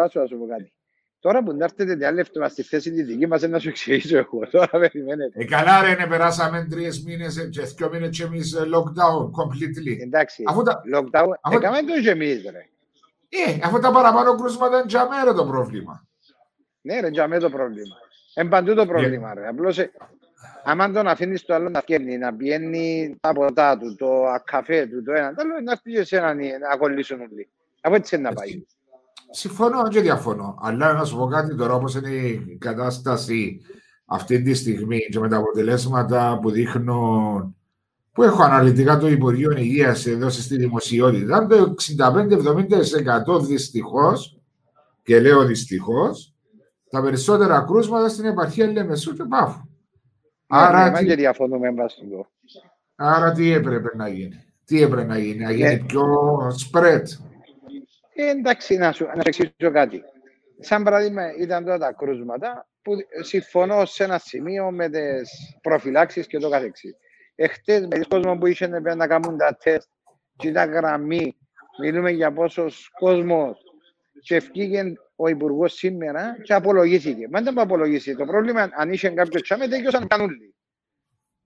Βάσου 0.00 0.18
να 0.18 0.26
σου 0.26 0.38
πω 0.38 0.46
κάτι. 0.46 0.72
Τώρα 1.20 1.42
που 1.42 1.52
να 1.56 1.64
έρθετε 1.64 1.96
την 1.96 2.06
άλλη 2.06 2.20
εβδομάδα 2.20 2.52
στη 2.52 2.62
θέση 2.62 2.90
τη 2.92 3.02
δική 3.02 3.26
μας, 3.26 3.42
να 3.42 3.58
σου 3.58 3.68
εξηγήσω 3.68 4.16
εγώ. 4.16 4.46
Τώρα 4.50 4.68
περιμένετε. 4.78 5.40
Ε, 5.40 5.44
καλά 5.44 5.82
ρε, 5.82 5.94
ναι, 5.94 6.06
περάσαμε 6.06 6.66
τρεις 6.70 7.04
μήνες 7.04 7.48
και 7.50 7.62
δύο 7.62 7.90
μήνες 7.92 8.16
και 8.18 8.22
εμείς 8.24 8.52
ε, 8.54 8.58
lockdown 8.74 9.24
completely. 9.24 10.00
Εντάξει, 10.02 10.42
Αφού 10.46 10.62
τα, 10.62 10.82
lockdown, 10.94 11.28
αφού- 11.40 11.62
έκαμε 11.62 11.78
το 11.82 12.00
και 12.02 12.10
εμείς 12.10 12.42
ρε. 12.42 12.58
ε, 13.28 13.58
αφού 13.62 13.78
τα 13.78 13.90
παραπάνω 13.92 14.34
κρούσματα 14.34 14.76
είναι 14.76 14.84
για 14.88 15.08
μέρα 15.08 15.32
το 15.34 15.44
πρόβλημα. 15.46 16.06
Ναι 16.80 17.00
ρε, 17.00 17.08
για 17.08 17.28
μένα 17.28 17.40
το 17.42 17.50
πρόβλημα. 17.50 17.96
Εν 18.34 18.48
παντού 18.48 18.74
το 18.74 18.86
πρόβλημα 18.86 19.34
ρε. 19.34 19.48
Απλώς, 19.48 19.78
ε, 19.78 19.90
άμα 20.64 20.90
τον 20.92 21.08
αφήνεις 21.08 21.44
το 21.44 21.54
άλλο 21.54 21.68
να 21.68 21.80
φκένει, 21.80 22.18
να 22.18 22.34
πιένει 22.34 23.16
τα 23.20 23.32
ποτά 23.32 23.78
του, 23.78 23.94
το 23.98 24.22
καφέ 24.44 24.86
του, 24.86 25.02
το 25.02 25.12
ένα, 25.12 25.34
το 25.34 25.42
άλλο, 25.42 25.60
να 25.64 25.72
έρθει 25.72 25.90
και 25.90 25.98
εσένα 25.98 26.34
να 26.34 26.58
να 26.58 26.76
κολλήσουν 26.76 27.20
όλοι. 27.20 27.48
Από 27.80 27.94
έτσι 27.94 28.16
είναι 28.16 28.28
να 28.28 28.34
πάει. 28.34 28.64
Συμφωνώ 29.30 29.88
και 29.88 30.00
διαφωνώ. 30.00 30.56
Αλλά 30.60 30.92
να 30.92 31.04
σου 31.04 31.16
πω 31.16 31.26
κάτι 31.26 31.56
τώρα, 31.56 31.74
όπως 31.74 31.94
είναι 31.94 32.10
η 32.10 32.56
κατάσταση 32.60 33.60
αυτή 34.04 34.42
τη 34.42 34.54
στιγμή 34.54 34.98
και 35.10 35.18
με 35.18 35.28
τα 35.28 35.36
αποτελέσματα 35.36 36.38
που 36.42 36.50
δείχνουν 36.50 37.54
που 38.12 38.22
έχω 38.22 38.42
αναλυτικά 38.42 38.98
το 38.98 39.08
Υπουργείο 39.08 39.50
Υγείας 39.56 40.02
δώσει 40.08 40.42
στη 40.42 40.56
δημοσιότητα, 40.56 41.46
το 41.46 41.74
65-70% 43.34 43.40
δυστυχώς, 43.42 44.38
και 45.02 45.20
λέω 45.20 45.44
δυστυχώς, 45.44 46.34
τα 46.90 47.02
περισσότερα 47.02 47.64
κρούσματα 47.66 48.08
στην 48.08 48.24
επαρχία 48.24 48.66
Λεμεσού 48.66 49.14
και 49.14 49.24
Πάφου. 49.28 49.60
Άρα, 50.46 50.78
Άρα, 50.78 50.98
τι, 50.98 51.04
και 51.06 51.14
διαφωνούμε 51.14 51.70
μπας 51.70 51.92
στο. 51.92 52.26
άρα 52.96 53.32
τι 53.32 53.52
έπρεπε 53.52 53.96
να 53.96 54.08
γίνει. 54.08 54.44
Τι 54.64 54.82
έπρεπε 54.82 55.06
να 55.06 55.18
γίνει, 55.18 55.42
να 55.44 55.50
γίνει 55.52 55.68
Ναι. 55.68 55.78
πιο 55.78 56.04
spread. 56.70 57.02
Ε, 58.14 58.30
εντάξει, 58.30 58.76
να 58.76 58.92
σου, 58.92 59.04
να 59.04 59.12
σου 59.14 59.22
εξηγήσω 59.24 59.70
κάτι. 59.72 60.02
Σαν 60.58 60.82
παράδειγμα, 60.82 61.34
ήταν 61.36 61.64
τώρα 61.64 61.78
τα 61.78 61.92
κρούσματα 61.92 62.68
που 62.82 62.92
συμφωνώ 63.20 63.84
σε 63.84 64.04
ένα 64.04 64.18
σημείο 64.18 64.70
με 64.70 64.88
τις 64.88 65.30
προφυλάξεις 65.62 66.26
και 66.26 66.38
το 66.38 66.48
καθεξής. 66.48 66.94
Εχθές, 67.34 67.80
με 67.80 67.88
τον 67.88 68.08
κόσμο 68.08 68.38
που 68.38 68.46
είχε 68.46 68.66
να 68.66 68.94
να 68.94 69.06
κάνουν 69.06 69.36
τα 69.36 69.56
τεστ, 69.56 69.88
και 70.36 70.48
ήταν 70.48 70.70
γραμμή, 70.70 71.36
μιλούμε 71.80 72.10
για 72.10 72.32
πόσος 72.32 72.88
κόσμος 72.98 73.60
και 74.22 74.34
ευκήγε 74.36 74.92
ο 75.16 75.28
Υπουργός 75.28 75.72
σήμερα 75.74 76.36
και 76.42 76.54
απολογήθηκε. 76.54 77.28
Μα 77.30 77.40
δεν 77.42 77.54
που 77.54 77.60
απολογήσει. 77.60 78.14
Το 78.16 78.24
πρόβλημα, 78.24 78.68
αν 78.72 78.92
είχε 78.92 79.10
κάποιος 79.10 79.42
τσάμε, 79.42 79.68
δεν 79.68 79.84
κάνουν 80.08 80.26
όλοι. 80.28 80.54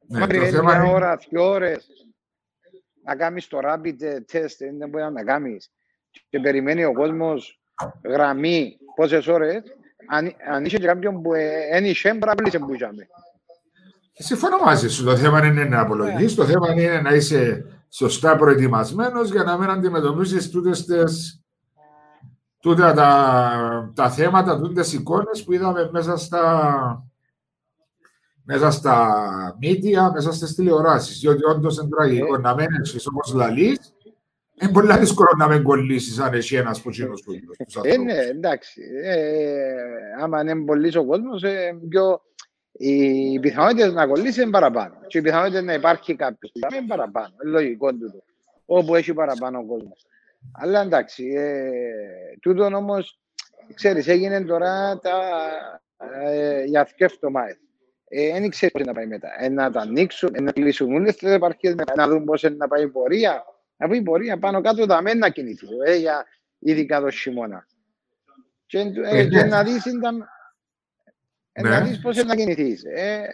Ναι, 0.06 0.18
Μα 0.18 0.20
το 0.20 0.26
περιμένει 0.26 0.52
θέμα 0.52 0.72
μια 0.72 0.82
είναι- 0.84 0.94
ώρα, 0.94 1.16
δύο 1.16 1.48
ώρες 1.48 1.88
να 3.02 3.16
κάνεις 3.16 3.46
το 3.46 3.58
rapid 3.62 4.02
test, 4.32 4.56
δεν 4.78 4.88
μπορεί 4.88 5.12
να 5.12 5.24
κάνεις 5.24 5.70
και 6.28 6.40
περιμένει 6.40 6.84
ο 6.84 6.92
κόσμος 6.92 7.60
γραμμή 8.04 8.76
πόσες 8.96 9.26
ώρες, 9.26 9.62
αν, 10.08 10.32
αν 10.52 10.64
είσαι 10.64 10.78
και 10.78 10.86
κάποιον 10.86 11.22
που 11.22 11.30
δεν 11.72 11.84
είχε, 11.84 12.08
πρέπει 12.08 12.26
να 12.26 12.34
πλήσει 12.34 12.58
που 12.58 12.74
είχαμε. 12.74 13.06
Συμφωνώ 14.12 14.58
μαζί 14.58 14.88
σου. 14.88 15.04
Το 15.04 15.16
θέμα 15.16 15.46
είναι 15.46 15.64
να 15.64 15.80
απολογείς. 15.80 16.34
Το 16.34 16.44
θέμα 16.44 16.72
είναι 16.72 17.00
να 17.00 17.14
είσαι 17.14 17.66
σωστά 17.88 18.36
προετοιμασμένος 18.36 19.30
για 19.30 19.42
να 19.42 19.58
μην 19.58 19.70
αντιμετωπίσεις 19.70 20.50
τούτες 20.50 20.84
τις, 20.84 21.42
τούτα 22.58 22.92
τα, 22.92 23.92
τα 23.94 24.10
θέματα, 24.10 24.60
τούτες 24.60 24.92
εικόνες 24.92 25.44
που 25.44 25.52
είδαμε 25.52 25.88
μέσα 25.92 26.16
στα, 26.16 27.04
μέσα 28.44 28.70
στα 28.70 29.24
media, 29.62 30.12
μέσα 30.12 30.32
στις 30.32 30.54
τηλεοράσεις. 30.54 31.18
Διότι 31.18 31.44
όντως 31.44 31.76
είναι 31.76 31.88
τραγικό 31.88 32.34
Ε. 32.34 32.38
να 32.38 32.54
μην 32.54 32.66
έχει 32.82 33.08
όπως 33.08 33.32
λαλείς. 33.32 33.93
Είναι 34.60 34.72
πολύ 34.72 34.98
δύσκολο 34.98 35.28
να 35.38 35.48
μην 35.48 35.62
κολλήσεις 35.62 36.18
αν 36.18 36.34
έχει 36.34 36.56
ένας 36.56 36.80
που 36.80 36.90
είναι 36.92 37.08
Ε, 37.82 37.96
ναι, 37.96 38.18
εντάξει. 38.18 38.82
Ε, 39.02 39.74
άμα 40.20 40.40
είναι 40.40 40.64
πολύ 40.64 40.96
ο 40.96 41.04
κόσμος, 41.04 41.42
ε, 41.42 41.78
πιο, 41.88 42.22
οι 42.72 43.38
πιθανότητες 43.40 43.92
να 43.92 44.06
κολλήσει 44.06 44.42
είναι 44.42 44.50
παραπάνω. 44.50 44.94
Και 45.06 45.18
οι 45.18 45.20
πιθανότητες 45.20 45.62
να 45.62 45.72
υπάρχει 45.74 46.14
κάποιος 46.16 46.52
που 46.52 46.74
είναι 46.74 46.86
παραπάνω. 46.86 47.34
Είναι 47.42 47.52
λογικό 47.52 47.90
τούτο. 47.90 48.22
Όπου 48.66 48.94
έχει 48.94 49.12
παραπάνω 49.12 49.58
ο 49.58 49.64
κόσμος. 49.64 50.06
Αλλά 50.52 50.80
εντάξει, 50.80 51.32
ε, 51.36 51.70
τούτο 52.40 52.64
όμως, 52.64 53.20
ξέρεις, 53.74 54.08
έγινε 54.08 54.40
τώρα 54.40 54.98
τα, 55.02 55.12
ε, 56.24 56.64
για 56.64 56.88
δύο 56.96 57.08
εβδομάδες. 57.12 57.58
Ε, 58.08 58.32
δεν 58.40 58.50
ξέρεις 58.50 58.74
πώς 58.74 58.84
να 58.84 58.92
πάει 58.92 59.06
μετά. 59.06 59.28
Ε, 59.38 59.48
να 59.48 59.70
τα 59.70 59.80
ανοίξουν, 59.80 60.30
ε, 60.34 60.40
να 60.40 60.52
κλείσουν 60.52 60.94
όλες 60.94 61.16
τις 61.16 61.30
επαρχίες, 61.30 61.74
μετά, 61.74 61.92
να 61.96 62.08
δουν 62.08 62.24
πώς 62.24 62.42
είναι 62.42 62.54
να 62.54 62.68
πάει 62.68 62.82
η 62.82 62.88
πορεία. 62.88 63.44
Από 63.84 63.94
η 63.94 64.02
πορεία 64.02 64.38
πάνω 64.38 64.60
κάτω 64.60 64.86
τα 64.86 65.02
μένα 65.02 65.18
να 65.18 65.28
κινηθεί, 65.28 65.66
ε, 65.86 65.96
για, 65.96 66.24
ειδικά 66.58 67.00
το 67.00 67.10
χειμώνα. 67.10 67.66
Και, 68.66 68.78
ε, 68.78 69.18
Ε, 69.18 69.26
και 69.28 69.36
ναι. 69.36 69.44
να 69.48 69.62
δεις, 69.64 69.84
ήταν, 69.84 70.24
ε, 71.52 71.62
Ναι. 71.62 71.68
να 71.68 71.80
δεις 71.80 72.00
πώς 72.00 72.16
είναι 72.16 72.24
να 72.26 72.36
κινηθείς. 72.36 72.82
Ε, 72.84 73.24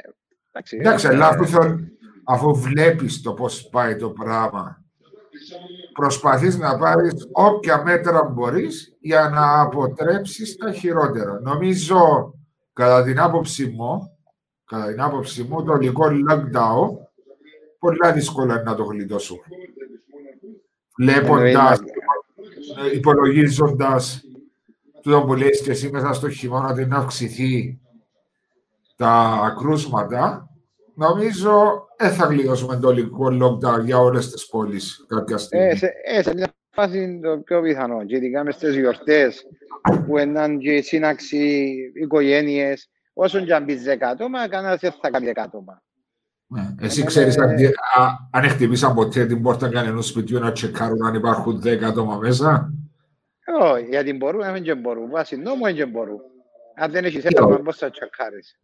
εντάξει, 0.52 0.76
Εντάξει, 0.80 1.06
ε, 1.06 1.10
αλλά 1.10 1.28
αφού, 1.28 1.46
θεωρ- 1.46 1.80
αφού 2.24 2.54
βλέπεις 2.54 3.20
το 3.22 3.32
πώς 3.34 3.68
πάει 3.68 3.96
το 3.96 4.10
πράγμα, 4.10 4.84
προσπαθείς 5.92 6.58
να 6.58 6.78
πάρεις 6.78 7.12
όποια 7.32 7.82
μέτρα 7.82 8.22
μπορείς 8.24 8.96
για 9.00 9.28
να 9.28 9.60
αποτρέψεις 9.60 10.56
τα 10.56 10.72
χειρότερα. 10.72 11.40
Νομίζω, 11.42 12.32
κατά 12.72 13.02
την 13.02 13.20
άποψη 13.20 13.66
μου, 13.66 14.18
κατά 14.64 14.86
την 14.86 15.00
άποψη 15.00 15.42
μου, 15.42 15.62
το 15.64 15.72
ολικό 15.72 16.04
lockdown 16.30 16.88
πολλά 17.78 18.12
δύσκολα 18.12 18.54
είναι 18.54 18.62
να 18.62 18.74
το 18.74 18.84
γλιτώσουν. 18.84 19.38
Βλέποντας, 20.96 21.78
ε, 21.78 22.96
υπολογίζοντας 22.96 24.24
το 25.02 25.22
που 25.22 25.34
λες 25.34 25.62
και 25.62 25.70
εσύ 25.70 25.90
μέσα 25.90 26.12
στο 26.12 26.30
χειμώνα 26.30 26.70
ότι 26.70 26.86
να 26.86 26.96
αυξηθεί 26.96 27.80
τα 28.96 29.54
κρούσματα, 29.58 30.50
νομίζω 30.94 31.86
δεν 31.96 32.12
θα 32.12 32.26
γλιτώσουμε 32.26 32.76
το 32.76 32.88
ολικό 32.88 33.26
lockdown 33.26 33.84
για 33.84 33.98
όλες 33.98 34.30
τις 34.30 34.46
πόλεις 34.46 35.04
κάποια 35.08 35.38
στιγμή. 35.38 35.64
Ε, 35.64 35.76
σε, 35.76 35.92
ε, 36.04 36.22
σε 36.22 36.34
μια 36.34 36.52
φάση 36.70 37.02
είναι 37.02 37.20
το 37.20 37.38
πιο 37.38 37.60
πιθανό. 37.60 38.04
Και 38.04 38.16
ειδικά 38.16 38.44
μες 38.44 38.54
στις 38.54 38.76
γιορτές 38.76 39.46
που 40.06 40.18
είναι 40.18 40.56
και 40.56 40.80
σύναξη 40.80 41.74
οικογένειες, 41.94 42.90
όσον 43.12 43.44
και 43.44 43.54
αν 43.54 43.64
πεις 43.64 43.82
δέκα 43.82 44.08
άτομα, 44.08 44.48
κανένας 44.48 44.80
δεν 44.80 44.92
θα 45.00 45.10
κάνει 45.10 45.26
δέκα 45.26 45.42
άτομα. 45.42 45.72
Ναι. 45.72 45.89
Εσύ 46.80 47.00
Ε, 47.00 47.04
ξέρεις 47.04 47.36
ε, 47.36 47.40
αν, 47.42 47.50
α, 47.50 48.08
αν 48.30 48.48
χτυπήσαν 48.48 48.94
ποτέ 48.94 49.26
την 49.26 49.42
πόρτα 49.42 49.68
κανένας 49.68 50.06
σπιτιού 50.06 50.38
να 50.38 50.52
τσεκάρουν 50.52 51.04
αν 51.06 51.14
υπάρχουν 51.14 51.60
10 51.64 51.82
άτομα 51.82 52.16
μέσα; 52.16 52.72
Όχι, 53.74 53.84
γιατί 53.84 54.12
μπορούν, 54.12 54.40
δεν 54.40 54.62
και 54.62 54.74
μπορούν. 54.74 55.10
Βάσει 55.10 55.36
νόμου 55.36 55.62
δεν 55.64 55.74
και 55.74 55.86
μπορούν. 55.86 56.20
Αν 56.76 56.90
δεν 56.90 57.04
έχεις 57.04 57.24
Ε, 57.24 57.28
άτομα, 57.28 57.56
πώς 57.56 57.76
θα 57.76 57.90
τσακάρεις. 57.90 58.58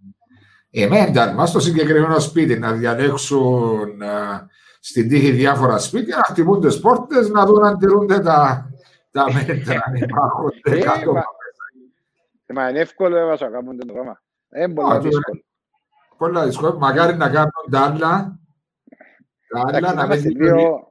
Εμένα, 0.70 1.32
μας 1.32 1.48
στο 1.48 1.60
συγκεκριμένο 1.60 2.18
σπίτι 2.20 2.58
να 2.58 2.72
διαλέξουν 2.72 4.02
α, 4.02 4.46
στην 4.80 5.08
τύχη 5.08 5.30
διάφορα 5.30 5.78
σπίτια, 5.78 6.16
να 6.16 6.22
χτυπούν 6.22 6.60
τις 6.60 6.80
πόρτες, 6.80 7.28
να 7.28 7.46
δουν 7.46 7.64
αν 7.64 7.78
τηρούνται 7.78 8.18
τα, 8.20 8.70
τα 9.10 9.24
μέτρα, 9.32 9.82
αν 9.86 9.94
υπάρχουν 10.04 10.50
10 10.68 10.72
Ε, 10.72 10.78
άτομα. 11.00 11.12
μα- 11.12 11.34
Μα 12.54 12.68
είναι 12.68 12.78
εύκολο 12.78 13.16
έβασα 13.16 13.44
να 13.44 13.50
κάνουν 13.50 13.78
το 13.78 13.92
πράγμα. 13.92 14.22
Είναι 14.56 14.68
πολύ 14.74 14.92
Α, 14.92 14.94
το- 14.96 15.00
δύσκολο. 15.08 15.40
Πολλά 16.18 16.44
δύσκολα. 16.44 16.74
Μακάρι 16.78 17.16
να 17.16 17.28
κάνουν 17.28 17.50
τα 17.70 17.80
άλλα. 17.80 18.38
Τα 19.48 19.60
άλλα 19.66 19.76
Εντάξει, 19.78 19.94
να 19.94 20.02
μην, 20.02 20.04
είμαστε 20.12 20.28
δημιουργεί, 20.28 20.62
δύο- 20.62 20.88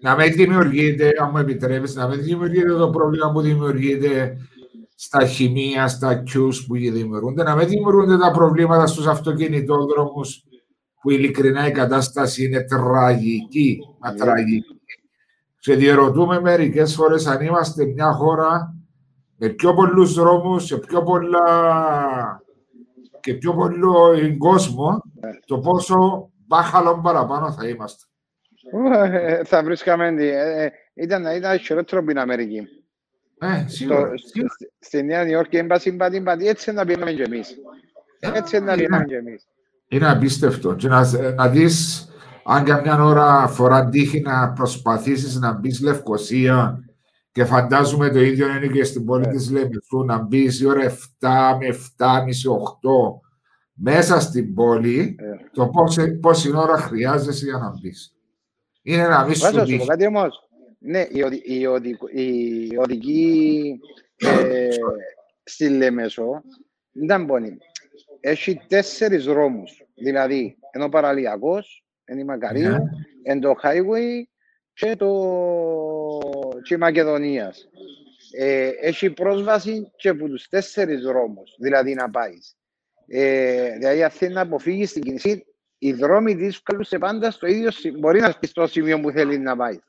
να 0.00 0.14
μην 0.16 0.32
δημιουργείται, 0.32 1.10
αν 1.22 1.30
μου 1.32 1.38
επιτρέπεις, 1.38 1.94
να 1.94 2.08
μην 2.08 2.22
δημιουργείται 2.22 2.72
το 2.74 2.90
πρόβλημα 2.90 3.32
που 3.32 3.40
δημιουργείται 3.40 4.36
στα 4.94 5.26
χημεία, 5.26 5.88
στα 5.88 6.22
Qs 6.22 6.50
που 6.66 6.74
δημιουργούνται, 6.74 7.42
να 7.42 7.54
μην 7.56 7.68
δημιουργούνται 7.68 8.18
τα 8.18 8.30
προβλήματα 8.30 8.86
στους 8.86 9.06
αυτοκινητόδρομους 9.06 10.42
που 11.00 11.10
ειλικρινά 11.10 11.66
η 11.66 11.70
κατάσταση 11.70 12.44
είναι 12.44 12.60
τραγική. 12.62 13.78
Μα 14.00 14.12
Ναι. 14.12 14.18
τραγική. 14.18 14.64
Και 15.58 15.74
διερωτούμε 15.74 16.40
μερικές 16.40 16.94
φορές 16.94 17.26
αν 17.26 17.40
είμαστε 17.40 17.84
μια 17.84 18.12
χώρα 18.12 18.74
με 19.36 19.48
πιο 19.48 19.74
πολλούς 19.74 20.14
δρόμους 20.14 20.66
και 20.66 20.76
πιο 20.76 21.02
πολλά 21.02 22.42
και 23.24 23.34
πιο 23.34 23.54
πολύ 23.54 24.36
κόσμος 24.36 25.00
το 25.46 25.58
πόσο 25.58 25.96
μπάχαλο 26.46 27.00
παραπάνω 27.02 27.52
θα 27.52 27.68
είμαστε. 27.68 28.04
Ε, 29.12 29.44
Θα 29.44 29.62
βρίσκαμε. 29.62 30.06
ε, 30.18 30.64
ε, 30.64 30.70
Ήταν, 30.94 31.24
ήταν 31.36 31.58
χειρότερο 31.58 32.00
από 32.00 32.08
την 32.08 32.18
Αμερική. 32.18 32.66
Ε, 33.38 33.58
Στο, 33.66 33.68
σίγουρα. 33.68 34.10
στη- 34.16 34.72
στη 34.78 35.02
Νέα 35.02 35.26
Υόρκη, 35.28 35.56
έμπαση, 35.56 35.92
μπάτι, 35.92 36.20
μπάτι, 36.20 36.46
έτσι 36.48 36.72
να 36.72 36.84
πήγαμε 36.84 37.12
και 37.12 37.22
εμείς. 37.22 37.54
Έτσι 38.20 38.60
να 38.60 38.74
πήγαμε 38.74 39.04
και 39.04 39.16
εμείς. 39.16 39.46
Είναι 39.88 40.10
απίστευτο. 40.10 40.74
Και 40.74 40.88
να, 40.88 41.32
να 41.34 41.48
δεις 41.48 42.08
αν 42.44 42.64
καμιά 42.64 43.04
ώρα 43.04 43.46
φορά 43.48 43.88
τύχη 43.88 44.20
να 44.20 44.52
προσπαθήσεις 44.52 45.38
να 45.38 45.52
μπεις 45.52 45.80
Λευκοσία 45.82 46.84
και 47.34 47.44
φαντάζομαι 47.44 48.08
το 48.10 48.20
ίδιο 48.20 48.46
είναι 48.48 48.66
και 48.66 48.84
στην 48.84 49.04
πόλη 49.04 49.26
της 49.26 49.50
Λεμεσού 49.50 50.04
να 50.04 50.18
μπεις 50.18 50.60
η 50.60 50.66
ώρα 50.66 50.90
7 50.90 51.56
με 51.58 51.66
7.30, 51.96 52.06
8 52.52 52.60
μέσα 53.72 54.20
στην 54.20 54.54
πόλη 54.54 55.16
Ε. 55.18 55.24
το 55.52 55.68
πόση, 55.68 56.12
πόση 56.18 56.56
ώρα 56.56 56.76
χρειάζεσαι 56.76 57.44
για 57.44 57.58
να 57.58 57.70
μπεις. 57.80 58.14
Είναι 58.82 59.06
να 59.08 59.24
μην 59.24 59.34
Βάζω 59.38 59.46
σου 59.50 59.56
να 59.56 59.64
σου 59.64 59.70
πω 59.70 59.76
τύχει. 59.76 59.86
κάτι 59.86 60.06
όμως. 60.06 60.48
Ναι, 60.78 61.06
η, 61.10 61.22
οδη, 61.22 61.42
η, 61.44 61.66
οδη, 61.66 61.96
η 62.12 62.76
οδική 62.76 63.78
Ε, 64.16 64.68
στη 65.44 65.68
Λεμεσό 65.68 66.42
ήταν 66.92 67.26
πόνοι. 67.26 67.56
Έχει 68.20 68.60
τέσσερις 68.68 69.24
δρόμους. 69.24 69.86
Δηλαδή, 69.94 70.56
ενώ 70.70 70.88
παραλιακός, 70.88 71.84
είναι 72.10 72.20
η 72.20 72.24
Μακαρίου, 72.24 72.68
Ναι. 72.70 72.78
εν 73.22 73.40
το 73.40 73.54
highway 73.62 74.22
και 74.72 74.96
το 74.96 75.08
και 76.62 76.74
η 76.74 76.76
Μακεδονίας. 76.76 77.68
Ε, 78.36 78.70
έχει 78.80 79.10
πρόσβαση 79.10 79.90
και 79.96 80.08
από 80.08 80.28
τους 80.28 80.48
τέσσερις 80.48 81.02
δρόμους, 81.02 81.54
δηλαδή 81.58 81.94
να 81.94 82.10
πάεις. 82.10 82.56
Ε, 83.06 83.70
δηλαδή, 83.70 84.02
αν 84.02 84.10
θέλεις 84.10 84.34
να 84.34 84.40
αποφύγεις 84.40 84.92
την 84.92 85.02
κίνηση, 85.02 85.46
οι 85.78 85.92
δρόμοι 85.92 86.36
της 86.36 86.62
βγάλουν 86.66 86.84
σε 86.84 86.98
πάντα 86.98 87.30
στο 87.30 87.46
ίδιο 87.46 87.70
σημείο. 87.70 87.98
Μπορεί 87.98 88.20
να 88.20 88.26
έρθεις 88.26 88.50
στο 88.50 88.66
σημείο 88.66 89.00
που 89.00 89.10
θέλεις 89.10 89.38
να 89.38 89.56
πάεις. 89.56 89.80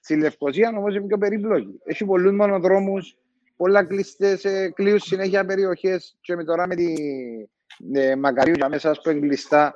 Στη 0.00 0.16
Λευκοσία 0.16 0.68
όμως 0.68 0.94
είναι 0.94 1.06
πιο 1.06 1.18
περίπλοκη. 1.18 1.80
Έχει 1.84 2.04
πολλούς 2.04 2.32
μονοδρόμους, 2.32 3.16
πολλά 3.56 3.84
κλειστές, 3.84 4.44
κλείουν 4.74 4.98
συνέχεια 4.98 5.44
περιοχές. 5.44 6.16
Και 6.20 6.36
με 6.36 6.44
τώρα 6.44 6.66
με 6.66 6.74
τη 6.74 6.94
ε, 7.92 8.16
Μακαρίου 8.16 8.54
για 8.56 8.68
μέσα 8.68 8.98
που 9.02 9.10
είναι 9.10 9.20
κλειστά. 9.20 9.74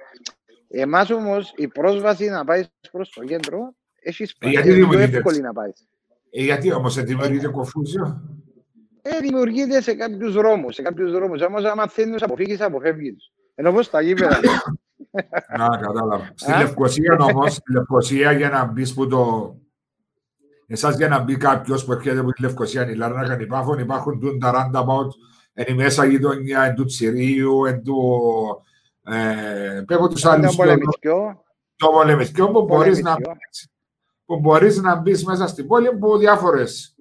Εμάς 0.68 1.10
όμως 1.10 1.52
η 1.56 1.68
πρόσβαση 1.68 2.28
να 2.28 2.44
πάεις 2.44 2.70
προς 2.92 3.10
το 3.10 3.24
κέντρο 3.24 3.74
έχεις 4.00 4.36
Ε, 4.38 4.48
γιατί 4.48 4.68
είναι 4.68 4.76
πιο 4.76 4.86
δημιουργείται 4.86 5.16
εύκολη 5.16 5.36
έτσι; 5.36 5.46
να 5.46 5.52
πάεις. 5.52 5.86
Ε, 6.38 6.42
γιατί 6.42 6.72
όμως 6.72 6.94
δεν 6.94 7.06
δημιουργείται 7.06 7.48
κοφούζιο. 7.48 8.22
Ε, 9.02 9.18
δημιουργείται 9.20 9.80
σε 9.80 9.94
κάποιους 9.94 10.32
δρόμους. 10.32 10.74
Σε 10.74 10.82
κάποιους 10.82 11.12
δρόμους. 11.12 11.42
Όμως, 11.42 11.64
άμα 11.64 11.88
θέλεις 11.88 12.20
να 12.20 12.26
αποφύγεις, 12.26 12.60
αποφεύγεις. 12.60 13.32
Ενώ 13.54 13.70
όπω 13.70 13.84
τα 13.86 14.00
γήπεδα. 14.00 14.40
Να, 15.58 15.68
κατάλαβα. 15.68 16.30
Στη 16.34 16.52
Α; 16.52 16.58
Λευκοσία 16.58 17.16
όμως, 17.20 17.52
στη 17.52 17.72
Λευκοσία 17.72 18.32
για 18.32 18.48
να 18.48 18.64
μπεις 18.64 18.94
που 18.94 19.06
το... 19.06 19.54
Εσάς 20.66 20.96
για 20.96 21.08
να 21.08 21.18
μπει 21.18 21.36
κάποιος 21.36 21.84
που 21.84 21.92
έρχεται 21.92 22.18
από 22.18 22.32
τη 22.32 22.42
Λευκοσία, 22.42 22.90
η 22.90 22.94
Λάρνακα, 22.94 23.40
υπάρχουν, 23.40 23.78
υπάρχουν 23.78 24.20
τούν 24.20 24.38
τα 24.38 24.52
roundabout, 24.54 25.08
εν 25.52 25.64
η 25.68 25.74
μέσα 25.74 26.04
γειτονιά, 26.04 26.62
εν 26.62 26.74
του 26.74 26.84
Τσιρίου, 26.84 27.64
εν 27.64 27.82
του... 27.82 27.96
Ε, 29.04 29.82
πέπω 29.86 30.08
τους 30.08 30.20
Ήταν 30.20 30.32
άλλους 30.32 30.54
δύο, 30.54 30.64
πολεμιστικό. 30.64 31.44
το 31.76 31.88
Πολεμιστικό 31.88 32.50
που 32.50 32.64
μπορείς 32.64 33.02
να, 33.02 33.14
Πολεμιστικό. 33.14 33.76
Που 34.28 34.38
μπορείς 34.40 34.76
να 34.82 34.94
μπεις 34.96 35.24
μέσα 35.24 35.46
στην 35.46 35.66
πόλη 35.66 35.86
από 35.86 36.16
διάφορες 36.18 36.94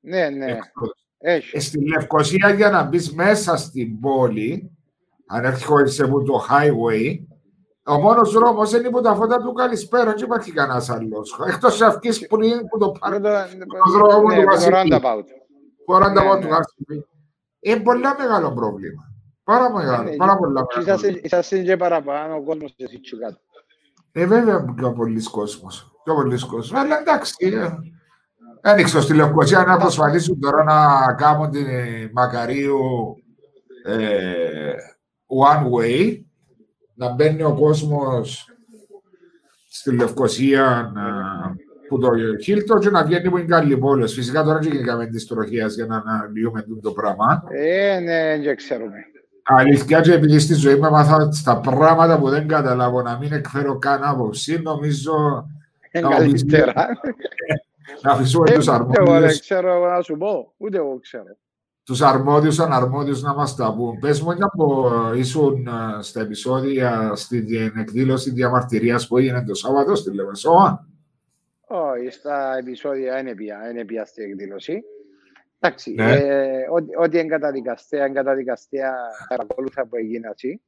Ναι, 0.00 0.28
ναι. 0.28 0.44
εξόδους. 0.44 1.06
Έχει. 1.18 1.56
Ε, 1.56 1.60
Στη 1.60 1.88
Λευκοσία 1.88 2.50
για 2.50 2.70
να 2.70 2.82
μπει 2.84 2.98
μέσα 3.14 3.56
στην 3.56 4.00
πόλη, 4.00 4.70
αν 5.26 5.44
έρχεσαι 5.44 6.02
από 6.04 6.22
το 6.22 6.46
highway, 6.50 7.18
ο 7.88 7.98
μόνο 8.00 8.24
δρόμο 8.24 8.62
είναι 8.78 8.88
υπό 8.88 9.00
τα 9.00 9.14
φώτα 9.14 9.38
του 9.42 9.52
Καλησπέρα, 9.52 10.04
δεν 10.04 10.24
υπάρχει 10.24 10.52
κανένα 10.52 10.84
άλλο. 10.88 11.22
Εκτό 11.48 11.84
αυκή 11.84 12.26
πριν 12.26 12.66
που 12.68 12.78
το 12.78 12.86
Με 12.92 12.98
πάρει 12.98 13.20
το- 13.20 13.90
δρόμο 13.98 14.28
ναι, 14.28 14.34
του 14.34 14.40
με 14.40 14.44
το 14.44 14.50
Βασιλείου. 14.50 14.76
roundabout. 14.98 15.24
Τώρα 15.86 16.08
Ναι, 16.08 16.14
τα 16.14 16.34
ναι. 16.34 16.40
του 16.40 16.48
Βασιλείου. 16.48 17.08
Είναι 17.60 17.80
πολύ 17.80 18.02
μεγάλο 18.18 18.52
πρόβλημα. 18.52 19.02
Πάρα 19.44 19.72
μεγάλο, 19.72 20.10
Ναι, 20.10 20.16
πάρα 20.16 20.36
πολλά 20.36 20.66
και 20.66 20.78
μεγάλο. 20.78 20.98
είσαστε- 20.98 21.24
είσαστε 21.24 21.62
και 21.62 21.76
παραπάνω 21.76 22.34
ο 22.36 22.42
κόσμος 22.42 22.74
εσύ 22.76 23.00
και 23.00 23.16
κάτω. 23.16 23.38
Ε, 24.12 24.26
βέβαια 24.26 24.64
πιο 24.76 24.92
πολλοί 24.92 25.22
κόσμο. 25.22 25.68
Πιο 26.06 26.14
πολλοί 26.14 26.46
κόσμο. 26.46 26.78
Αλλά 26.78 26.98
εντάξει. 27.00 27.34
ε, 27.40 28.70
Ένιξε 28.70 29.00
στη 29.00 29.14
Λευκοσία 29.14 29.64
να 29.64 29.76
προσπαθήσουν 29.76 30.40
τώρα 30.40 30.64
να 30.64 31.12
κάνουν 31.14 31.50
την 31.50 31.66
ε, 31.66 32.10
Μακαρίου 32.12 32.78
ε, 33.86 34.72
one 35.26 35.64
way, 35.72 36.20
να 36.94 37.14
μπαίνει 37.14 37.42
ο 37.42 37.54
κόσμος 37.54 38.50
στη 39.68 39.92
Λευκοσία 39.94 40.90
να, 40.94 41.04
που 41.88 41.98
το 41.98 42.10
Χίλτο 42.42 42.78
και 42.78 42.90
να 42.90 43.04
βγαίνει 43.04 43.30
που 43.30 43.38
είναι 43.38 43.46
καλή 43.46 43.78
πόλη. 43.78 44.08
Φυσικά 44.08 44.42
τώρα 44.42 44.58
δεν 44.58 44.72
γίνηκαμε 44.72 45.06
τη 45.06 45.26
τροχία 45.26 45.66
για 45.66 45.86
να 45.86 45.96
αναλύουμε 45.96 46.64
το 46.82 46.92
πράγμα. 46.92 47.42
Ε, 47.48 47.98
ναι, 47.98 48.44
δεν 48.44 48.56
ξέρουμε. 48.56 48.96
Αλήθεια 49.42 50.00
και 50.00 50.12
επειδή 50.12 50.38
στη 50.38 50.54
ζωή 50.54 50.74
μου 50.74 50.86
έμαθα 50.86 51.32
στα 51.32 51.60
πράγματα 51.60 52.18
που 52.18 52.28
δεν 52.28 52.48
καταλάβω 52.48 53.02
να 53.02 53.18
μην 53.18 53.32
εκφέρω 53.32 53.78
καν 53.78 54.04
άποψη, 54.04 54.60
νομίζω 54.62 55.46
Είναι 55.92 56.08
Να 56.08 56.16
καλύτερα. 56.16 56.72
να 58.02 58.12
αφήσουμε 58.12 58.50
Ε, 58.50 58.54
τους 58.54 58.68
Ούτε 58.68 58.78
εγώ 58.78 59.04
δεν 59.04 59.04
αρμόδιους, 59.14 59.40
ξέρω 59.40 59.74
εγώ 59.74 59.86
να 59.86 60.02
σου 60.02 60.16
πω. 60.16 60.52
Ούτε 60.56 60.76
εγώ 60.76 60.98
ξέρω. 61.00 61.36
τους 61.84 62.02
αρμόδιους 62.02 62.58
αναρμόδιους 62.60 63.22
να 63.22 63.34
μας 63.34 63.56
τα 63.56 63.74
πούν. 63.74 63.98
Πες 63.98 64.20
μου 64.20 64.30
για 64.32 64.50
που 64.56 64.84
ήσουν 65.16 65.66
ε, 65.66 66.02
στα 66.02 66.20
επεισόδια 66.20 67.12
στην 67.14 67.46
εκδήλωση 67.78 68.30
διαμαρτυρίας 68.30 69.06
που 69.08 69.18
έγινε 69.18 69.44
το 69.44 69.54
Σάββατο 69.54 69.94
στη 69.94 70.14
Λεμεσόα. 70.14 70.86
Όχι, 71.68 72.10
στα 72.10 72.56
επεισόδια 72.58 73.18
είναι 73.20 73.34
πια, 73.34 73.70
είναι 73.70 73.84
πια 73.84 74.04
στη 74.04 74.22
εκδήλωση. 74.22 74.82
Εντάξει, 75.60 75.92
Ναι. 75.94 76.12
ε, 76.12 76.66
ό,τι- 76.72 76.96
ό,τι 76.96 77.18
είναι 77.18 77.28
καταδικαστέα, 77.28 78.04
είναι 78.06 78.14
καταδικαστέα 78.14 78.92
παρακολούθα 79.28 79.86
που 79.86 79.96
έγινε 79.96 80.28
έτσι. 80.30 80.60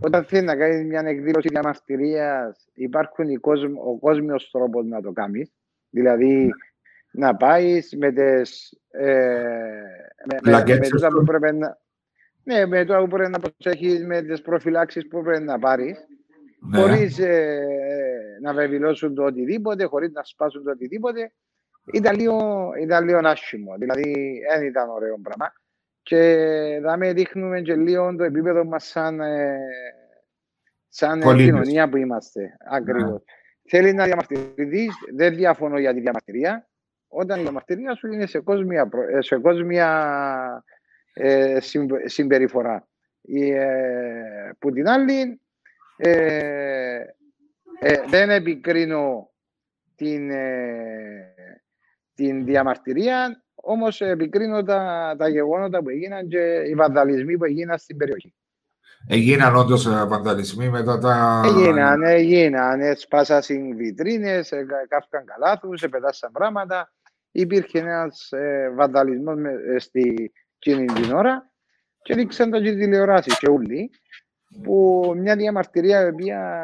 Όταν 0.00 0.24
θέλεις 0.24 0.44
να 0.44 0.56
κάνεις 0.56 0.86
μια 0.86 1.00
εκδήλωση 1.00 1.48
διαμαρτυρίας, 1.48 2.68
υπάρχουν 2.74 3.28
οι 3.28 3.36
κόσμ, 3.36 3.72
ο 3.76 3.98
κόσμιος 3.98 4.50
τρόπος 4.50 4.86
να 4.86 5.00
το 5.02 5.12
κάνεις. 5.12 5.52
Δηλαδή, 5.90 6.50
να 7.10 7.36
πάεις 7.36 7.96
με 7.96 8.12
τις... 8.12 8.78
Ε, 8.90 9.04
με, 9.04 10.26
με, 10.26 10.34
με, 10.34 10.40
Πλακέτσες 10.42 10.88
τούτα 10.88 11.08
του. 11.08 11.18
που 11.18 11.24
πρέπει 11.24 11.56
να... 11.56 11.78
Ναι, 12.44 12.66
με 12.66 12.84
το 12.84 12.96
που 12.98 13.08
πρέπει 13.08 13.30
να 13.30 13.38
προσέχεις, 13.38 14.04
με 14.04 14.22
τις 14.22 14.42
προφυλάξεις 14.42 15.08
που 15.08 15.22
πρέπει 15.22 15.44
να 15.44 15.58
πάρεις 15.58 16.06
Ναι. 16.70 16.78
χωρίς 16.80 17.18
ε, 17.18 17.60
να 18.42 18.52
βεβαιώσουν 18.54 19.14
το 19.14 19.24
οτιδήποτε, 19.24 19.84
χωρίς 19.84 20.12
να 20.12 20.24
σπάσουν 20.24 20.64
το 20.64 20.70
οτιδήποτε, 20.70 21.32
ήταν 21.92 22.16
λίγο, 22.16 22.68
ήταν 22.80 23.04
λίγο 23.04 23.18
άσχημο. 23.22 23.76
Δηλαδή, 23.78 24.40
δεν 24.50 24.66
ήταν 24.66 24.88
ωραίο 24.90 25.18
πράγμα. 25.22 25.52
Και 26.08 26.78
δάμε 26.82 27.12
δείχνουμε 27.12 27.60
και 27.60 27.74
λίγο 27.76 28.16
το 28.16 28.24
επίπεδο 28.24 28.64
μας 28.64 28.84
σαν, 28.86 29.20
ε, 29.20 29.58
σαν 30.88 31.20
ε, 31.20 31.24
Πολίτες. 31.24 31.46
κοινωνία 31.46 31.88
που 31.88 31.96
είμαστε. 31.96 32.56
Ακριβώς. 32.70 33.22
Θέλει 33.68 33.92
να 33.92 34.04
διαμαρτυρηθείς, 34.04 34.94
δεν 35.14 35.34
διαφωνώ 35.34 35.78
για 35.78 35.94
τη 35.94 36.00
διαμαρτυρία. 36.00 36.68
Όταν 37.08 37.38
η 37.38 37.42
διαμαρτυρία 37.42 37.94
σου 37.94 38.12
είναι 38.12 38.26
σε 38.26 38.40
κόσμια, 38.40 38.88
προ- 38.88 39.08
ε, 39.08 39.22
σε 39.22 39.38
κόσμια 39.38 40.64
ε, 41.12 41.60
συμπ- 41.60 42.06
συμπεριφορά. 42.08 42.88
Η, 43.20 43.50
ε, 43.50 44.50
που 44.58 44.70
την 44.70 44.88
άλλη, 44.88 45.40
ε, 45.96 47.04
ε, 47.80 48.00
δεν 48.08 48.30
επικρίνω 48.30 49.30
την, 49.96 50.30
ε, 50.30 51.34
την 52.14 52.44
διαμαρτυρία, 52.44 53.42
όμως 53.68 54.00
επικρίνω 54.00 54.62
τα, 54.62 55.14
τα 55.18 55.28
γεγονότα 55.28 55.82
που 55.82 55.88
έγιναν 55.88 56.28
και 56.28 56.62
οι 56.68 56.74
βανδαλισμοί 56.74 57.36
που 57.36 57.44
έγιναν 57.44 57.78
στην 57.78 57.96
περιοχή. 57.96 58.34
Έγιναν 59.08 59.56
όντως 59.56 59.86
ε, 59.86 60.06
βανταλισμοί 60.06 60.68
μετά 60.68 60.98
τα... 60.98 61.42
Έγιναν, 61.44 62.02
έγιναν, 62.02 62.96
σπάσασαν 62.96 63.76
βιτρίνες, 63.76 64.52
ε, 64.52 64.64
κα- 64.64 64.86
κάφηκαν 64.88 65.24
καλάθους, 65.24 65.82
επετάσαν 65.82 66.32
πράγματα. 66.32 66.92
Υπήρχε 67.30 67.78
ένας 67.78 68.32
ε, 68.32 68.72
βανδαλισμός 68.74 69.36
με, 69.36 69.50
ε, 69.74 69.78
στη 69.78 70.32
εκείνη 70.58 70.84
την 70.86 71.12
ώρα 71.12 71.50
και 72.02 72.14
δείξαν 72.14 72.50
το 72.50 72.60
και 72.60 72.72
τηλεοράσεις 72.72 73.38
και 73.38 73.48
όλοι 73.48 73.90
που 74.62 75.12
μια 75.16 75.36
διαμαρτυρία 75.36 76.04
η 76.04 76.08
οποία 76.08 76.62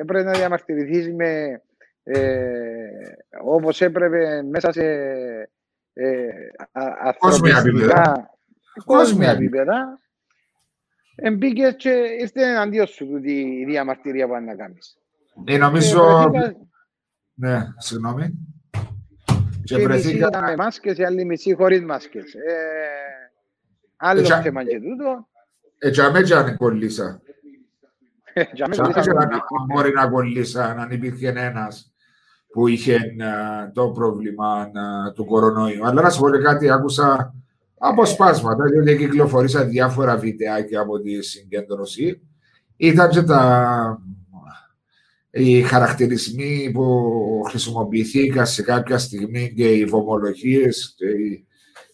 έπρεπε 0.00 0.22
να 0.22 0.32
διαμαρτυρηθείς 0.32 1.14
με 1.14 1.62
ε, 2.02 2.40
όπως 3.42 3.80
έπρεπε 3.80 4.42
μέσα 4.42 4.72
σε 4.72 4.82
ε, 5.92 6.26
α- 6.72 7.14
Κόσμια 7.18 7.56
ανθρωπιστικά 7.56 8.02
Κόσμια 8.84 8.84
κόσμια 8.84 9.30
επίπεδα 9.30 9.98
Εμπήκε 11.14 11.70
και 11.78 11.90
ήρθε 12.20 12.42
εναντίον 12.42 12.86
σου 12.86 13.06
τούτη 13.06 13.32
η 13.32 13.64
διαμαρτυρία 13.64 14.26
που 14.26 14.34
αν 14.34 14.44
να 14.44 14.54
κάνεις. 14.54 14.96
Ε, 15.44 15.56
νομίζω... 15.56 16.30
Και 16.32 16.38
βρεθήκα- 16.38 16.66
Ναι, 17.34 17.58
συγγνώμη. 17.76 18.34
Και 19.64 19.74
και 19.74 19.82
οι 19.82 19.86
μισοί 19.86 20.00
βρεθήκα... 20.02 20.26
ήταν 20.26 20.44
με 20.44 20.56
μάσκες, 20.56 20.98
οι 20.98 21.04
άλλοι 21.04 21.24
μισοί 21.24 21.54
χωρίς 21.54 21.82
μάσκες. 21.84 22.34
Ε, 22.34 23.30
άλλο 23.96 24.20
Έτσι, 24.20 24.32
θέμα 24.42 24.64
και 24.64 24.80
τούτο. 24.80 25.28
Έτσι, 25.78 26.00
αμέσως 26.00 26.30
αν 26.38 26.56
κολλήσα. 26.56 27.20
Για 28.52 28.68
μένα 28.68 28.84
Σαν 28.84 28.90
ήταν 28.90 29.14
να 29.14 29.28
πολύ. 29.28 29.64
μπορεί 29.66 29.92
να 29.92 30.08
κολλήσει 30.08 30.58
αν 30.58 30.90
υπήρχε 30.90 31.28
ένας 31.28 31.89
που 32.52 32.68
είχε 32.68 32.94
ε, 32.94 33.70
το 33.72 33.88
πρόβλημα 33.88 34.70
ε, 35.06 35.12
του 35.12 35.24
κορονοϊού. 35.24 35.86
Αλλά 35.86 36.02
να 36.02 36.10
σου 36.10 36.20
πω 36.20 36.30
και 36.30 36.38
κάτι, 36.38 36.70
άκουσα 36.70 37.34
αποσπάσματα, 37.78 38.64
διότι 38.64 38.96
κυκλοφορήσα 38.96 39.64
διάφορα 39.64 40.16
βιντεάκια 40.16 40.80
από 40.80 41.00
τη 41.00 41.22
συγκέντρωση. 41.22 42.20
Ήταν 42.76 43.10
και 43.10 43.22
τα, 43.22 44.02
οι 45.30 45.62
χαρακτηρισμοί 45.62 46.70
που 46.74 47.12
χρησιμοποιηθήκαν 47.48 48.46
σε 48.46 48.62
κάποια 48.62 48.98
στιγμή 48.98 49.52
και 49.56 49.68
οι 49.68 49.84
βομολογίες 49.84 50.94
και 50.96 51.06
οι, 51.06 51.46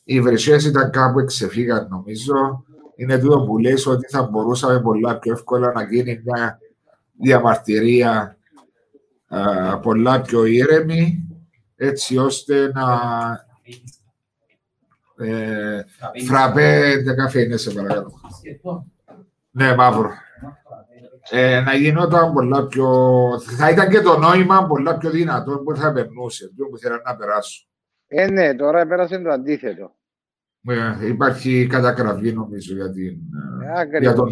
οι 0.05 0.21
βρυσίες 0.21 0.65
ήταν 0.65 0.91
κάπου 0.91 1.19
εξεφύγαν 1.19 1.89
νομίζω. 1.91 2.65
Είναι 2.97 3.19
τούτο 3.19 3.45
που 3.45 3.59
λες 3.59 3.87
ότι 3.87 4.09
θα 4.09 4.23
μπορούσαμε 4.23 4.81
πολλά 4.81 5.19
πιο 5.19 5.33
εύκολα 5.33 5.73
να 5.73 5.83
γίνει 5.83 6.23
μια 6.25 6.59
διαμαρτυρία 7.21 8.36
α, 9.29 9.79
πολλά 9.79 10.21
πιο 10.21 10.45
ήρεμη 10.45 11.29
έτσι 11.77 12.17
ώστε 12.17 12.71
να 12.75 12.85
Ε, 15.19 15.85
φραπέ, 16.27 17.03
καφέ 17.17 17.57
σε 17.57 17.71
παρακαλώ. 17.71 18.13
Ναι, 19.51 19.75
μαύρο. 19.75 20.11
Ε, 21.31 21.61
να 21.61 21.75
γινόταν 21.75 22.33
πολλά 22.33 22.67
πιο... 22.67 22.89
Θα 23.57 23.71
ήταν 23.71 23.89
και 23.89 24.01
το 24.01 24.19
νόημα 24.19 24.67
πολλά 24.67 24.99
πιο 24.99 25.11
δυνατό 25.11 25.59
που 25.59 25.77
θα 25.77 25.93
περνούσε, 25.93 26.53
που 26.71 26.79
θέλανε 26.79 27.03
να 27.05 27.17
περάσουν. 27.17 27.69
Ε, 28.07 28.31
ναι, 28.31 28.55
τώρα 28.55 28.87
πέρασε 28.87 29.19
το 29.19 29.31
αντίθετο. 29.31 29.95
Ε, 30.69 31.07
υπάρχει 31.07 31.67
κατακραυγή 31.67 32.33
νομίζω 32.33 32.75
για, 32.75 32.91
την, 32.91 33.19
ε, 33.93 33.99
για, 33.99 34.15
τον, 34.15 34.29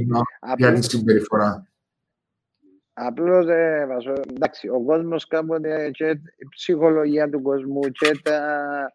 για 0.56 0.72
τη 0.72 0.82
συμπεριφορά. 0.82 1.66
Απλώς, 2.94 3.48
ε, 3.48 3.86
εντάξει, 4.30 4.68
ο 4.68 4.82
κόσμος 4.84 5.26
κάποτε 5.26 5.90
και 5.90 6.08
η 6.36 6.48
ψυχολογία 6.48 7.30
του 7.30 7.42
κόσμου 7.42 7.80
και, 7.80 8.20
τα, 8.22 8.92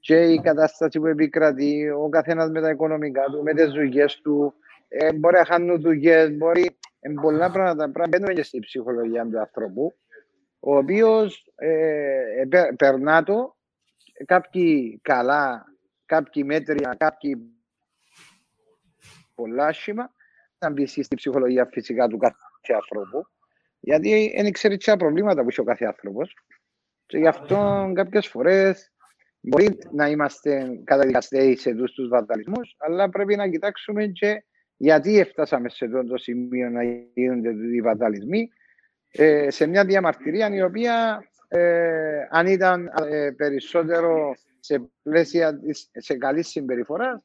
και 0.00 0.16
η 0.16 0.40
κατάσταση 0.40 0.98
που 0.98 1.06
επικρατεί, 1.06 1.90
ο 1.90 2.08
καθένας 2.08 2.50
με 2.50 2.60
τα 2.60 2.70
οικονομικά 2.70 3.24
του, 3.24 3.42
με 3.42 3.54
τις 3.54 3.72
δουλειές 3.72 4.20
του, 4.20 4.54
ε, 4.88 5.12
μπορεί 5.12 5.36
να 5.36 5.44
χάνουν 5.44 5.80
δουλειές, 5.80 6.36
μπορεί. 6.36 6.76
Ε, 7.00 7.10
πολλά 7.22 7.50
πράγματα 7.50 7.90
πρέπει 7.90 8.08
μπαίνουν 8.08 8.34
και 8.34 8.42
στην 8.42 8.60
ψυχολογία 8.60 9.26
του 9.26 9.38
ανθρώπου, 9.38 9.94
ο 10.60 10.76
οποίος 10.76 11.52
ε, 11.56 12.20
ε, 12.50 12.70
περνά 12.76 13.22
το 13.22 13.56
κάποιοι 14.26 15.00
καλά, 15.02 15.64
κάποιοι 16.06 16.42
μέτρια, 16.46 16.94
κάποιοι 16.98 17.36
πολλά 19.34 19.66
άσχημα, 19.66 20.12
να 20.58 20.70
μπει 20.70 20.86
στη 20.86 21.14
ψυχολογία 21.14 21.68
φυσικά 21.72 22.06
του 22.06 22.16
κάθε 22.16 22.72
ανθρώπου. 22.74 23.26
Γιατί 23.80 24.32
δεν 24.42 24.52
ξέρει 24.52 24.76
τι 24.76 24.96
προβλήματα 24.96 25.42
που 25.42 25.48
έχει 25.48 25.60
ο 25.60 25.64
κάθε 25.64 25.84
άνθρωπος. 25.84 26.34
Και 27.06 27.18
γι' 27.18 27.26
αυτό 27.26 27.90
κάποιες 27.94 28.26
φορές 28.26 28.92
μπορεί 29.40 29.78
να 29.92 30.08
είμαστε 30.08 30.80
καταδικαστέοι 30.84 31.56
σε 31.56 31.70
αυτού 31.70 31.84
τους 31.84 32.08
βανταλισμού, 32.08 32.60
αλλά 32.78 33.08
πρέπει 33.08 33.36
να 33.36 33.48
κοιτάξουμε 33.48 34.06
και 34.06 34.44
γιατί 34.76 35.18
έφτασαμε 35.18 35.68
σε 35.68 35.84
αυτό 35.84 36.04
το 36.04 36.16
σημείο 36.16 36.70
να 36.70 36.82
γίνονται 37.14 37.50
οι 37.74 37.80
βανταλισμοί 37.80 38.48
ε, 39.10 39.50
σε 39.50 39.66
μια 39.66 39.84
διαμαρτυρία 39.84 40.54
η 40.54 40.62
οποία 40.62 41.24
ε, 41.48 42.26
αν 42.30 42.46
ήταν 42.46 42.90
ε, 43.08 43.30
περισσότερο 43.36 44.34
σε 44.60 44.90
πλαίσια 45.02 45.60
σε 45.92 46.16
καλής 46.16 46.48
συμπεριφοράς 46.48 47.22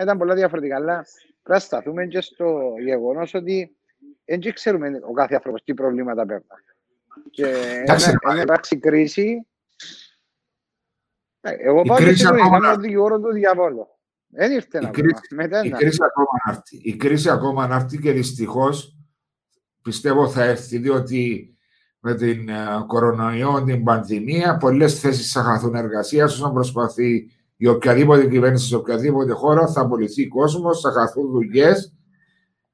ήταν 0.00 0.18
πολλά 0.18 0.34
διαφορετικά. 0.34 0.76
Αλλά 0.76 1.04
πρέπει 1.46 1.52
να 1.52 1.58
σταθούμε 1.58 2.06
και 2.06 2.20
στο 2.20 2.74
γεγονός 2.84 3.34
ότι 3.34 3.76
δεν 4.24 4.52
ξέρουμε 4.52 5.00
ο 5.08 5.12
κάθε 5.12 5.34
άνθρωπος 5.34 5.62
τι 5.62 5.74
προβλήματα 5.74 6.26
παίρνει. 6.26 6.46
Και 7.30 7.46
αν 8.22 8.40
υπάρξει 8.40 8.78
κρίση, 8.78 9.46
ε, 11.40 11.54
εγώ 11.58 11.82
πάω 11.82 11.98
και 11.98 12.08
είχαμε 12.08 12.68
ότι 12.68 12.96
όρο 12.96 13.20
του 13.20 13.32
διαβόλου. 13.32 13.86
Δεν 14.28 14.52
ήρθε 14.52 14.80
να 14.80 14.88
η, 14.88 14.90
κρίση 15.70 15.98
ακόμα 16.04 16.28
να 16.46 16.52
έρθει. 16.52 16.76
Η 16.82 16.96
κρίση 16.96 17.30
ακόμα 17.30 17.66
να 17.66 17.74
έρθει 17.74 17.98
και 17.98 18.12
δυστυχώς 18.12 18.96
πιστεύω 19.82 20.28
θα 20.28 20.44
έρθει 20.44 20.78
διότι 20.78 21.50
με 22.00 22.14
την 22.14 22.48
ε, 22.48 22.84
κορονοϊό, 22.86 23.62
την 23.64 23.84
πανδημία, 23.84 24.56
πολλές 24.56 25.00
θέσεις 25.00 25.32
θα 25.32 25.42
χαθούν 25.42 25.74
εργασίας 25.74 26.32
όσον 26.32 26.52
προσπαθεί 26.52 27.30
η 27.56 27.66
οποιαδήποτε 27.66 28.26
κυβέρνηση 28.28 28.66
σε 28.66 28.76
οποιαδήποτε 28.76 29.32
χώρα, 29.32 29.66
θα 29.66 29.80
απολυθεί 29.80 30.28
κόσμος, 30.28 30.80
θα 30.80 30.92
χαθούν 30.92 31.30
δουλειές 31.30 31.94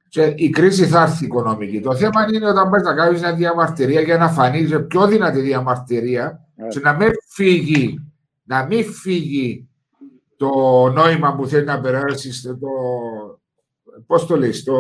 και 0.09 0.33
η 0.37 0.51
κρίση 0.51 0.87
θα 0.87 1.03
έρθει 1.03 1.25
οικονομική. 1.25 1.81
Το 1.81 1.95
θέμα 1.95 2.27
είναι 2.35 2.49
όταν 2.49 2.71
πάει 2.71 2.83
να 2.83 2.95
κάνεις 2.95 3.21
μια 3.21 3.35
διαμαρτυρία 3.35 4.01
για 4.01 4.17
να 4.17 4.29
φανείς 4.29 4.87
πιο 4.87 5.07
δυνατή 5.07 5.41
διαμαρτυρία 5.41 6.49
yeah. 6.57 6.69
και 6.69 6.81
να 6.81 6.93
μην 6.93 7.11
φύγει, 7.29 8.13
να 8.43 8.67
μην 8.67 8.85
φύγει 8.85 9.69
το 10.37 10.51
νόημα 10.95 11.35
που 11.35 11.47
θέλει 11.47 11.65
να 11.65 11.81
περάσεις, 11.81 12.43
το, 12.43 12.69
πώς 14.07 14.27
το 14.27 14.37
λέει, 14.37 14.51
το, 14.51 14.75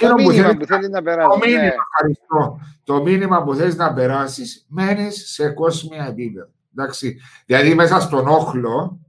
το 0.00 0.14
μήνυμα 0.16 0.56
που 0.56 0.66
θέλεις 0.66 0.88
να 0.88 1.02
περάσεις. 1.02 1.40
Το 1.40 1.46
μήνυμα, 1.46 1.64
ναι. 1.66 2.56
Το 2.84 3.02
μήνυμα 3.02 3.42
που 3.42 3.54
θέλει 3.54 3.74
να 3.74 3.92
περάσεις, 3.92 4.66
μένεις 4.68 5.32
σε 5.32 5.48
κόσμια 5.48 6.06
επίπεδα. 6.10 6.50
Εντάξει. 6.76 7.16
Δηλαδή 7.46 7.74
μέσα 7.74 8.00
στον 8.00 8.28
όχλο, 8.28 9.00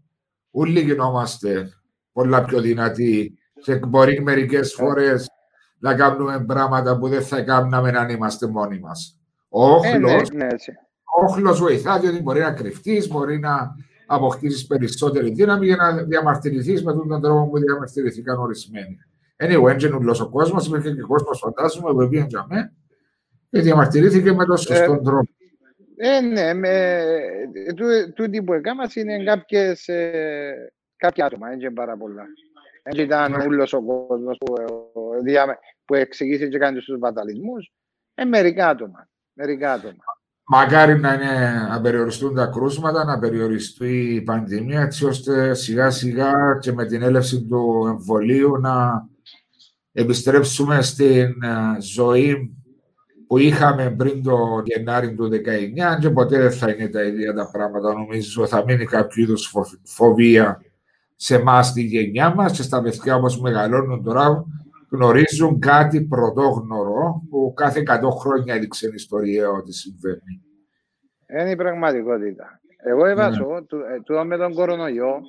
όλοι 0.51 0.79
γινόμαστε 0.79 1.70
πολλά 2.12 2.46
πιο 2.46 2.62
δυνατοί 2.62 3.38
και 3.63 3.75
μπορεί 3.75 4.22
μερικές 4.22 4.77
ναι. 4.77 4.86
φορές 4.86 5.27
να 5.79 5.96
κάνουμε 5.96 6.46
πράγματα 6.48 6.98
που 6.98 7.08
δεν 7.08 7.22
θα 7.22 7.41
κάνουμε 7.41 7.89
αν 7.89 8.10
είμαστε 8.10 8.48
μόνοι 8.48 8.79
μας. 8.79 9.17
Ο 9.50 9.65
όχλο 9.65 10.10
ε, 10.10 10.15
ναι, 10.34 10.46
ναι, 11.41 11.51
βοηθά 11.51 12.00
διότι 12.00 12.22
μπορεί 12.22 12.39
να 12.39 12.51
κρυφτείς, 12.51 13.08
μπορεί 13.08 13.39
να 13.39 13.75
αποκτήσεις 14.05 14.67
περισσότερη 14.67 15.32
δύναμη 15.32 15.65
για 15.65 15.75
να 15.75 16.03
διαμαρτυρηθείς 16.03 16.84
με 16.84 16.93
τον 16.93 17.22
τρόπο 17.22 17.50
που 17.50 17.60
διαμαρτυρηθήκαν 17.60 18.39
ορισμένοι. 18.39 18.98
Anyway, 19.38 19.70
έντζεν 19.70 19.93
ούλος 19.93 20.20
ο 20.20 20.29
κόσμος, 20.29 20.67
υπήρχε 20.67 20.91
και 20.91 21.01
κόσμος 21.01 21.39
φαντάζομαι 21.39 21.91
που 21.91 22.10
πήγαν 22.10 22.27
για 22.27 22.46
μέ 22.50 22.74
και 23.50 23.62
διαμαρτυρήθηκε 23.62 24.34
με 24.34 24.46
τον 24.46 24.58
σωστό 24.58 24.93
ε, 24.93 25.01
τρόπο. 25.03 25.29
Ε, 25.95 26.21
ναι, 26.21 26.53
με, 26.53 27.03
τούτοι 28.15 28.43
που 28.43 28.53
έκανας 28.53 28.95
είναι 28.95 29.23
κάποιες, 29.23 29.88
ε, 29.88 30.73
κάποια 30.95 31.25
άτομα, 31.25 31.47
δεν 31.50 31.73
πάρα 31.73 31.97
πολλά. 31.97 32.23
Δεν 32.83 33.03
ήταν 33.03 33.33
ούλος 33.47 33.73
ο 33.73 33.81
κόσμος 33.81 34.38
που, 34.38 34.53
ε, 35.25 35.43
που 35.85 35.95
εξηγήσει 35.95 36.50
και 36.50 36.57
κάνει 36.57 36.79
τους 36.79 37.00
βαταλισμούς. 37.00 37.71
Ε, 38.13 38.25
μερικά 38.25 38.67
άτομα. 38.67 39.09
Μερικά 39.33 39.73
άτομα. 39.73 40.03
Μακάρι 40.45 41.00
να, 41.00 41.13
είναι, 41.13 41.67
να 41.69 41.81
περιοριστούν 41.81 42.35
τα 42.35 42.45
κρούσματα, 42.45 43.03
να 43.03 43.19
περιοριστεί 43.19 44.13
η 44.13 44.21
πανδημία, 44.21 44.81
έτσι 44.81 45.05
ώστε 45.05 45.53
σιγά 45.53 45.89
σιγά 45.89 46.57
και 46.62 46.71
με 46.71 46.85
την 46.85 47.01
έλευση 47.01 47.43
του 47.43 47.85
εμβολίου 47.88 48.59
να 48.59 49.05
επιστρέψουμε 49.91 50.81
στην 50.81 51.43
ε, 51.43 51.81
ζωή 51.81 52.57
που 53.34 53.40
είχαμε 53.40 53.96
πριν 53.98 54.24
το 54.24 54.63
Γενάρη 54.66 55.16
του 55.16 55.30
19 55.96 56.00
και 56.00 56.10
ποτέ 56.10 56.40
δεν 56.40 56.52
θα 56.52 56.70
είναι 56.70 56.88
τα 56.88 57.04
ίδια 57.04 57.34
τα 57.34 57.50
πράγματα. 57.52 57.94
Νομίζω 57.94 58.48
θα 58.48 58.63
μείνει 58.63 58.86
κάποιο 58.86 59.24
είδου 59.24 59.36
φοβία 59.84 60.62
σε 61.16 61.36
εμάς 61.36 61.74
τη 61.74 61.82
γενιά 61.82 62.34
μας 62.36 62.52
και 62.52 62.62
στα 62.62 62.82
παιδιά 62.82 63.16
όπω 63.16 63.42
μεγαλώνουν 63.42 64.04
τώρα 64.04 64.46
γνωρίζουν 64.90 65.60
κάτι 65.60 66.02
πρωτόγνωρο 66.02 67.22
που 67.30 67.54
κάθε 67.56 67.84
100 67.88 68.00
χρόνια 68.20 68.56
έδειξε 68.56 68.86
την 68.86 68.96
ιστορία 68.96 69.50
ότι 69.50 69.74
συμβαίνει. 69.74 70.42
Είναι 71.40 71.50
η 71.52 71.56
πραγματικότητα. 71.56 72.62
Εγώ 72.78 73.06
έβαζω 73.06 73.48
ναι. 73.50 74.02
το 74.04 74.25
με 74.25 74.38
τον 74.38 74.54
κορονοϊό 74.54 75.22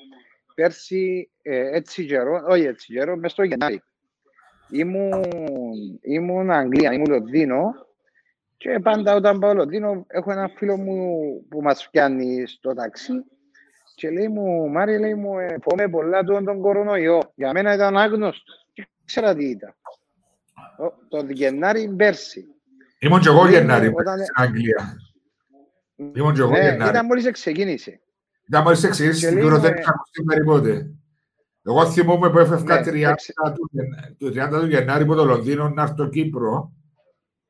πέρσι 0.55 1.31
ε, 1.43 1.77
έτσι 1.77 2.07
καιρό, 2.07 2.45
όχι 2.49 2.63
έτσι 2.63 2.93
καιρό, 2.93 3.17
μες 3.17 3.33
στο 3.33 3.43
Γενάρη. 3.43 3.83
Ήμουν, 4.71 5.25
ήμουν 6.01 6.51
Αγγλία, 6.51 6.93
ήμουν 6.93 7.11
Λονδίνο 7.11 7.85
και 8.64 8.78
πάντα 8.83 9.14
όταν 9.14 9.38
πάω 9.38 9.54
Λονδίνο 9.54 10.04
έχω 10.06 10.33
ένα 10.33 10.50
φίλο 10.56 10.76
μου 10.76 10.99
που 11.49 11.62
μας 11.62 11.88
πιάνει 11.90 12.47
στο 12.47 12.75
ταξί 12.75 13.12
και 13.94 14.11
λέει 14.11 14.28
μου, 14.28 14.71
Μάρια, 14.71 14.99
λέει 14.99 15.14
μου, 15.14 15.38
ε, 15.38 15.56
φοβάμαι 15.62 15.90
πολλά 15.90 16.25
τον, 16.25 16.44
τον 16.44 16.61
κορονοϊό. 16.61 17.33
Για 17.35 17.52
μένα 17.52 17.75
ήταν 17.75 17.97
άγνωστος. 17.97 18.68
Δεν 18.75 18.87
ξέρα 19.04 19.35
τι 19.35 19.44
ήταν. 19.44 19.75
Το 21.09 21.26
Γενάρη 21.28 21.94
πέρσι. 21.97 22.44
Ήμουν 22.99 23.21
και 23.21 23.28
εγώ 23.28 23.49
Γενάρη 23.49 23.88
όταν... 23.94 24.18
στην 24.18 24.35
Αγγλία. 24.37 24.97
Ήμουν 25.97 26.35
και 26.35 26.40
εγώ 26.40 26.50
ναι, 26.50 26.59
Γενάρη. 26.59 26.90
Ήταν 26.90 27.06
μόλις 27.06 27.30
ξεκίνησε. 27.30 28.00
Ήταν 28.49 28.62
μόλις 28.62 28.88
ξεκίνησε 28.88 29.26
στην 29.26 29.38
Euro, 29.38 29.59
δεν 29.59 29.75
είχα 29.75 29.94
ακουστεί 29.94 30.44
πότε. 30.44 30.90
Εγώ 31.62 31.90
θυμούμαι 31.90 32.30
που 32.30 32.38
έφευγα 32.38 32.80
ναι, 32.80 33.11
30, 33.11 33.14
του, 34.18 34.26
30 34.26 34.61
του 34.61 34.66
Γενάρη 34.66 35.02
από 35.02 35.14
το 35.14 35.25
Λονδίνο 35.25 35.68
να 35.68 35.83
έρθω 35.83 36.09
Κύπρο, 36.09 36.73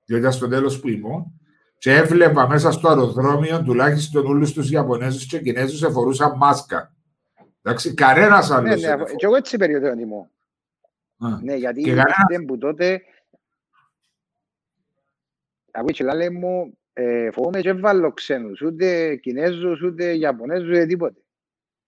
διότι 0.04 0.32
στο 0.32 0.48
τέλος 0.48 0.80
που 0.80 0.88
ήμουν, 0.88 1.38
και 1.78 1.94
έβλεπα 1.94 2.48
μέσα 2.48 2.70
στο 2.72 2.88
αεροδρόμιο 2.88 3.62
τουλάχιστον 3.62 4.26
όλους 4.26 4.52
τους 4.52 4.70
Ιαπωνέζους 4.70 5.26
και 5.26 5.40
Κινέζους 5.40 5.82
εφορούσαν 5.82 6.36
μάσκα. 6.36 6.94
Εντάξει, 7.62 7.94
κανένας 7.94 8.50
άλλος. 8.50 8.80
Ναι, 8.80 8.94
ναι, 8.94 9.04
και 9.04 9.26
εγώ 9.26 9.36
έτσι 9.36 9.56
περιοδεύω 9.56 10.06
μου. 10.06 10.30
Ναι, 11.42 11.54
γιατί 11.54 11.82
και 11.82 11.94
κανένα... 11.94 12.44
που 12.46 12.58
τότε. 12.58 13.02
Ακούει 15.70 16.14
λέει 16.14 16.30
μου, 16.30 16.78
ε, 16.92 17.30
φοβούμαι 17.30 17.60
και 17.60 17.72
βάλω 17.72 18.12
ξένους, 18.12 18.60
ούτε 18.60 19.16
Κινέζους, 19.16 19.82
ούτε 19.82 20.16
Ιαπωνέζους, 20.16 20.68
ούτε 20.68 20.86
τίποτε. 20.86 21.20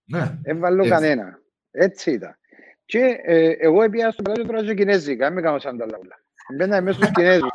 Ναι. 0.05 0.39
Έβαλω 0.43 0.89
κανένα. 0.89 1.41
Έτσι 1.71 2.13
ήταν. 2.13 2.39
Και 2.85 3.21
ε, 3.23 3.51
εγώ 3.59 3.83
έπια 3.83 4.11
στο 4.11 4.23
πλάσιο 4.23 4.47
τώρα 4.47 4.65
και 4.65 4.75
Κινέζικα, 4.75 5.31
μην 5.31 5.43
κάνω 5.45 5.59
σαν 5.59 5.79
τα 5.79 5.87
λαούλα. 5.87 6.25
Μπαίνα 6.55 6.83
μέσα 6.83 6.99
στους 6.99 7.11
Κινέζους. 7.11 7.49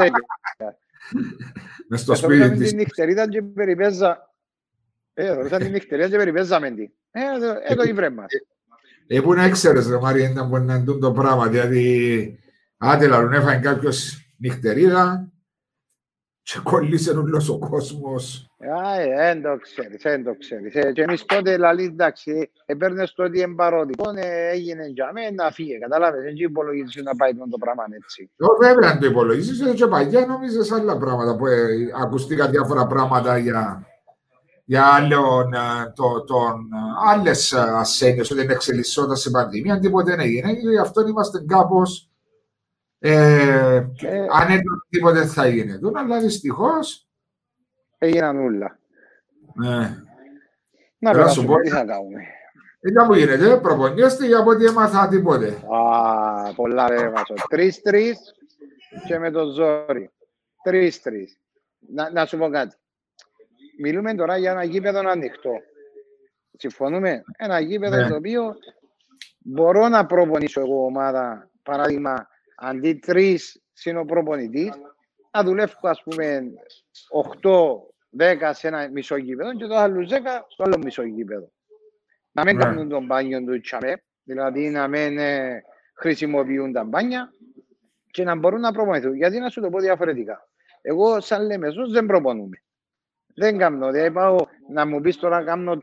Μες 1.88 2.01
στο 2.01 2.15
σπίτι 2.15 2.50
της. 2.50 2.69
την 2.69 2.77
νυχτερίδα 2.77 3.29
και 3.29 3.41
περιπέζα. 3.41 4.33
Ε, 5.13 5.31
ρωτά 5.33 5.57
την 5.57 5.71
νυχτερίδα 5.71 6.10
και 6.10 6.17
περιπέζαμε 6.17 6.71
τι. 6.71 6.91
Ε, 7.12 7.21
εδώ 7.67 7.83
η 7.83 7.93
βρέμα. 7.93 8.25
Ε, 9.07 9.21
πού 9.21 9.33
να 9.33 9.43
έξερες 9.43 9.88
ρε 9.88 10.00
Μάρια, 10.00 10.29
ήταν 10.29 10.50
που 10.50 10.57
να 10.57 10.74
εντούν 10.74 11.00
το 11.00 11.12
πράγμα, 11.12 11.48
γιατί 11.48 12.39
άντε 12.77 13.07
λαρούν 13.07 13.33
έφαγε 13.33 13.60
κάποιος 13.60 14.25
νυχτερίδα 14.38 15.31
και 16.43 16.60
κολλήσε 16.63 17.12
όλος 17.12 17.50
ο 17.50 17.57
κόσμος. 17.57 18.45
Δεν 19.17 19.41
το 19.41 19.57
ξέρεις, 19.62 20.01
δεν 20.01 20.24
το 20.24 20.36
ξέρεις. 20.39 20.75
Ε, 20.75 20.91
και 20.91 21.01
εμείς 21.01 21.25
τότε, 21.25 21.57
λαλή, 21.57 21.83
εντάξει, 21.83 22.51
έπαιρνες 22.65 23.13
το 23.13 23.24
ότι 23.24 23.41
εμπαρόδικο, 23.41 24.12
έγινε 24.51 24.86
για 24.86 25.12
μένα 25.13 25.43
να 25.43 25.51
φύγε, 25.51 25.77
κατάλαβες, 25.77 26.24
δεν 26.24 26.33
υπολογίζεις 26.36 27.03
να 27.03 27.15
πάει 27.15 27.31
το 27.31 27.57
πράγμα 27.60 27.83
έτσι. 28.03 28.31
Βέβαια, 28.62 28.89
αν 28.89 29.00
το 29.00 29.05
υπολογίζεις, 29.05 29.74
και 29.75 29.88
παγιά 29.88 30.25
νομίζεις 30.25 30.71
άλλα 30.71 30.98
πράγματα, 30.98 31.36
που 31.36 31.48
ε, 31.48 31.67
ακουστήκα 32.03 32.50
διάφορα 32.50 32.88
πράγματα 32.88 33.38
για 33.38 33.86
για 34.65 34.86
άλλων, 34.86 35.51
το, 35.95 36.24
τον, 36.24 36.69
άλλες 37.07 37.53
ασθένειες, 37.53 38.31
ότι 38.31 38.41
είναι 38.41 38.53
εξελισσόταν 38.53 39.15
σε 39.15 39.29
πανδημία, 39.29 39.79
τίποτε 39.79 40.12
δεν 40.12 40.19
έγινε. 40.19 40.51
Γι' 40.51 40.77
αυτό 40.77 41.07
είμαστε 41.07 41.45
κάπως 41.48 42.11
ε, 43.03 43.75
ε, 44.01 44.25
αν 44.31 44.62
τίποτε 44.89 45.25
θα 45.25 45.48
γίνει. 45.48 45.79
Αλλά 45.93 46.20
δυστυχώ. 46.20 46.72
Έγιναν 47.98 48.39
όλα. 48.39 48.79
Ναι. 49.53 50.03
Να 50.98 51.12
περάσουμε, 51.12 51.62
τι 51.62 51.70
θα 51.70 51.86
κάνουμε. 51.86 52.22
Ήταν 52.81 53.08
που 53.08 53.13
γίνεται, 53.13 53.58
προπονιέστε 53.58 54.25
για 54.25 54.39
ό,τι 54.39 54.65
έμαθα 54.65 55.08
τίποτε. 55.08 55.48
Α, 55.48 56.53
πολλά 56.53 56.88
ρε 56.88 57.10
βάζω. 57.10 57.34
Τρεις-τρεις 57.50 58.20
και 59.08 59.20
με 59.20 59.31
το 59.31 59.46
ζόρι. 59.46 60.12
Τρεις-τρεις. 60.63 61.38
Να, 61.79 62.12
να 62.12 62.25
σου 62.25 62.38
πω 62.38 62.50
κάτι. 62.50 62.75
Μιλούμε 63.81 64.13
τώρα 64.13 64.38
για 64.38 64.51
ένα 64.51 64.63
γήπεδο 64.63 65.10
ανοιχτό. 65.10 65.51
Συμφωνούμε; 66.58 67.24
Ένα 67.38 67.60
γήπεδο 67.60 67.96
ναι. 67.96 68.08
το 68.08 68.15
οποίο 68.15 68.55
μπορώ 69.38 69.88
να 69.88 70.05
προπονήσω 70.05 70.62
εγώ 70.62 70.86
ομάδα, 70.86 71.50
παράδειγμα, 71.63 72.27
αντί 72.62 72.94
τρεις 72.94 73.62
είναι 73.84 74.00
ο 74.00 74.06
προπονητή, 74.06 74.72
να 75.32 75.44
δουλεύω 75.44 75.74
ας 75.82 76.03
πούμε 76.03 76.41
8-10 77.41 78.50
σε 78.51 78.68
ένα 78.68 78.89
μισό 78.89 79.15
γήπεδο 79.15 79.53
και 79.53 79.65
το 79.65 79.75
άλλο 79.75 80.08
10 80.10 80.13
στο 80.48 80.63
άλλο 80.63 80.77
μισό 80.77 81.03
γήπεδο. 81.03 81.51
Να 82.32 82.44
μην 82.44 82.56
ναι. 82.56 82.63
κάνουν 82.63 82.89
τον 82.89 83.06
μπάνιο 83.06 83.44
του 83.44 83.60
τσαμέ, 83.60 84.03
δηλαδή 84.24 84.70
να 84.70 84.88
μην 84.88 85.18
ε, 85.18 85.63
χρησιμοποιούν 85.94 86.72
τα 86.72 86.84
μπάνια 86.84 87.34
και 88.12 88.24
να 88.24 88.36
μπορούν 88.36 88.60
να 88.60 88.72
προπονηθούν. 88.72 89.15
Γιατί 89.15 89.39
να 89.39 89.50
σου 89.50 89.62
το 89.62 89.70
πω 89.70 89.80
διαφορετικά. 89.80 90.50
Εγώ, 90.82 91.20
σαν 91.20 91.46
λέμε, 91.46 91.68
δεν 91.91 92.06
προπονούμε. 92.06 92.63
Δεν 93.36 93.58
κάνω. 93.58 93.91
Δηλαδή, 93.91 94.12
πάω 94.12 94.38
να 94.70 94.86
μου 94.86 95.01
πεις 95.01 95.18
τώρα 95.18 95.44
κάνω 95.44 95.82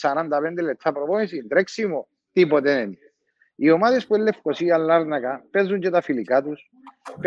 45 0.00 0.62
λεπτά 0.62 0.92
προπόνηση, 0.92 1.46
τρέξιμο, 1.46 2.08
τίποτε 2.32 2.74
δεν 2.74 2.86
είναι. 2.86 3.09
Οι 3.62 3.70
ομάδες 3.70 4.06
που 4.06 4.14
είναι 4.14 4.24
Λευκοσία, 4.24 4.78
Λάρνακα, 4.78 5.44
παίζουν 5.50 5.80
και 5.80 5.90
τα 5.90 6.00
φιλικά 6.00 6.42
τους, 6.42 6.70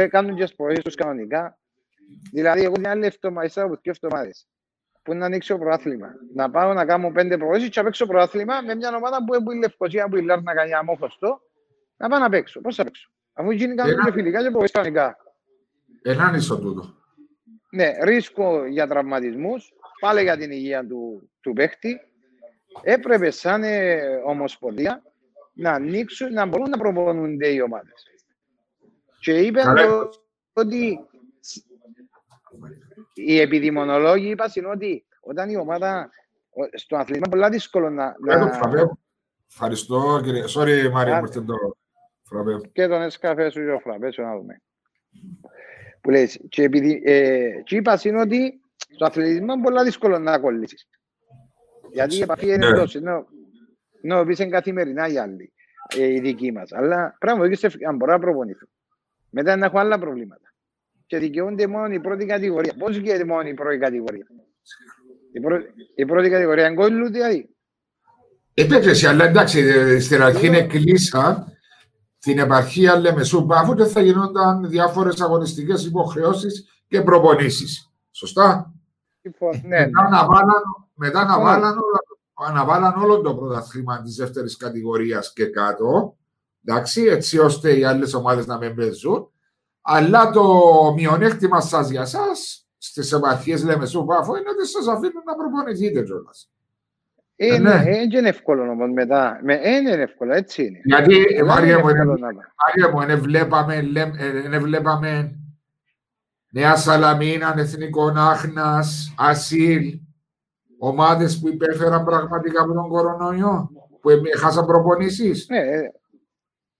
κάνουν 0.09 0.35
και 0.35 0.45
τι 0.45 0.81
τους 0.81 0.95
κανονικά. 0.95 1.59
Δηλαδή, 2.31 2.63
εγώ 2.63 2.73
μια 2.79 2.91
άλλη 2.91 3.05
εβδομάδα 3.05 3.63
από 3.63 3.79
δύο 3.81 3.93
εβδομάδες 4.01 4.47
που 5.01 5.13
να 5.13 5.25
ανοίξει 5.25 5.49
το 5.49 5.57
προάθλημα. 5.57 6.07
Να 6.33 6.49
πάω 6.49 6.73
να 6.73 6.85
κάνω 6.85 7.11
πέντε 7.11 7.37
προπονήσει 7.37 7.69
και 7.69 7.79
να 7.79 7.85
παίξω 7.85 8.05
προάθλημα 8.05 8.61
με 8.61 8.75
μια 8.75 8.95
ομάδα 8.95 9.23
που 9.25 9.51
είναι 9.51 9.59
Λευκοσία, 9.59 10.09
που 10.09 10.15
είναι 10.15 10.25
Λάρνακα, 10.25 10.65
για 10.65 10.77
αμόχωστο, 10.77 11.41
να 11.97 12.09
πάω 12.09 12.19
να 12.19 12.29
παίξω. 12.29 12.61
Πώς 12.61 12.75
θα 12.75 12.83
παίξω; 12.83 13.09
Αφού 13.33 13.51
γίνει 13.51 13.75
κάνουν 13.75 14.03
και 14.05 14.11
φιλικά 14.11 14.37
και 14.37 14.43
προπονήσει 14.43 14.73
κανονικά. 14.73 15.17
Έναν 16.01 16.35
ισο 16.35 16.59
τούτο. 16.59 16.95
Ναι, 17.69 17.91
ρίσκο 18.03 18.65
για 18.65 18.87
τραυματισμούς, 18.87 19.73
πάλι 19.99 20.21
για 20.21 20.37
την 20.37 20.51
υγεία 20.51 20.87
του, 20.87 21.29
του 21.41 21.53
παίχτη. 21.53 21.99
Έπρεπε 22.81 23.31
σαν 23.31 23.63
ε, 23.63 23.99
ομοσπονδία 24.25 25.03
να 25.53 25.71
ανοίξουν, 25.71 26.33
να 26.33 26.45
μπορούν 26.45 26.69
να 26.69 26.77
προπονούνται 26.77 27.47
οι 27.47 27.61
ομάδες. 27.61 28.03
Και 29.19 29.37
είπαν 29.39 29.77
ότι 30.53 30.99
οι 33.13 33.39
επιδημονολόγοι 33.39 34.29
είπαν 34.29 34.49
ότι 34.73 35.05
όταν 35.21 35.49
η 35.49 35.55
ομάδα 35.55 36.09
στο 36.73 36.97
αθλήμα 36.97 37.27
είναι 37.27 37.41
πολύ 37.41 37.49
δύσκολο 37.49 37.89
να... 37.89 38.15
Ευχαριστώ 39.49 40.21
κύριε. 40.23 40.43
Sorry 40.55 40.91
Μάρια, 40.91 41.19
μου 41.19 41.29
το 41.29 41.55
φραπέ. 42.23 42.69
Και 42.71 42.87
τον 42.87 43.01
εσκαφέ 43.01 43.49
σου 43.49 43.59
και 43.59 43.71
ο 43.71 43.79
φραπέ 43.79 44.11
σου 44.11 44.21
να 44.21 44.37
δούμε. 44.37 44.61
Που 46.01 46.09
λες, 46.09 46.39
και, 46.49 46.63
επειδή, 46.63 47.01
ε, 47.05 47.61
και 47.63 47.75
είπα 47.75 47.99
είναι 48.03 48.19
ότι 48.19 48.61
στο 48.77 49.05
αθλητισμό 49.05 49.53
είναι 49.53 49.63
πολύ 49.63 49.83
δύσκολο 49.83 50.19
να 50.19 50.39
κολλήσεις. 50.39 50.87
Γιατί 51.91 52.15
η 52.15 52.21
επαφή 52.21 52.45
είναι 52.45 52.69
ναι. 52.69 52.77
τόσο, 52.77 52.99
ναι, 54.03 54.25
πεις 54.25 54.39
είναι 54.39 54.49
καθημερινά 54.49 55.07
οι 55.07 55.17
άλλοι, 55.17 55.53
ε, 55.97 56.05
οι 56.13 56.19
δικοί 56.19 56.51
μας. 56.51 56.71
Αλλά 56.71 57.15
πράγμα 57.19 57.47
να 57.47 57.87
αν 57.89 57.95
μπορώ 57.95 58.11
να 58.11 58.19
προπονηθώ. 58.19 58.65
Μετά 59.29 59.55
να 59.55 59.65
έχω 59.65 59.79
άλλα 59.79 59.99
προβλήματα. 59.99 60.53
Και 61.05 61.17
δικαιούνται 61.17 61.67
μόνο 61.67 61.93
η 61.93 61.99
πρώτη 61.99 62.25
κατηγορία. 62.25 62.73
Πώς 62.77 62.95
γίνεται 62.95 63.25
μόνο 63.25 63.47
η 63.47 63.53
πρώτη 63.53 63.77
κατηγορία; 63.77 64.25
Η, 65.31 65.39
πρω... 65.39 65.57
η 65.95 66.05
πρώτη 66.05 66.29
κατηγορία 66.29 66.65
είναι 66.65 66.75
κόλλου, 66.75 67.11
δηλαδή. 67.11 67.49
Επέκταση, 68.53 69.07
αλλά 69.07 69.25
εντάξει, 69.25 69.59
ε, 69.59 69.99
στην 69.99 70.21
αρχή 70.21 70.47
είναι 70.47 70.67
κλείσα 70.67 71.51
την 72.19 72.39
επαρχία 72.39 72.99
Λεμεσού 72.99 73.45
Πάφου 73.45 73.75
και 73.75 73.83
θα 73.83 74.01
γινόταν 74.01 74.69
διάφορες 74.69 75.21
αγωνιστικές 75.21 75.85
υποχρεώσεις 75.85 76.83
και 76.87 77.01
προπονήσεις. 77.01 77.91
Σωστά; 78.11 78.73
Ναι, 79.21 79.79
μετά 79.79 80.03
ναι. 80.03 80.09
να 80.09 80.25
βάλαν, 80.25 80.61
μετά 80.93 81.25
να 81.25 81.39
βάλαν 81.39 81.75
αναβάλαν 82.33 83.01
όλο 83.03 83.21
το 83.21 83.35
πρωταθλήμα 83.35 84.01
της 84.01 84.15
δεύτερης 84.15 84.57
κατηγορίας 84.57 85.33
και 85.33 85.45
κάτω. 85.45 86.17
Εντάξει, 86.65 87.01
έτσι 87.01 87.39
ώστε 87.39 87.77
οι 87.77 87.83
άλλες 87.83 88.13
ομάδες 88.13 88.45
να 88.45 88.57
μην 88.57 88.75
παίζουν. 88.75 89.31
Αλλά 89.81 90.31
το 90.31 90.43
μειονέκτημα 90.95 91.61
σας 91.61 91.89
για 91.89 92.01
εσά 92.01 92.25
στις 92.77 93.11
επαρχίε 93.11 93.57
Λεμεσού 93.57 94.05
Πάφο 94.05 94.35
είναι 94.35 94.49
ότι 94.49 94.67
σας 94.67 94.87
αφήνουν 94.87 95.23
να 95.25 95.35
προπονηθείτε 95.35 96.03
κιόλα. 96.03 96.31
Είναι, 97.35 97.57
ναι. 97.57 98.17
είναι 98.17 98.29
εύκολο 98.29 98.71
όμω 98.71 98.87
μετά. 98.87 99.39
Με, 99.43 99.53
είναι 99.53 99.91
εύκολο, 99.91 100.33
έτσι 100.33 100.65
είναι. 100.65 100.79
Γιατί, 100.83 101.43
Μάρια 101.45 101.79
μου, 102.91 103.01
είναι, 103.01 103.15
βλέπαμε, 103.15 103.75
είναι 104.45 104.59
βλέπαμε 104.59 105.39
Νέα 106.49 106.75
Σαλαμίνα, 106.75 107.53
Εθνικό 107.57 108.13
Άχνας, 108.15 109.13
Ασίλ, 109.17 109.99
ομάδες 110.85 111.39
που 111.39 111.47
υπέφεραν 111.47 112.03
πραγματικά 112.05 112.61
από 112.61 112.73
τον 112.73 112.87
κορονοϊό, 112.87 113.69
που 114.01 114.09
χάσαν 114.39 114.65
προπονήσεις. 114.65 115.47
Ναι, 115.49 115.57
ε, 115.57 115.91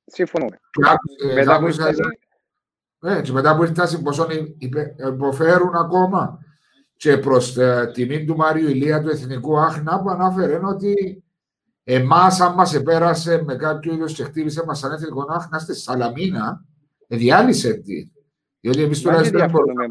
συμφωνούμε. 0.05 0.59
Ε, 1.29 1.33
μετά 1.33 1.59
που 1.59 1.67
ναι, 2.99 3.21
και 3.21 3.31
μετά 3.31 3.55
που 3.55 3.63
ήρθαν 3.63 4.01
πόσο 4.03 4.27
υποφέρουν 5.13 5.75
ακόμα. 5.75 6.39
Και 6.97 7.17
προς 7.17 7.57
ε, 7.57 7.91
τιμή 7.93 8.25
του 8.25 8.35
Μάριου 8.35 8.69
Ηλία 8.69 9.01
του 9.01 9.09
Εθνικού 9.09 9.59
Άχνα 9.59 10.01
που 10.01 10.09
ανάφερε 10.09 10.59
ότι 10.63 11.23
εμάς, 11.83 12.39
αν 12.39 12.53
μας 12.53 12.73
επέρασε 12.73 13.43
με 13.43 13.55
κάποιο 13.55 13.93
είδος 13.93 14.13
και 14.13 14.23
χτύπησε 14.23 14.63
μας 14.65 14.79
σαν 14.79 14.91
Εθνικό 14.91 15.25
Άχνα 15.29 15.59
στη 15.59 15.75
Σαλαμίνα, 15.75 16.65
διάλυσε 17.07 17.73
τι. 17.73 18.09
Διότι 18.59 18.81
εμείς 18.81 19.01
τουλάχιστον. 19.01 19.39
Δεν 19.39 19.47
διαφωνούμε 19.49 19.85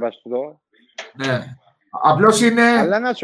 Ναι. 1.16 1.56
Απλώς 2.02 2.40
είναι. 2.40 2.62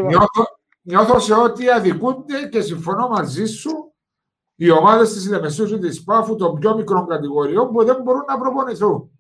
Νιώθω, 0.07 0.58
νιώθω 0.89 1.19
σε 1.19 1.35
ότι 1.35 1.71
αδικούνται 1.71 2.49
και 2.49 2.61
συμφωνώ 2.61 3.09
μαζί 3.09 3.45
σου 3.45 3.95
οι 4.55 4.71
ομάδες 4.71 5.13
της 5.13 5.29
Λεμεσού 5.29 5.79
της 5.79 6.05
Πάφου 6.05 6.37
των 6.37 6.59
πιο 6.59 6.77
μικρών 6.77 7.07
κατηγοριών 7.07 7.73
που 7.73 7.85
δεν 7.85 8.03
μπορούν 8.03 8.25
να 8.29 8.39
προπονηθούν. 8.39 9.11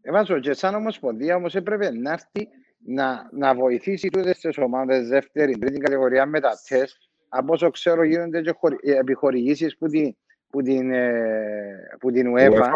Εβάζω 0.00 0.40
και 0.40 0.52
σαν 0.52 0.74
ομοσπονδία 0.74 1.36
όμως 1.36 1.54
έπρεπε 1.54 1.90
να 1.90 2.12
έρθει 2.12 2.48
να, 2.86 3.28
να 3.32 3.54
βοηθήσει 3.54 4.08
τούτες 4.08 4.38
τις 4.38 4.58
ομάδες 4.58 5.08
δεύτερη, 5.08 5.58
τρίτη 5.58 5.78
κατηγορία 5.78 6.26
με 6.26 6.40
τα 6.40 6.60
τεστ. 6.68 6.96
Από 7.28 7.52
όσο 7.52 7.70
ξέρω 7.70 8.02
γίνονται 8.02 8.40
και 8.40 8.52
επιχορηγήσεις 8.82 9.76
που 9.76 9.88
την, 9.88 10.16
που 10.50 10.62
την, 10.62 10.92
ε, 10.92 11.96
που 12.00 12.10
την 12.10 12.34
UEFA. 12.36 12.70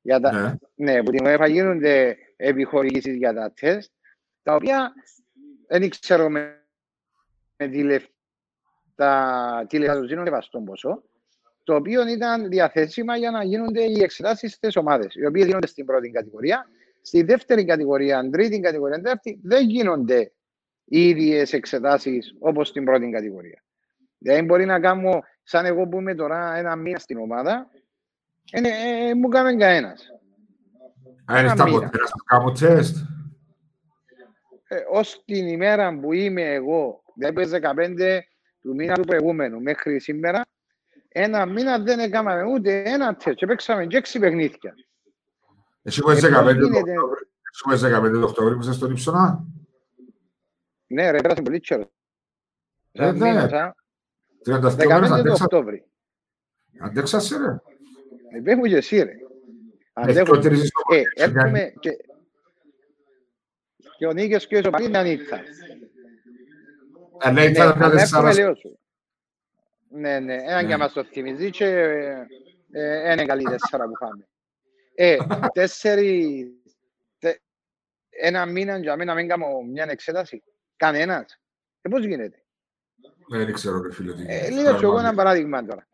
Για 0.00 0.20
τα, 0.20 0.32
ναι. 0.32 0.92
ναι, 0.92 1.02
που 1.02 1.10
την 1.10 1.26
UEFA 1.26 1.46
γίνονται 1.50 2.16
επιχορηγήσεις 2.36 3.16
για 3.16 3.34
τα 3.34 3.52
τεστ, 3.52 3.90
τα 4.42 4.54
οποία 4.54 4.92
δεν 5.68 5.88
ξέρω 5.88 6.30
με 6.30 6.63
με 7.56 7.68
τη 7.68 7.82
λεφτά, 7.82 9.66
τη 9.68 9.78
λεφτά 9.78 10.00
του 10.00 10.06
δίνουν 10.06 10.30
βαστόν 10.30 10.64
ποσό, 10.64 11.02
το 11.64 11.74
οποίο 11.74 12.08
ήταν 12.08 12.48
διαθέσιμα 12.48 13.16
για 13.16 13.30
να 13.30 13.44
γίνονται 13.44 13.82
οι 13.82 14.02
εξετάσεις 14.02 14.52
στις 14.52 14.76
ομάδες, 14.76 15.14
οι 15.14 15.26
οποίες 15.26 15.46
γίνονται 15.46 15.66
στην 15.66 15.84
πρώτη 15.84 16.10
κατηγορία. 16.10 16.68
Στη 17.02 17.22
δεύτερη 17.22 17.64
κατηγορία, 17.64 18.30
τρίτη 18.30 18.60
κατηγορία, 18.60 18.96
τέταρτη, 18.96 19.40
δεν 19.42 19.68
γίνονται 19.68 20.32
οι 20.84 21.08
ίδιες 21.08 21.52
εξετάσεις 21.52 22.36
όπως 22.38 22.68
στην 22.68 22.84
πρώτη 22.84 23.10
κατηγορία. 23.10 23.64
Δηλαδή, 24.18 24.42
μπορεί 24.42 24.64
να 24.64 24.80
κάνω, 24.80 25.22
σαν 25.42 25.64
εγώ 25.64 25.86
που 25.86 25.98
είμαι 25.98 26.14
τώρα 26.14 26.54
ένα 26.56 26.76
μήνα 26.76 26.98
στην 26.98 27.18
ομάδα, 27.18 27.70
ε, 28.50 28.60
ε, 28.60 29.08
ε 29.08 29.14
μου 29.14 29.28
κάνει 29.28 29.56
κανένας. 29.56 30.08
Αν 31.24 31.44
είναι 31.44 31.54
ποτέ 31.56 31.98
να 31.98 32.24
κάνω 32.24 32.52
τεστ. 32.52 32.96
Ω 34.92 35.00
την 35.24 35.48
ημέρα 35.48 35.98
που 35.98 36.12
είμαι 36.12 36.42
εγώ 36.42 37.03
Δηλαδή 37.14 37.60
15 37.62 38.20
του 38.60 38.74
μήνα 38.74 38.94
του 38.94 39.04
προηγούμενου 39.04 39.62
μέχρι 39.62 40.00
σήμερα, 40.00 40.46
ένα 41.08 41.46
μήνα 41.46 41.78
δεν 41.78 41.98
έκαναμε 41.98 42.42
ούτε 42.42 42.82
ένα 42.82 43.16
τεστ 43.16 43.36
και 43.36 43.46
παίξαμε 43.46 43.86
και 43.86 43.96
έξι 43.96 44.18
παιχνίδια. 44.18 44.74
Εσύ 45.82 46.00
που 46.00 46.10
είσαι 46.10 46.28
15 46.32 46.56
Σου 47.54 47.70
15 47.70 48.22
Οκτώβρη 48.22 48.54
που 48.54 48.60
είσαι 48.60 48.72
στον 48.72 48.90
Υψονά. 48.90 49.44
Ναι, 50.86 51.10
ρε, 51.10 51.20
πέρασε 51.20 51.42
πολύ 51.42 51.60
τσέρο. 51.60 51.90
Ε, 52.92 53.12
ναι. 53.12 53.48
32 54.46 55.08
μέρες 55.10 55.40
Οκτώβρη. 55.40 55.84
Αντέξασαι, 56.80 57.36
ρε. 57.36 57.58
Επέχουμε 58.38 58.68
και 58.68 58.76
εσύ, 58.76 59.02
ρε. 59.02 59.12
Αντέχουμε. 59.92 60.38
Ε, 60.88 61.02
έρχομαι 61.14 61.72
και... 61.80 61.90
Και 63.98 64.06
ο 64.06 64.12
Νίκες 64.12 64.46
και 64.46 64.56
ο 64.56 64.62
Σοπακή 64.62 64.84
είναι 64.84 64.98
ανήκτα. 64.98 65.40
Ε, 67.24 67.30
ναι, 67.30 67.44
ήταν 67.44 67.78
μια 67.78 67.90
τεσσάρα. 67.90 68.32
Ναι, 69.88 70.18
ναι, 70.18 70.34
έναν 70.34 70.66
και 70.66 70.76
μας 70.76 70.92
το 70.92 71.04
θυμίζει 71.04 71.50
και 71.50 71.66
είναι 73.12 73.24
καλή 73.24 73.44
τέσσερα 73.44 73.84
που 73.84 73.96
φάμε. 73.96 74.28
Ε, 74.94 75.16
τέσσερι, 75.52 76.48
ένα 78.10 78.46
μήνα 78.46 78.78
για 78.78 78.96
μένα 78.96 79.14
μην 79.14 79.28
κάνω 79.28 79.60
μια 79.60 79.86
εξέταση. 79.88 80.42
Κανένας. 80.76 81.40
Ε, 81.82 81.88
πώς 81.88 82.04
γίνεται; 82.04 82.42
Δεν 83.28 83.52
ξέρω, 83.52 83.82
ρε 83.82 83.92
φίλε. 83.92 84.14
Ε, 84.26 84.50
Λίγο 84.50 84.68
εγώ 84.68 84.98
ένα 84.98 85.14
παράδειγμα 85.14 85.64
τώρα. 85.64 85.86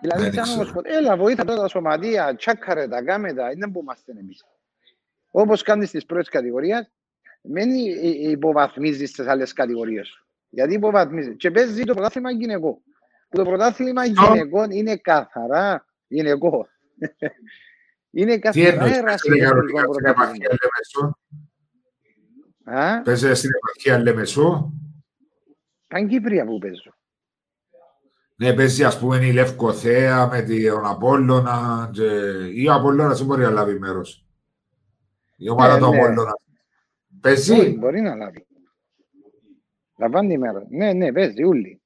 Δηλαδή, 0.00 0.32
σαν 0.32 0.48
όμως, 0.48 0.72
έλα, 0.82 1.16
βοήθα 1.16 1.44
τώρα 1.44 1.60
τα 1.60 1.68
σωματεία, 1.68 2.36
τσάκαρε 2.36 2.88
τα 2.88 3.02
κάμετα, 3.02 3.52
είναι 3.52 3.70
που 3.70 3.80
είμαστε 3.80 4.12
εμείς. 4.12 4.44
Όπως 5.30 5.62
κάνεις 5.62 5.88
στις 5.88 6.06
πρώτες 6.06 6.28
κατηγορίες, 6.28 6.90
μην 7.40 7.70
υποβαθμίζεις 8.30 9.12
τις 9.12 9.26
άλλες 9.26 9.52
κατηγορίες 9.52 10.24
Γιατί 10.48 10.74
υποβαθμίζεις. 10.74 11.34
Και 11.36 11.50
παίζει 11.50 11.84
το 11.84 11.92
πρωτάθλημα 11.94 12.30
γυναικό. 12.30 12.82
Που 13.28 13.36
το 13.36 13.44
πρωτάθλημα 13.44 14.04
γυναικών 14.04 14.70
είναι 14.70 14.96
καθαρά 14.96 15.86
γυναικό. 16.06 16.66
είναι 18.10 18.38
καθαρά 18.38 18.84
ερασιτεχνικό 18.96 19.90
πρωτάθλημα. 19.90 20.58
Παίζει 23.04 23.34
στην 23.34 23.50
επαρχία 23.54 23.98
Λεμεσού. 23.98 24.72
Κύπρια 26.08 26.44
που 26.44 26.58
παίζω. 26.58 26.94
Ναι, 28.36 28.54
παίζει 28.54 28.84
ας 28.84 28.98
πούμε 28.98 29.26
η 29.26 29.32
Λευκοθέα 29.32 30.26
με 30.26 30.42
τον 30.42 30.86
Απόλλωνα 30.86 31.90
και... 31.92 32.04
ή 32.54 32.68
ο 32.68 32.72
Απόλλωνας 32.74 33.18
δεν 33.18 33.26
μπορεί 33.26 33.42
να 33.42 33.50
λάβει 33.50 33.78
μέρος. 33.78 34.26
Η 35.36 35.48
ομάδα 35.48 35.78
του 35.78 35.90
ναι. 35.90 35.96
Απόλλωνας. 35.96 36.34
Παίζει; 37.20 37.54
Μπορεί, 37.54 37.76
μπορεί 37.76 38.00
να 38.00 38.14
λάβει. 38.14 38.46
Λαμβάνει 39.98 40.38
μέρο. 40.38 40.66
Ναι, 40.70 40.92
ναι, 40.92 41.12
παίζει 41.12 41.44
ούλοι. 41.44 41.82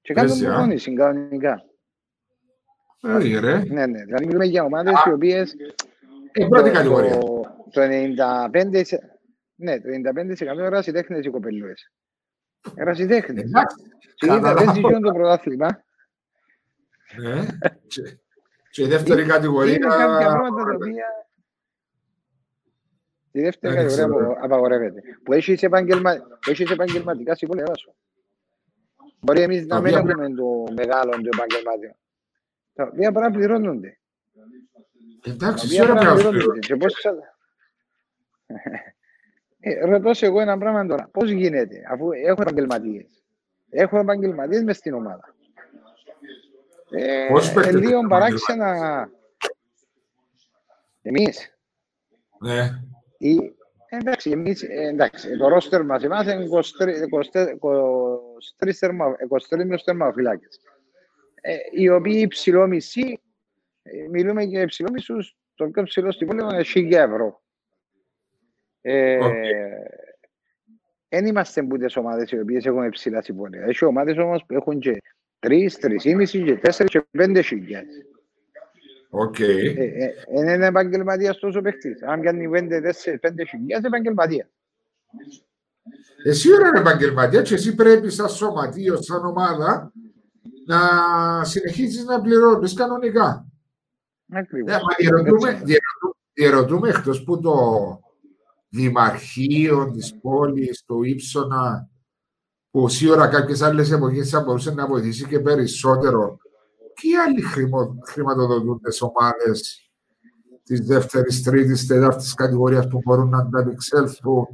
Και 0.00 0.14
κάτω 0.14 0.34
προπόνηση 0.34 0.94
κανονικά. 0.94 1.64
Όχι 3.00 3.38
ρε. 3.38 3.64
Ναι, 3.64 3.86
ναι. 3.86 4.04
Δηλαδή 4.04 4.26
μιλούμε 4.26 4.44
για 4.44 4.64
ομάδες 4.64 5.04
οι 5.06 5.10
οποίες... 5.10 5.54
Η 6.32 6.48
πρώτη 6.48 6.70
κατηγορία. 6.70 7.18
Το 7.18 7.80
95... 7.80 7.82
Ναι, 9.54 9.80
το 9.80 9.88
95% 10.48 10.58
ερασιτέχνες 10.58 11.24
οι 11.24 11.30
κοπελούες. 11.30 11.92
Ερασιτέχνες. 12.74 13.50
Συνήθως 14.14 14.54
δεν 14.54 14.74
ζητούν 14.74 15.02
το 15.02 15.12
πρωτάθλημα. 15.12 15.84
Ναι. 17.16 17.46
Και 18.70 18.82
η 18.82 18.86
δεύτερη 18.86 19.26
κατηγορία... 19.26 19.74
Είναι 19.74 19.86
κάποια 19.86 20.06
πράγματα 20.06 20.64
τα 20.64 20.74
οποία 20.74 21.06
Τη 23.32 23.40
δεύτερη 23.40 23.74
κατηγορία 23.74 24.08
που 24.08 24.36
απαγορεύεται. 24.42 25.02
Που 25.22 25.32
έχεις, 25.32 25.62
επαγγελμα... 25.62 26.12
έχεις 26.46 26.70
επαγγελματικά 26.70 27.34
συμβόλαια 27.34 27.74
σου. 27.74 27.94
Μπορεί 29.20 29.40
εμείς 29.40 29.66
να 29.66 29.80
μην 29.80 29.94
έχουμε 29.94 30.34
το 30.34 30.64
μεγάλο 30.76 31.10
το 31.10 31.28
επαγγελματικό. 31.32 31.96
Τα 32.74 32.84
οποία 32.84 33.12
πρέπει 33.12 33.26
να 33.26 33.38
πληρώνονται. 33.38 33.98
Εντάξει, 35.24 35.66
σίγουρα 35.68 35.92
πρέπει 35.94 36.06
να 36.06 36.14
πληρώνονται. 36.14 36.58
Ε, 39.60 39.84
ρωτώ 39.84 40.14
σε 40.14 40.26
εγώ 40.26 40.40
ένα 40.40 40.58
πράγμα 40.58 40.86
τώρα. 40.86 41.08
Πώς 41.12 41.30
γίνεται, 41.30 41.82
αφού 41.90 42.12
έχω 42.12 42.42
επαγγελματίες. 42.42 43.22
Έχω 43.70 43.98
επαγγελματίες 43.98 44.62
μες 44.62 44.76
στην 44.76 44.94
ομάδα. 44.94 45.34
Ε, 46.90 47.26
Πώς 47.30 47.56
ε, 47.56 47.72
λίγο 47.72 48.06
παράξενα. 48.08 49.10
Εμείς. 51.02 51.56
Ναι. 52.38 52.70
Ή, 53.22 53.54
εντάξει, 53.88 54.30
εμείς, 54.30 54.62
εντάξει, 54.62 55.36
το 55.36 55.48
ρόστερ 55.48 55.84
μας 55.84 56.02
εμάς 56.02 56.24
είναι 56.24 56.48
23 56.48 56.88
θερμαφυλάκες. 59.84 60.60
Ε, 61.40 61.56
οι 61.70 61.88
οποίοι 61.88 62.20
υψηλό 62.24 62.66
μισή, 62.66 63.20
ε, 63.82 64.08
μιλούμε 64.08 64.42
για 64.42 64.60
υψηλό 64.60 64.88
μισούς, 64.92 65.36
το 65.54 65.68
πιο 65.68 65.82
ψηλό 65.82 66.12
στην 66.12 66.26
πόλη 66.26 66.42
είναι 66.42 66.62
1000 66.62 66.92
ευρώ. 66.92 67.42
Ε, 68.80 69.18
δεν 71.08 71.26
είμαστε 71.26 71.62
που 71.62 71.76
τις 71.76 71.96
ομάδες 71.96 72.30
οι 72.30 72.40
οποίες 72.40 72.64
έχουν 72.64 72.84
υψηλά 72.84 73.22
συμβόλαια. 73.22 73.64
Έχει 73.64 73.84
ομάδες 73.84 74.18
όμως 74.18 74.44
που 74.46 74.54
έχουν 74.54 74.78
και 74.78 75.02
3, 75.38 75.78
3,5 75.80 76.44
και 76.44 76.56
4 76.56 76.84
και 76.84 77.04
5 77.10 77.42
χιλιάδες. 77.42 78.06
Οκ. 79.14 79.38
Είναι 79.38 80.66
επαγγελματίας 80.66 81.38
τούτος 81.38 81.57
ο 81.57 81.60
παίχτης. 81.60 82.02
Αν 82.02 82.22
κάνει 82.22 82.48
5 83.20 83.44
χιλιάδες 83.48 83.84
επαγγελματία. 83.84 84.50
Εσύ 86.24 86.48
είναι 86.48 86.78
επαγγελματία 86.78 87.42
και 87.42 87.54
εσύ 87.54 87.74
πρέπει 87.74 88.10
σαν 88.10 88.28
σωματείο, 88.28 89.02
σαν 89.02 89.24
ομάδα 89.24 89.92
να 90.66 90.78
συνεχίσεις 91.44 92.04
να 92.04 92.20
πληρώνεις 92.20 92.74
κανονικά. 92.74 93.46
Ακριβώς. 94.32 94.74
Ε, 94.74 94.78
διερωτούμαι, 94.98 95.62
διερωτούμαι 96.32 96.88
εκτός 96.88 97.24
που 97.24 97.40
το 97.40 97.54
δημαρχείο 98.68 99.90
της 99.90 100.18
πόλης, 100.20 100.84
του 100.86 101.02
Ύψωνα, 101.02 101.88
που 102.70 102.88
σίγουρα 102.88 103.28
κάποιες 103.28 103.62
άλλες 103.62 103.90
εποχές 103.90 104.30
θα 104.30 104.40
μπορούσε 104.40 104.74
να 104.74 104.86
βοηθήσει 104.86 105.26
και 105.26 105.40
περισσότερο 105.40 106.38
ποιοι 107.02 107.16
άλλοι 107.16 107.42
χρηματοδοτούν 108.04 108.80
τι 108.80 108.98
ομάδες 109.00 109.90
της 110.64 110.80
δεύτερης, 110.86 111.42
τρίτης, 111.42 111.86
τέταρτη 111.86 112.24
κατηγορίας 112.36 112.88
που 112.88 113.00
μπορούν 113.04 113.28
να 113.28 113.38
ανταπεξέλθουν. 113.38 114.46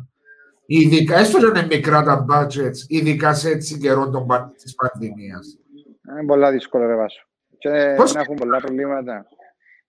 Ειδικά, 0.66 1.18
έστω 1.18 1.38
να 1.38 1.48
είναι 1.48 1.66
μικρά 1.66 2.02
τα 2.02 2.26
budgets, 2.30 2.78
ειδικά 2.88 3.34
σε 3.34 3.50
έτσι 3.50 3.78
καιρό 3.78 4.26
της 4.56 4.74
πανδημίας; 4.74 5.58
Είναι 6.10 6.24
πολλά 6.26 6.50
δύσκολο, 6.50 6.86
ρε 6.86 6.96
Βάσο. 6.96 7.26
Και 7.58 7.94
Πώς... 7.96 8.14
να 8.14 8.20
έχουν 8.20 8.36
πολλά 8.36 8.58
προβλήματα. 8.58 9.26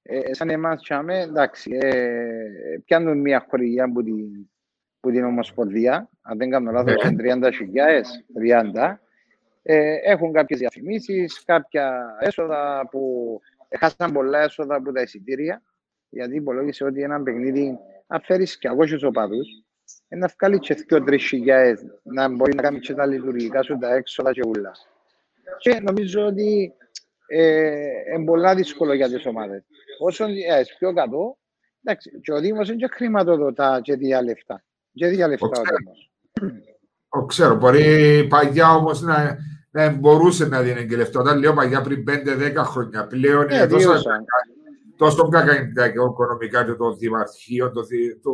Ε, 0.01 0.33
σαν 0.33 0.49
εμάς, 0.49 0.81
τσάμε, 0.81 1.19
εντάξει, 1.19 1.77
ε, 1.81 2.23
πιάνουν 2.85 3.19
μια 3.19 3.45
χορηγία 3.49 3.83
από 3.83 4.03
την, 4.03 4.49
που 4.99 5.11
την 5.11 5.23
Ομοσπονδία, 5.23 6.09
αν 6.21 6.37
δεν 6.37 6.49
κάνω 6.49 6.71
λάθος, 6.71 7.03
είναι 7.03 7.35
30 7.35 7.51
χιλιάδες, 7.53 8.25
30, 8.73 8.99
ε, 9.61 9.95
έχουν 10.03 10.33
κάποιες 10.33 10.59
διαφημίσεις, 10.59 11.43
κάποια 11.43 12.17
έσοδα 12.19 12.87
που 12.91 13.41
χάσαν 13.79 14.11
πολλά 14.13 14.39
έσοδα 14.39 14.75
από 14.75 14.91
τα 14.91 15.01
εισιτήρια. 15.01 15.61
Γιατί 16.09 16.35
υπολόγισε 16.35 16.83
ότι 16.83 17.01
ένα 17.01 17.23
παιχνίδι, 17.23 17.77
αν 18.07 18.21
φέρεις 18.21 18.57
και 18.57 18.69
200 18.69 19.03
οπαδούς, 19.03 19.47
να 20.07 20.31
βγάλει 20.37 20.59
και 20.59 20.85
2-3 20.89 21.19
χιλιάδε 21.19 21.77
να 22.03 22.29
μπορεί 22.29 22.55
να 22.55 22.61
κάνει 22.61 22.79
και 22.79 22.93
τα 22.93 23.05
λειτουργικά 23.05 23.61
σου, 23.61 23.77
τα 23.77 23.93
έξοδα 23.93 24.31
και 24.31 24.41
ούλα. 24.47 24.71
Και 25.57 25.79
νομίζω 25.79 26.25
ότι 26.25 26.73
ε, 27.27 28.13
είναι 28.15 28.25
πολλά 28.25 28.55
δύσκολο 28.55 28.93
για 28.93 29.09
τις 29.09 29.25
ομάδες. 29.25 29.63
Όσο 29.99 30.25
ε, 30.25 30.63
πιο 30.77 30.93
κάτω, 30.93 31.37
εντάξει, 31.83 32.19
και 32.21 32.31
ο 32.31 32.39
Δήμος 32.39 32.69
είναι 32.69 32.77
και 32.77 32.87
χρηματοδοτά 32.91 33.79
και 33.81 33.95
δια 33.95 34.23
λεφτά. 34.23 34.63
Και 34.93 35.07
δια 35.07 35.27
λεφτά 35.27 35.47
ο 35.47 35.61
Δήμος. 35.77 36.11
Ξέρω, 37.27 37.55
μπορεί 37.55 38.27
παγιά 38.29 38.75
όμως 38.75 39.01
να, 39.01 39.37
να 39.71 39.89
μπορούσε 39.89 40.45
να 40.45 40.61
δίνει 40.61 40.85
και 40.85 40.95
λεφτά. 40.95 41.19
Όταν 41.19 41.39
λέω 41.39 41.53
παγιά 41.53 41.81
πριν 41.81 42.03
5-10 42.07 42.53
χρόνια 42.55 43.07
πλέον 43.07 43.49
είναι 43.49 43.67
τόσο, 43.67 43.91
τόσο 44.95 45.27
κακά 45.27 45.85
οικονομικά 45.85 46.65
και 46.65 46.73
το 46.73 46.93
δημαρχείο, 46.93 47.71
το, 47.71 47.81
το, 48.21 48.31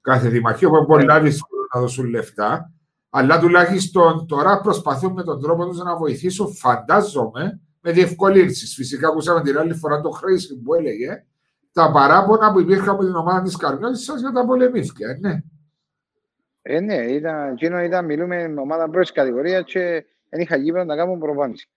κάθε 0.00 0.28
δημαρχείο 0.28 0.70
που 0.70 0.86
πολλά 0.86 1.20
δύσκολο 1.20 1.60
να 1.74 1.80
δώσουν 1.80 2.08
λεφτά. 2.08 2.70
Αλλά 3.10 3.40
τουλάχιστον 3.40 4.26
τώρα 4.26 4.60
προσπαθούν 4.60 5.12
με 5.12 5.22
τον 5.22 5.42
τρόπο 5.42 5.66
τους 5.66 5.78
να 5.78 5.96
βοηθήσουν, 5.96 6.54
φαντάζομαι, 6.54 7.60
με 7.80 7.92
διευκολύνσεις. 7.92 8.74
Φυσικά, 8.74 9.08
ακούσαμε 9.08 9.42
την 9.42 9.58
άλλη 9.58 9.74
φορά 9.74 10.00
το 10.00 10.10
Χρήση 10.10 10.56
που 10.56 10.74
έλεγε 10.74 11.24
τα 11.72 11.90
παράπονα 11.90 12.52
που 12.52 12.60
υπήρχαν 12.60 12.88
από 12.88 13.04
την 13.04 13.14
ομάδα 13.14 13.42
της 13.42 13.56
Καρμιώτη 13.56 13.98
σας 13.98 14.20
για 14.20 14.32
τα 14.32 14.44
πολεμήθεια. 14.44 15.18
Ναι. 15.20 15.42
Ε, 16.68 16.80
ναι, 16.80 16.94
ήταν, 16.94 17.52
εκείνο 17.52 17.82
ήταν, 17.82 18.04
μιλούμε 18.04 18.48
με 18.48 18.60
ομάδα 18.60 18.90
πρώτης 18.90 19.12
κατηγορίας 19.12 19.64
και 19.64 20.04
δεν 20.28 20.40
είχα 20.40 20.56
γήπεδο 20.56 20.84
να 20.84 20.96
κάνουμε 20.96 21.18
προπόνηση. 21.18 21.68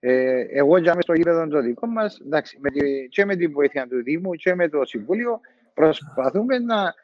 Ε, 0.00 0.40
εγώ 0.40 0.78
για 0.78 0.94
μέσα 0.94 1.00
στο 1.00 1.12
γήπεδο 1.12 1.48
το 1.48 1.60
δικό 1.60 1.86
μας, 1.86 2.20
και 3.08 3.24
με 3.24 3.36
την 3.36 3.52
βοήθεια 3.52 3.86
του 3.88 4.02
Δήμου 4.02 4.34
και 4.34 4.54
με 4.54 4.68
το 4.68 4.84
Συμβούλιο, 4.84 5.40
προσπαθούμε 5.74 6.58
να, 6.58 6.94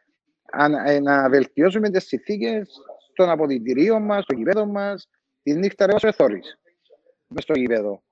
να, 0.69 1.01
να 1.01 1.29
βελτιώσουμε 1.29 1.91
τις 1.91 2.05
συνθήκες 2.07 2.69
των 3.15 3.31
αποδητηρίων 3.31 4.03
μας, 4.03 4.25
των 4.25 4.37
γήπεδο 4.37 4.67
μας, 4.67 5.09
τη 5.43 5.55
νύχτα 5.55 5.87
ρε 5.87 5.93
όσο 5.93 6.07
εθώρη. 6.07 6.41
Μες 7.27 7.43
στο 7.43 7.55
γήπεδο. 7.55 8.03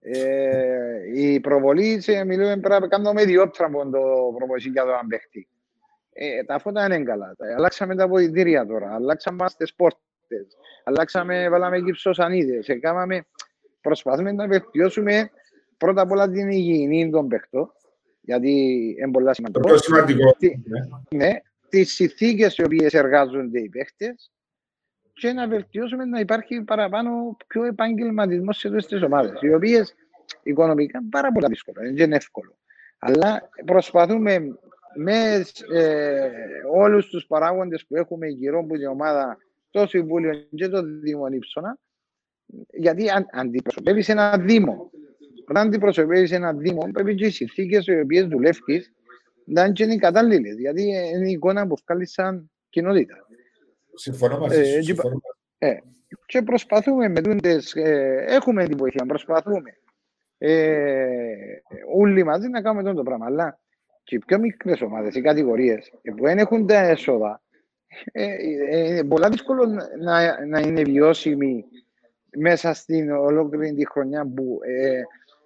Ε, 0.00 1.12
η 1.14 1.40
προβολή, 1.40 2.02
μιλούμε 2.26 2.56
πρέπει 2.56 2.80
να 2.80 2.88
κάνουμε 2.88 3.24
διόπτρα 3.24 3.66
από 3.66 3.90
το 3.90 4.00
προβολή 4.36 4.68
για 4.68 4.84
το 4.84 4.92
αν 4.92 5.06
Ε, 6.18 6.44
τα 6.44 6.58
φώτα 6.58 6.84
είναι 6.84 7.02
καλά. 7.02 7.36
Αλλάξαμε 7.56 7.94
τα 7.94 8.08
βοηθήρια 8.08 8.66
τώρα. 8.66 8.94
Αλλάξαμε 8.94 9.44
τις 9.56 9.74
πόρτες. 9.74 10.56
Αλλάξαμε, 10.84 11.48
βάλαμε 11.48 11.80
κυψοσανίδε. 11.80 12.62
Έκαναμε, 12.66 13.26
προσπαθούμε 13.80 14.32
να 14.32 14.46
βελτιώσουμε 14.46 15.30
πρώτα 15.76 16.02
απ' 16.02 16.10
όλα 16.10 16.30
την 16.30 16.50
υγιεινή 16.50 17.10
των 17.10 17.28
παιχτών. 17.28 17.72
Γιατί 18.20 18.50
είναι 18.98 19.10
πολύ 19.10 19.34
σημαντικό. 19.34 19.68
Το 19.68 19.78
σημαντικό. 19.78 20.36
Τι, 20.38 20.52
ναι, 21.16 21.30
τις 21.68 21.94
συνθήκες 21.94 22.56
οι 22.56 22.64
οποίες 22.64 22.94
εργάζονται 22.94 23.60
οι 23.60 23.68
παίχτε 23.68 24.14
και 25.12 25.32
να 25.32 25.48
βελτιώσουμε 25.48 26.04
να 26.04 26.20
υπάρχει 26.20 26.62
παραπάνω 26.62 27.36
πιο 27.46 27.64
επαγγελματισμός 27.64 28.58
σε 28.58 28.68
αυτές 28.68 28.86
τις 28.86 29.02
ομάδες. 29.02 29.40
Οι 29.40 29.54
οποίες 29.54 29.94
οικονομικά 30.42 30.98
είναι 30.98 31.08
πάρα 31.10 31.32
πολύ 31.32 31.46
δύσκολο, 31.46 31.80
δεν 31.80 31.96
είναι 31.96 32.16
εύκολο. 32.16 32.56
Αλλά 32.98 33.48
προσπαθούμε 33.64 34.58
με 34.96 35.44
ε, 35.72 36.30
όλους 36.72 37.08
τους 37.08 37.26
παράγοντες 37.26 37.86
που 37.86 37.96
έχουμε 37.96 38.26
γύρω 38.26 38.58
από 38.58 38.74
την 38.74 38.86
ομάδα, 38.86 39.38
το 39.70 39.86
Συμβούλιο 39.86 40.32
και 40.54 40.68
το 40.68 40.82
Δήμο 40.82 41.28
Νύψωνα, 41.28 41.78
γιατί 42.70 43.10
αν, 43.10 43.26
αντιπροσωπεύεις 43.32 44.08
ένα 44.08 44.38
Δήμο. 44.38 44.90
Όταν 45.48 45.66
αντιπροσωπεύεις 45.66 46.32
ένα 46.32 46.52
Δήμο, 46.52 46.88
πρέπει 46.92 47.14
και 47.14 47.26
οι 47.26 47.30
συνθήκες 47.30 47.86
οι 47.86 48.00
οποίες 48.00 48.26
δουλεύεις 48.26 48.92
να 49.44 49.72
είναι 49.78 49.94
οι 49.94 49.98
κατάλληλες. 49.98 50.58
Γιατί 50.58 50.82
είναι 50.82 51.28
η 51.28 51.32
εικόνα 51.32 51.66
που 51.66 51.76
βγάλεις 51.84 52.12
σαν 52.12 52.50
κοινότητα. 52.68 53.26
Συμφωνώ 53.94 54.38
μαζί 54.38 54.64
σου. 54.64 54.78
Ε, 54.78 54.82
συμφωνώ. 54.82 55.20
Ε, 55.58 55.76
και 56.26 56.42
προσπαθούμε 56.42 57.08
με 57.08 57.20
τούντες, 57.20 57.74
ε, 57.74 58.24
έχουμε 58.28 58.64
την 58.64 58.76
βοήθεια, 58.76 59.06
προσπαθούμε 59.06 59.78
ε, 60.38 61.36
όλοι 61.94 62.24
μαζί 62.24 62.48
να 62.48 62.62
κάνουμε 62.62 62.94
το 62.94 63.02
πράγμα. 63.02 63.26
Αλλά 63.26 63.60
και 64.06 64.14
οι 64.14 64.18
πιο 64.18 64.38
μικρές 64.38 64.80
ομάδες, 64.80 65.14
οι 65.14 65.20
κατηγορίες 65.20 65.90
που 66.16 66.24
δεν 66.24 66.38
έχουν 66.38 66.66
τα 66.66 66.78
έσοδα, 66.78 67.42
ε, 68.12 68.34
ε, 68.70 69.02
πολλά 69.02 69.28
δύσκολο 69.28 69.66
να, 70.00 70.46
να 70.46 70.60
είναι 70.60 70.82
βιώσιμοι 70.82 71.64
μέσα 72.36 72.74
στην 72.74 73.10
ολόκληρη 73.10 73.74
τη 73.74 73.86
χρονιά 73.86 74.26
που 74.34 74.58
ε, 74.62 75.00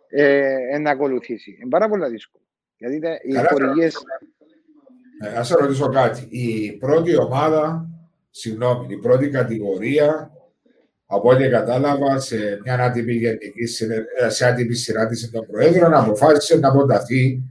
ε, 0.08 0.78
να 0.78 0.90
ακολουθήσει. 0.90 1.58
Είναι 1.60 1.70
πάρα 1.70 1.88
πολύ 1.88 2.08
δύσκολο. 2.08 2.44
Γιατί 2.76 2.98
τα, 2.98 3.18
οι 3.22 3.32
Καλά, 3.32 3.48
χορηγίε. 3.50 3.90
Ε, 5.22 5.38
ας 5.38 5.46
σε 5.46 5.54
ρωτήσω 5.54 5.88
κάτι. 5.88 6.26
Η 6.30 6.72
πρώτη 6.72 7.16
ομάδα, 7.16 7.88
συγγνώμη, 8.30 8.86
η 8.94 8.96
πρώτη 8.96 9.28
κατηγορία, 9.28 10.30
από 11.06 11.28
ό,τι 11.28 11.48
κατάλαβα, 11.48 12.18
σε 12.18 12.60
μια 12.64 12.74
άτυπη, 12.74 13.12
γενική, 13.12 13.66
συνε- 13.66 14.06
ε, 14.18 14.28
σε 14.28 14.46
άτυπη 14.46 14.74
συνάντηση 14.74 15.30
των 15.30 15.46
Προέδρων, 15.46 15.94
αποφάσισε 15.94 16.56
να 16.56 16.68
αποταθεί 16.68 17.42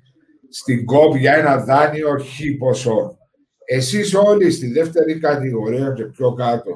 στην 0.49 0.85
ΚΟΠ 0.85 1.15
για 1.15 1.33
ένα 1.33 1.57
δάνειο 1.57 2.17
χ 2.19 2.57
ποσό. 2.57 3.17
Εσείς 3.65 4.13
όλοι 4.13 4.51
στη 4.51 4.71
δεύτερη 4.71 5.19
κατηγορία 5.19 5.93
και 5.95 6.05
πιο 6.05 6.33
κάτω, 6.33 6.71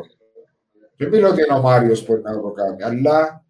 δεν 0.97 1.09
μιλώ 1.09 1.29
ότι 1.29 1.41
είναι 1.41 1.57
ο 1.57 1.61
Μάριος 1.61 2.03
που 2.03 2.21
να 2.23 2.41
το 2.41 2.51
κάνει, 2.51 2.83
αλλά 2.83 3.45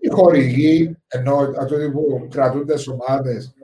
οι 0.00 0.08
χορηγοί, 0.08 0.96
ενώ 1.08 1.52
αυτό 1.58 1.76
που 1.92 2.28
κρατούν 2.30 2.66
τις 2.66 2.88
ομάδες, 2.88 3.54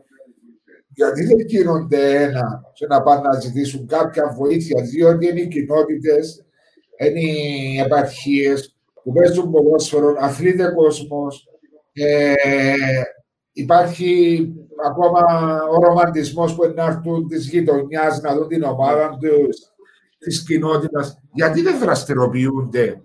γιατί 0.89 1.25
δεν 1.25 1.39
γίνονται 1.39 2.23
ένα 2.23 2.63
και 2.73 2.87
να 2.87 3.03
πάνε 3.03 3.21
να 3.21 3.41
ζητήσουν 3.41 3.87
κάποια 3.87 4.35
βοήθεια, 4.37 4.83
διότι 4.83 5.27
είναι 5.27 5.41
οι 5.41 5.49
κοινότητες, 5.49 6.45
είναι 6.99 7.21
οι 7.21 7.79
επαρχίες 7.85 8.77
που 9.03 9.13
παίζουν 9.13 9.51
ποδόσφαιρο, 9.51 10.17
αθλείται 10.19 10.73
κόσμος. 10.75 11.49
Ε, 11.93 12.33
υπάρχει 13.53 14.47
ακόμα 14.87 15.23
ο 15.63 15.83
ρομαντισμός 15.85 16.55
που 16.55 16.65
είναι 16.65 16.75
να 16.75 16.85
έρθουν 16.85 17.29
της 17.29 17.49
γειτονιάς 17.49 18.21
να 18.21 18.35
δουν 18.35 18.49
την 18.49 18.63
ομάδα 18.63 19.19
τους, 19.21 19.57
της 20.19 20.45
κοινότητας. 20.45 21.21
Γιατί 21.33 21.63
δεν 21.63 21.79
δραστηριοποιούνται, 21.79 23.03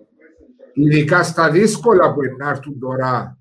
ειδικά 0.74 1.24
στα 1.24 1.52
δύσκολα 1.52 2.14
που 2.14 2.24
είναι 2.24 2.36
να 2.38 2.50
έρθουν 2.50 2.80
τώρα. 2.80 3.38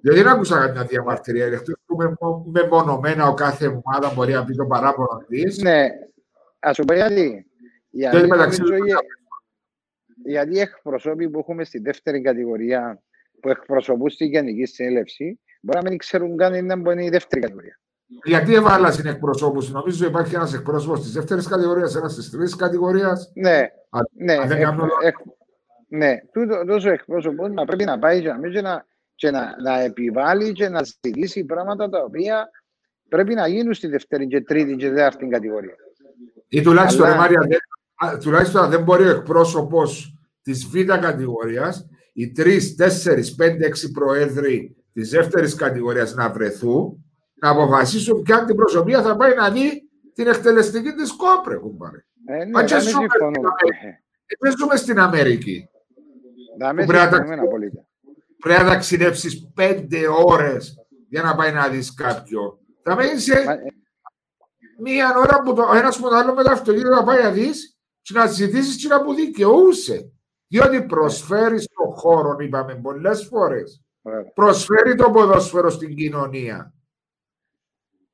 Δηλαδή 0.00 0.22
δεν 0.22 0.32
άκουσα 0.32 0.58
καμιά 0.66 0.84
διαμαρτυρία. 0.84 1.46
Εκτός 1.46 1.74
που 1.86 1.96
με, 1.96 2.14
μεμονωμένα 2.60 3.28
ο 3.28 3.34
κάθε 3.34 3.66
ομάδα 3.66 4.12
μπορεί 4.14 4.32
να 4.32 4.44
πει 4.44 4.54
το 4.54 4.66
παράπονο 4.66 5.24
της. 5.28 5.58
Ναι, 5.62 5.86
ας 6.58 6.76
σου 6.76 6.84
πω 6.84 6.94
γιατί. 6.94 7.46
Γιατί, 7.90 8.26
μεταξύ 8.26 8.60
νομίζω, 8.60 8.78
τους 8.84 8.92
οι- 8.92 9.18
γιατί 10.30 10.56
οι 10.56 10.60
εκπροσώποι 10.60 11.30
που 11.30 11.38
έχουμε 11.38 11.64
στη 11.64 11.78
δεύτερη 11.78 12.20
κατηγορία 12.22 13.02
που 13.40 13.48
εκπροσωπούν 13.48 14.10
στη 14.10 14.24
Γενική 14.26 14.64
Συνέλευση 14.66 15.40
μπορεί 15.60 15.78
να 15.82 15.88
μην 15.90 15.98
ξέρουν 15.98 16.36
καν 16.36 16.64
να 16.66 16.76
μπορεί 16.76 17.04
η 17.04 17.08
δεύτερη 17.08 17.40
κατηγορία. 17.40 17.80
Γιατί 18.24 18.54
έβαλα 18.54 18.90
στην 18.92 19.06
εκπροσώπου. 19.06 19.68
Νομίζω 19.72 20.06
υπάρχει 20.06 20.34
ένας 20.34 20.54
εκπρόσωπος 20.54 21.00
της 21.02 21.12
δεύτερης 21.12 21.46
κατηγορίας, 21.46 21.94
ένας 21.96 22.14
της 22.14 22.30
τρίτης 22.30 22.56
κατηγορίας. 22.56 23.32
Ναι, 23.34 23.56
Α, 23.90 23.98
ναι, 24.16 24.32
αν 24.36 24.48
δεν 24.48 24.56
εκ- 24.56 24.64
κάνω 24.64 24.82
λάθος. 24.84 25.04
εκ- 25.04 25.16
ναι, 25.88 26.16
τούτο, 26.32 26.64
τόσος 26.66 26.84
εκπρόσωπος 26.92 27.50
να 27.50 27.64
πρέπει 27.64 27.84
να 27.84 27.98
πάει 27.98 28.20
και 28.20 28.28
να, 28.28 28.38
μην 28.38 28.52
και 28.52 28.60
να, 28.60 28.86
και 29.14 29.30
να, 29.30 29.60
να 29.62 29.80
επιβάλλει 29.80 30.52
και 30.52 30.68
να 30.68 30.82
ζητήσει 30.82 31.44
πράγματα 31.44 31.88
τα 31.88 32.02
οποία 32.02 32.50
πρέπει 33.08 33.34
να 33.34 33.46
γίνουν 33.48 33.74
στη 33.74 33.86
δεύτερη 33.88 34.26
και 34.26 34.40
τρίτη 34.40 34.76
και 34.76 34.88
τέταρτη 34.88 35.26
κατηγορία. 35.26 35.74
Ή 36.48 36.62
τουλάχιστον, 36.62 37.04
Αλλά- 37.06 37.14
ρε 37.14 37.20
Μάρια, 37.20 37.40
δεν, 37.40 37.58
α, 38.10 38.18
τουλάχιστον 38.18 38.62
αν 38.62 38.70
δεν 38.70 38.82
μπορεί 38.82 39.04
ο 39.06 39.10
εκπρόσωπος 39.10 40.14
της 40.42 40.66
Β 40.66 40.74
κατηγορίας, 40.84 41.86
οι 42.12 42.32
τρεις, 42.32 42.74
τέσσερις, 42.76 43.34
πέντε, 43.34 43.66
έξι 43.66 43.90
προέδροι 43.90 44.76
της 44.92 45.10
δεύτερης 45.10 45.54
κατηγορίας 45.54 46.14
να 46.14 46.30
βρεθούν, 46.30 47.04
να 47.34 47.48
αποφασίσουν 47.48 48.22
ποια 48.22 48.36
αντιπροσωπεία 48.36 49.02
θα 49.02 49.16
πάει 49.16 49.34
να 49.34 49.50
δει 49.50 49.88
την 50.14 50.26
εκτελεστική 50.26 50.92
της 50.92 51.12
κόπρε, 51.12 51.56
κουμπάρε. 51.56 52.04
Ε, 52.26 52.44
ναι, 52.44 52.50
Μα 52.50 52.64
και 52.64 52.74
να 52.74 52.80
μην 52.80 52.88
ζούμε 52.88 53.06
συμφωνούμε. 53.10 53.48
Ε, 54.26 54.36
Δεν 54.38 54.54
ζούμε 54.58 54.76
στην 54.76 54.98
Αμερική. 54.98 55.68
Να 56.58 56.72
μην 56.72 56.84
Που 56.84 56.90
πρέπει 56.92 57.04
να 57.04 57.10
τα 57.10 57.16
συμφωνούμε 57.16 57.46
απολύτως. 57.46 57.84
Πρέπει 58.38 58.62
να 58.62 58.68
ταξιδέψεις 58.68 59.50
πέντε 59.54 60.00
ώρες 60.24 60.74
για 61.08 61.22
να 61.22 61.34
πάει 61.34 61.52
να 61.52 61.68
δεις 61.68 61.94
κάποιον. 61.94 62.58
Θα 62.82 62.94
μένει 62.94 63.18
σε 63.18 63.42
Μα, 63.44 63.52
ε, 63.52 63.58
μία 64.82 65.14
ώρα 65.16 65.42
που 65.42 65.54
το 65.54 65.62
ένας 65.74 65.98
που 65.98 66.08
το 66.08 66.14
άλλο 66.14 66.34
με 66.34 66.42
το 66.42 66.50
αυτοκίνητο 66.50 66.88
να 66.88 67.04
πάει 67.04 67.22
να 67.22 67.30
δεις 67.30 67.78
και 68.02 68.18
να 68.18 68.26
ζητήσει 68.26 68.78
και 68.78 68.88
να 68.88 69.02
που 69.02 69.14
δικαιούσε. 69.14 70.12
Διότι 70.48 70.82
προσφέρεις 70.82 71.62
στον 71.62 71.94
χώρο, 71.94 72.36
είπαμε 72.40 72.74
πολλές 72.74 73.26
φορές. 73.26 73.82
Ωραία. 74.02 74.24
Προσφέρει 74.34 74.94
το 74.94 75.10
ποδόσφαιρο 75.10 75.70
στην 75.70 75.94
κοινωνία. 75.96 76.72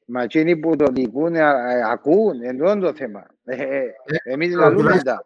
Μα 0.06 0.22
εκείνοι 0.22 0.56
που 0.56 0.76
το 0.76 0.86
δικούν 0.92 1.34
ε, 1.34 1.40
ε, 1.40 1.82
ακούν, 1.90 2.42
εντός 2.42 2.78
το 2.80 2.94
θέμα. 2.94 3.26
Ε, 3.44 3.62
ε, 3.62 3.86
εμείς 4.24 4.54
λαλούμε 4.54 4.76
τουλάχιστον- 4.82 5.14
τα. 5.14 5.24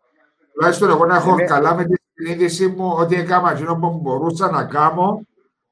Τουλάχιστον 0.53 0.91
εγώ 0.91 1.07
να 1.07 1.17
έχω 1.17 1.31
Εμέ- 1.31 1.49
καλά 1.49 1.75
με 1.75 1.85
τη 1.85 1.95
συνείδησή 2.15 2.67
μου 2.67 2.93
ότι 2.99 3.15
έκανα 3.15 3.51
εκείνο 3.53 3.77
που 3.77 3.99
μπορούσα 4.03 4.51
να 4.51 4.65
κάνω 4.65 5.27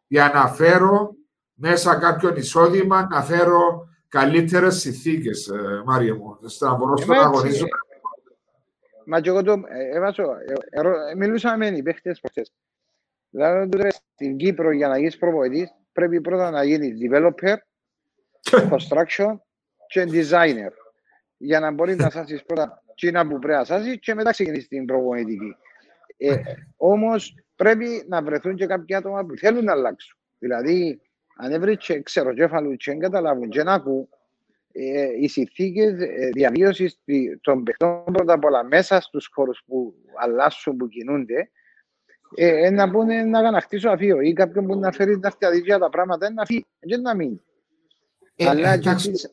για 0.07 0.31
να 0.35 0.49
φέρω 0.49 1.15
μέσα 1.55 1.95
κάποιον 1.99 2.37
εισόδημα, 2.37 3.07
να 3.11 3.23
φέρω 3.23 3.89
καλύτερες 4.09 4.77
συνθήκες, 4.81 5.49
ε, 5.49 5.83
Μάρια 5.85 6.15
μου, 6.15 6.39
ώστε 6.43 6.67
να 6.67 6.75
μπορώ 6.75 6.95
Ε, 6.99 7.05
να 7.05 7.07
μα 7.07 7.15
έτσι, 7.15 7.27
αγωνίζω. 7.27 7.67
Μα 9.07 9.21
και 9.21 9.29
εγώ 9.29 9.43
το 9.43 9.53
ε, 9.53 9.97
έβαζω, 9.97 10.23
ε, 10.23 10.53
ε, 10.71 10.81
ρω- 10.81 11.07
ε, 11.11 11.15
μιλούσαμε 11.15 11.71
με 11.71 11.77
οι 11.77 11.83
παίχτες 11.83 12.21
προχτές. 12.21 12.53
Δηλαδή, 13.39 13.69
του 13.69 13.79
ρε, 13.79 13.89
στην 13.91 14.37
Κύπρο 14.37 14.73
για 14.73 14.89
να 14.89 14.99
γίνεις 14.99 15.19
προπονητής 15.19 15.75
πρέπει 15.93 16.21
πρώτα 16.21 16.51
να 16.51 16.65
γίνεις 16.65 16.95
developer, 17.03 17.57
construction 18.51 19.37
και 19.87 20.07
designer. 20.11 20.71
Για 21.37 21.61
να 21.61 21.71
μπορείς 21.71 21.97
να 21.97 22.11
σάσεις 22.11 22.45
πρώτα 22.45 22.83
τσίνα 22.95 23.29
που 23.29 23.39
πρέπει 23.39 23.59
να 23.59 23.65
σάσεις 23.65 23.99
και 23.99 24.15
μετά 24.15 24.31
ξεκινήσεις 24.31 24.69
την 24.69 24.85
προπονητική. 24.85 25.57
Ε, 26.17 26.37
όμως 26.77 27.35
πρέπει 27.57 28.05
να 28.09 28.23
βρεθούν 28.23 28.57
και 28.57 28.67
κάποια 28.67 28.99
άτομα 28.99 29.25
που 29.25 29.37
θέλουν 29.37 29.65
να 29.65 29.73
αλλάξουν. 29.73 30.19
Δηλαδή, 30.39 31.01
αν 31.37 31.53
έβρεις 31.53 31.77
και 31.77 32.01
ξεροκέφαλου 32.01 32.77
και 32.77 32.91
δεν 32.91 33.01
καταλάβουν 33.01 33.49
και 33.49 33.63
να 33.63 33.73
ακούν, 33.73 34.09
ε, 34.73 35.09
οι 35.21 35.29
συνθήκες 35.29 35.95
διαβίωσης 36.33 37.01
των 37.41 37.63
παιχτών 37.63 38.05
πρώτα 38.05 38.33
απ' 38.33 38.45
όλα 38.45 38.65
μέσα 38.65 39.01
στους 39.01 39.29
χώρους 39.33 39.63
που 39.67 39.95
αλλάσουν, 40.15 40.77
που 40.77 40.89
κινούνται, 40.89 41.51
ε, 42.35 42.67
ε, 42.67 42.71
να 42.71 42.91
πούνε 42.91 43.23
να 43.23 43.39
ανακτήσω 43.39 43.89
αφείο 43.91 44.21
ή 44.21 44.33
κάποιον 44.33 44.67
που 44.67 44.79
να 44.79 44.93
φέρει 44.93 45.19
τα 45.21 45.29
αυτιά 45.29 45.79
τα 45.79 45.89
πράγματα 45.91 46.33
να 46.33 46.45
φύγει 46.45 46.67
και 46.81 46.97
να 46.97 47.15
μείνει. 47.15 47.41
Ε, 48.37 48.49
Αλλά 48.49 48.77
και 48.79 48.89
εντάξει, 48.89 49.09
εσείς- 49.11 49.33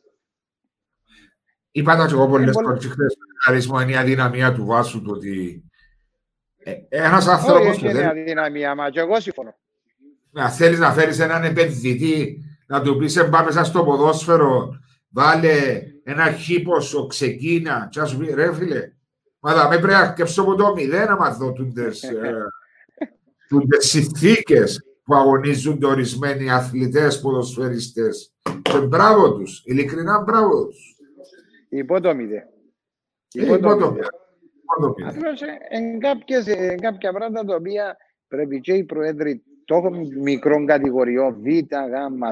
Είπα 1.70 1.96
τα 1.96 2.06
και 2.06 2.12
εγώ 2.12 2.28
πολλές 2.28 2.48
Ε, 2.48 2.52
πολύ- 2.52 2.66
φορές 2.66 2.82
και 2.84 2.88
χθες, 2.90 3.16
χαρισμό 3.44 3.80
είναι 3.80 3.92
η 3.92 3.96
αδυναμία 3.96 4.52
του 4.52 4.64
βάσου 4.64 5.02
του 5.02 5.12
ότι 5.16 5.64
ε, 6.56 6.72
ένας 6.88 7.26
όχι, 7.26 7.34
άνθρωπος 7.36 7.68
όχι 7.68 7.78
που 7.80 7.84
είναι 7.84 7.94
δεν 7.98 8.08
αδυναμία, 8.08 8.74
μα 8.74 8.90
και 8.90 9.00
εγώ 9.00 9.20
συμφωνώ. 9.20 9.54
να 10.30 10.50
θέλεις 10.50 10.78
να 10.78 10.92
φέρεις 10.92 11.18
έναν 11.18 11.44
επενδυτή, 11.44 12.38
να 12.66 12.82
του 12.82 12.96
πεις 12.96 13.16
«Ε, 13.16 13.24
πάμε 13.24 13.50
σας 13.50 13.66
στο 13.66 13.84
ποδόσφαιρο, 13.84 14.68
βάλε 15.08 15.82
ένα 16.04 16.32
χίποσο, 16.32 17.06
ξεκίνα 17.06 17.88
και 17.90 18.00
να 18.00 18.06
σου 18.06 18.18
πει 18.18 18.32
ρε 18.34 18.54
φίλε, 18.54 18.92
μα 19.40 19.52
θα 19.52 19.68
με 19.68 19.76
πρέπει 19.78 19.92
να 19.92 19.98
αρκεψω 19.98 20.42
από 20.42 20.54
το 20.54 20.72
μηδέν 20.74 21.08
άμα 21.08 21.30
δω 21.30 21.52
τούντες, 21.52 22.02
ε, 22.02 22.10
τούντες 23.48 23.86
συνθήκες 23.86 24.80
που 25.04 25.14
αγωνίζονται 25.14 25.86
ορισμένοι 25.86 26.50
αθλητές, 26.50 27.20
ποδοσφαιριστές. 27.20 28.34
Και 28.62 28.78
μπράβο 28.78 29.34
τους, 29.34 29.62
ειλικρινά 29.64 30.22
μπράβο 30.22 30.66
τους. 30.66 30.96
Υπό 31.68 32.00
το 32.00 32.14
μηδέν. 32.14 32.42
Ε, 33.34 33.44
υπό 33.44 33.58
το 33.58 33.90
μηδέν. 33.90 34.08
Απλώς 35.06 35.40
εν 35.68 36.80
κάποια 36.80 37.12
πράγματα 37.12 37.44
τα 37.44 37.54
οποία 37.54 37.96
πρέπει 38.28 38.60
και 38.60 38.72
οι 38.72 38.84
προέδροι 38.84 39.42
των 39.64 40.06
μικρών 40.22 40.66
κατηγοριών 40.66 41.40
Β, 41.40 41.46
Γ, 41.46 41.58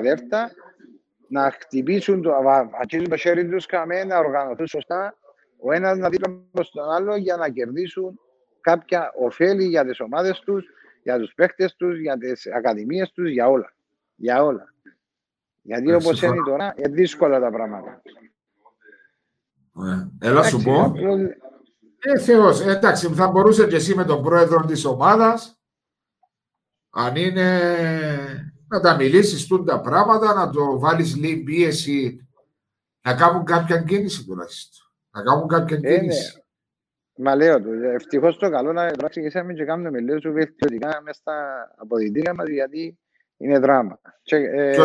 Δ 0.02 0.32
να 1.28 1.50
χτυπήσουν 1.50 2.22
το, 2.22 2.32
αρχίζουν 2.80 3.08
το 3.08 3.16
χέρι 3.16 3.48
τους 3.48 3.66
καμέ, 3.66 4.04
να 4.04 4.18
οργανωθούν 4.18 4.66
σωστά, 4.66 5.16
ο 5.58 5.72
ένας 5.72 5.98
να 5.98 6.08
δει 6.08 6.18
τον 6.18 6.90
άλλο 6.96 7.16
για 7.16 7.36
να 7.36 7.48
κερδίσουν 7.48 8.20
κάποια 8.60 9.12
ωφέλη 9.18 9.64
για 9.64 9.84
τις 9.84 10.00
ομάδες 10.00 10.40
τους, 10.40 10.66
για 11.04 11.18
τους 11.18 11.34
παίχτες 11.34 11.74
τους, 11.74 12.00
για 12.00 12.18
τις 12.18 12.46
ακαδημίες 12.46 13.12
τους, 13.12 13.30
για 13.30 13.48
όλα. 13.48 13.74
Για 14.14 14.42
όλα. 14.42 14.74
Γιατί 15.62 15.92
όπως 15.92 16.22
είναι 16.22 16.42
τώρα, 16.46 16.74
είναι 16.76 16.88
δύσκολα 16.88 17.40
τα 17.40 17.50
πράγματα. 17.50 18.02
Ε, 20.20 20.28
έλα 20.28 20.42
σου 20.42 20.62
πω. 20.62 20.92
Ε, 21.98 22.18
Θεός, 22.18 22.60
εντάξει, 22.60 23.08
θα 23.08 23.28
μπορούσε 23.28 23.66
και 23.66 23.76
εσύ 23.76 23.94
με 23.94 24.04
τον 24.04 24.22
πρόεδρο 24.22 24.64
της 24.64 24.84
ομάδας, 24.84 25.60
αν 26.90 27.16
είναι 27.16 27.60
να 28.68 28.80
τα 28.80 28.96
μιλήσεις 28.96 29.46
τούν 29.46 29.64
τα 29.64 29.80
πράγματα, 29.80 30.34
να 30.34 30.50
το 30.50 30.78
βάλεις 30.78 31.16
λίγη 31.16 31.42
πίεση, 31.42 32.28
να 33.00 33.14
κάνουν 33.14 33.44
κάποια 33.44 33.82
κίνηση 33.82 34.24
τουλάχιστον. 34.24 34.86
Να 35.10 35.22
κάνουν 35.22 35.48
κάποια 35.48 35.76
ε, 35.76 35.80
ναι. 35.80 35.98
κίνηση. 35.98 36.43
Μα 37.16 37.34
λέω 37.36 37.62
του, 37.62 37.72
ευτυχώς 37.72 38.38
το 38.38 38.50
καλό 38.50 38.72
να 38.72 38.90
ξεκινήσαμε 38.90 39.52
και 39.52 39.64
κάνουμε 39.64 40.00
λίγο 40.00 40.20
σου 40.20 40.32
βελτιωτικά 40.32 41.00
μέσα 41.02 41.20
στα 41.20 41.68
αποδητήρια 41.76 42.34
μας, 42.34 42.48
γιατί 42.48 42.98
είναι 43.36 43.58
δράμα. 43.58 44.00
Και, 44.22 44.36
ε, 44.36 44.76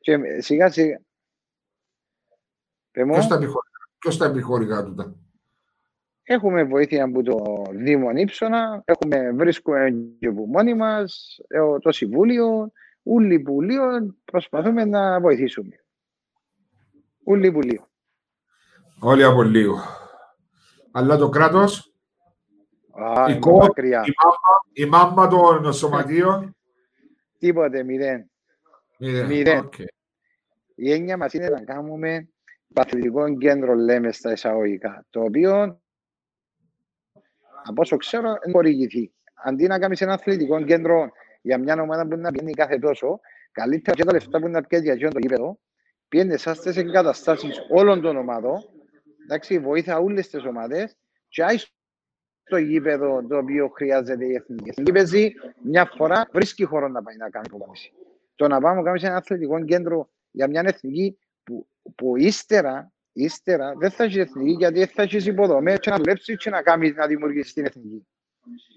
και 0.00 0.18
σιγά 0.38 0.70
σιγά. 0.70 1.00
Ποιος 3.98 4.16
τα 4.18 4.24
επιχωρικά 4.24 4.84
τούτα; 4.84 5.14
Έχουμε 6.22 6.64
βοήθεια 6.64 7.04
από 7.04 7.22
το 7.22 7.64
Δήμο 7.70 8.10
Ήψονα, 8.14 8.82
έχουμε, 8.84 9.32
βρίσκουμε 9.32 9.90
και 10.18 10.26
από 10.26 10.46
μόνοι 10.46 10.74
μας, 10.74 11.40
ε, 11.48 11.78
το 11.78 11.92
Συμβούλιο, 11.92 12.72
ούλοι 13.02 13.40
που 13.40 13.60
λίγο 13.60 13.84
προσπαθούμε 14.24 14.84
να 14.84 15.20
βοηθήσουμε. 15.20 15.84
Ούλοι 17.24 17.52
που 17.52 17.60
λίγο. 17.60 17.88
Όλοι 19.00 19.24
από 19.24 19.42
λίγο. 19.42 20.01
Αλλά 20.92 21.16
το 21.16 21.28
κράτος, 21.28 21.92
Α, 22.92 23.30
η, 23.30 23.38
κό, 23.38 23.66
η, 23.76 23.90
μάμα, 23.90 24.62
η 24.72 24.84
μάμα 24.84 25.28
των 25.28 25.72
σωματείων. 25.72 26.56
Τίποτε, 27.38 27.82
μηδέν. 27.82 28.30
Μηδέν. 28.98 29.26
μηδέν. 29.26 29.68
Okay. 29.68 29.84
Η 30.74 30.92
έννοια 30.92 31.16
μας 31.16 31.32
είναι 31.32 31.48
να 31.48 31.64
κάνουμε 31.64 32.28
παθητικό 32.74 33.36
κέντρο, 33.36 33.74
λέμε 33.74 34.12
στα 34.12 34.32
εισαγωγικά, 34.32 35.06
το 35.10 35.22
οποίο 35.22 35.80
από 37.64 37.80
όσο 37.80 37.96
ξέρω, 37.96 38.38
δεν 38.42 38.52
χορηγηθεί. 38.52 39.12
Αντί 39.44 39.66
να 39.66 39.78
κάνεις 39.78 40.00
ένα 40.00 40.12
αθλητικό 40.12 40.64
κέντρο 40.64 41.10
για 41.42 41.58
μια 41.58 41.80
ομάδα 41.80 42.06
που 42.06 42.16
να 42.16 42.30
πιένει 42.30 42.52
κάθε 42.52 42.78
τόσο, 42.78 43.20
καλύτερα 43.52 43.96
και 43.96 44.04
τα 44.04 44.12
λεφτά 44.12 44.40
που 44.40 44.48
να 44.48 44.62
πιένει 44.62 44.94
για 44.94 45.10
το 45.10 45.18
γήπεδο, 45.18 45.58
πιένεις 46.08 46.34
εσά 46.34 46.54
στι 46.54 46.80
εγκαταστάσεις 46.80 47.66
όλων 47.70 48.00
των 48.00 48.16
ομάδων, 48.16 48.62
εντάξει, 49.32 49.58
βοήθα 49.58 49.98
όλες 49.98 50.28
τις 50.28 50.44
ομάδες, 50.44 50.96
και 51.28 51.44
άι 51.44 51.56
στο 52.44 52.56
γήπεδο 52.56 53.26
το 53.28 53.36
οποίο 53.36 53.68
χρειάζεται 53.68 54.24
η 54.24 54.34
εθνική. 54.34 54.64
Η 54.64 54.68
εθνική 54.68 54.92
παίζει 54.92 55.32
μια 55.62 55.92
φορά, 55.96 56.28
βρίσκει 56.32 56.64
χώρο 56.64 56.88
να 56.88 57.02
πάει 57.02 57.16
να 57.16 57.30
κάνει 57.30 57.46
υπομονήση. 57.48 57.92
Το 58.34 58.48
να 58.48 58.60
πάμε 58.60 58.76
να 58.76 58.82
κάνουμε 58.82 59.06
ένα 59.06 59.16
αθλητικό 59.16 59.64
κέντρο 59.64 60.10
για 60.30 60.48
μια 60.48 60.62
εθνική 60.64 61.18
που, 61.42 61.66
που 61.94 62.16
ύστερα 62.16 62.92
ύστερα 63.12 63.74
δεν 63.78 63.90
θα 63.90 64.04
έχει 64.04 64.20
εθνική 64.20 64.50
γιατί 64.50 64.78
δεν 64.78 64.88
θα 64.88 65.02
έχεις 65.02 65.26
υποδομές 65.26 65.78
και 65.78 65.90
να 65.90 65.96
δουλέψεις 65.96 66.36
και 66.36 66.50
να 66.50 66.62
κάνεις 66.62 66.94
να 66.94 67.06
δημιουργήσεις 67.06 67.52
την 67.52 67.64
εθνική. 67.64 68.06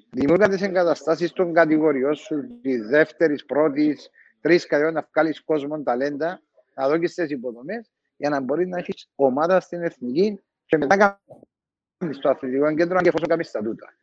Δημιουργά 0.09 0.49
τις 0.49 0.61
εγκαταστάσεις 0.61 1.31
των 1.31 1.53
κατηγοριών 1.53 2.15
σου, 2.15 2.59
τη 2.61 2.77
δεύτερης, 2.77 3.45
πρώτης, 3.45 4.09
τρεις 4.41 4.65
κατηγοριών 4.65 4.93
να 4.93 5.09
βγάλεις 5.11 5.43
κόσμο 5.43 5.83
ταλέντα, 5.83 6.41
να 6.75 6.87
δώσεις 6.87 7.13
τις 7.13 7.29
υποδομές 7.29 7.91
για 8.17 8.29
να 8.29 8.39
μπορείς 8.41 8.67
να 8.67 8.77
έχεις 8.77 9.09
ομάδα 9.15 9.59
στην 9.59 9.81
εθνική 9.81 10.39
και 10.65 10.77
μετά 10.77 10.97
κάνεις 10.97 12.17
στο 12.17 12.29
αθλητικό 12.29 12.75
κέντρο 12.75 13.01
και 13.01 13.07
εφόσον 13.07 13.27
κάνεις 13.27 13.47
στατούτα. 13.47 13.93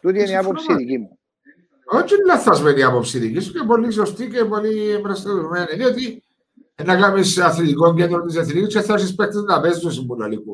Τούτη 0.00 0.20
είναι 0.20 0.30
η 0.30 0.36
άποψη 0.36 0.74
δική 0.74 0.98
μου. 0.98 1.18
Όχι 1.84 2.14
λαθασμένη 2.26 2.82
άποψη 2.82 3.18
δική 3.18 3.40
σου 3.40 3.52
και 3.52 3.64
πολύ 3.66 3.90
σωστή 3.90 4.28
και 4.28 4.44
πολύ 4.44 4.90
εμπραστατωμένη. 4.90 5.74
Διότι 5.76 6.22
να 6.84 6.96
κάνεις 6.96 7.38
αθλητικό 7.38 7.94
κέντρο 7.94 8.24
της 8.24 8.36
εθνικής 8.36 8.74
και 8.74 8.80
θα 8.80 8.94
έχεις 8.94 9.14
παίκτες 9.14 9.42
να 9.42 9.60
παίζουν 9.60 9.92
στην 9.92 10.06
Πουλαλικού. 10.06 10.52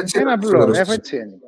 Έτσι 0.00 0.20
είναι 0.20 0.32
απλό, 0.32 0.72
έτσι 0.74 1.16
είναι. 1.16 1.38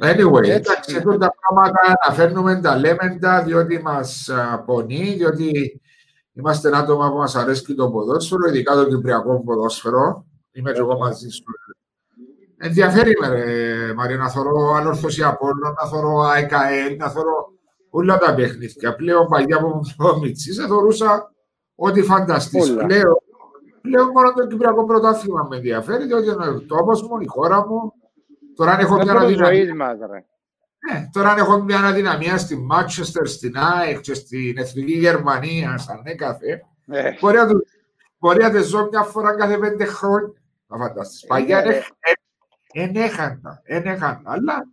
Anyway, 0.00 0.48
εντάξει, 0.48 0.96
εδώ 0.96 1.18
τα 1.18 1.34
πράγματα 1.40 1.92
να 2.06 2.14
φέρνουμε 2.14 2.60
τα 2.60 2.76
λέμε 2.76 3.18
τα, 3.20 3.42
διότι 3.42 3.78
μας 3.78 4.30
πονεί, 4.66 5.14
διότι 5.14 5.80
είμαστε 6.32 6.76
άτομα 6.76 7.10
που 7.10 7.16
μας 7.16 7.36
αρέσει 7.36 7.74
το 7.74 7.90
ποδόσφαιρο, 7.90 8.48
ειδικά 8.48 8.74
το 8.74 8.84
κυπριακό 8.84 9.42
ποδόσφαιρο. 9.44 10.24
Είμαι 10.52 10.72
και 10.72 10.78
εγώ 10.78 10.98
μαζί 10.98 11.28
σου. 11.28 11.42
Ενδιαφέρει 12.56 13.12
με, 13.20 13.28
ρε, 13.28 13.94
Μαρία, 13.94 14.16
να 14.16 14.28
θωρώ 14.28 14.74
ανόρθωση 14.74 15.22
Απόλλων, 15.22 15.74
να 15.80 15.88
θωρώ 15.88 16.20
ΑΕΚΑΕΛ, 16.20 16.96
να 16.96 17.08
θωρώ 17.08 17.52
όλα 17.90 18.18
τα 18.18 18.34
παιχνίδια. 18.34 18.94
Πλέον 18.94 19.26
παγιά 19.28 19.60
που 19.60 19.66
μου 19.66 20.18
μητσής, 20.20 20.56
θεωρούσα 20.66 21.30
Ό,τι 21.82 22.02
φανταστείς. 22.02 22.74
Πλέον, 22.74 23.16
πλέον 23.82 24.08
μόνο 24.08 24.32
το 24.32 24.46
Κυπριακό 24.46 24.84
Πρωτάθλημα 24.84 25.46
με 25.50 25.56
ενδιαφέρει, 25.56 26.06
διότι 26.06 26.26
είναι 26.26 26.48
ο 26.48 26.60
τόπο 26.60 26.92
μου, 27.08 27.20
η 27.20 27.26
χώρα 27.26 27.66
μου. 27.66 27.92
Τώρα 28.56 28.72
αν 28.72 28.80
έχω 28.80 28.94
μια 28.94 29.12
αδυναμία. 29.12 30.24
Ναι, 30.88 31.08
τώρα 31.12 31.30
αν 31.30 31.38
έχω 31.38 31.62
μια 31.62 31.78
αδυναμία 31.78 32.38
στη 32.38 32.56
Μάτσεστερ, 32.56 33.26
στην 33.26 33.56
ΑΕΚ 33.56 34.00
και 34.00 34.14
στην 34.14 34.58
Εθνική 34.58 34.92
Γερμανία, 34.92 35.78
σαν 35.78 36.02
έκαθε, 36.04 36.66
ναι. 36.84 37.16
μπορεί, 37.20 37.36
να 37.36 37.46
το, 37.46 37.54
μπορεί 38.18 38.42
να 38.42 38.60
ζω 38.60 38.88
μια 38.90 39.02
φορά 39.02 39.34
κάθε 39.34 39.58
πέντε 39.58 39.84
χρόνια. 39.84 40.42
Να 40.66 40.78
φανταστείς. 40.78 41.26
Παγιά 41.26 41.62
δεν 42.72 42.96
έχαντα, 42.96 43.62
δεν 43.64 43.86
έχαντα, 43.86 44.22
αλλά 44.24 44.64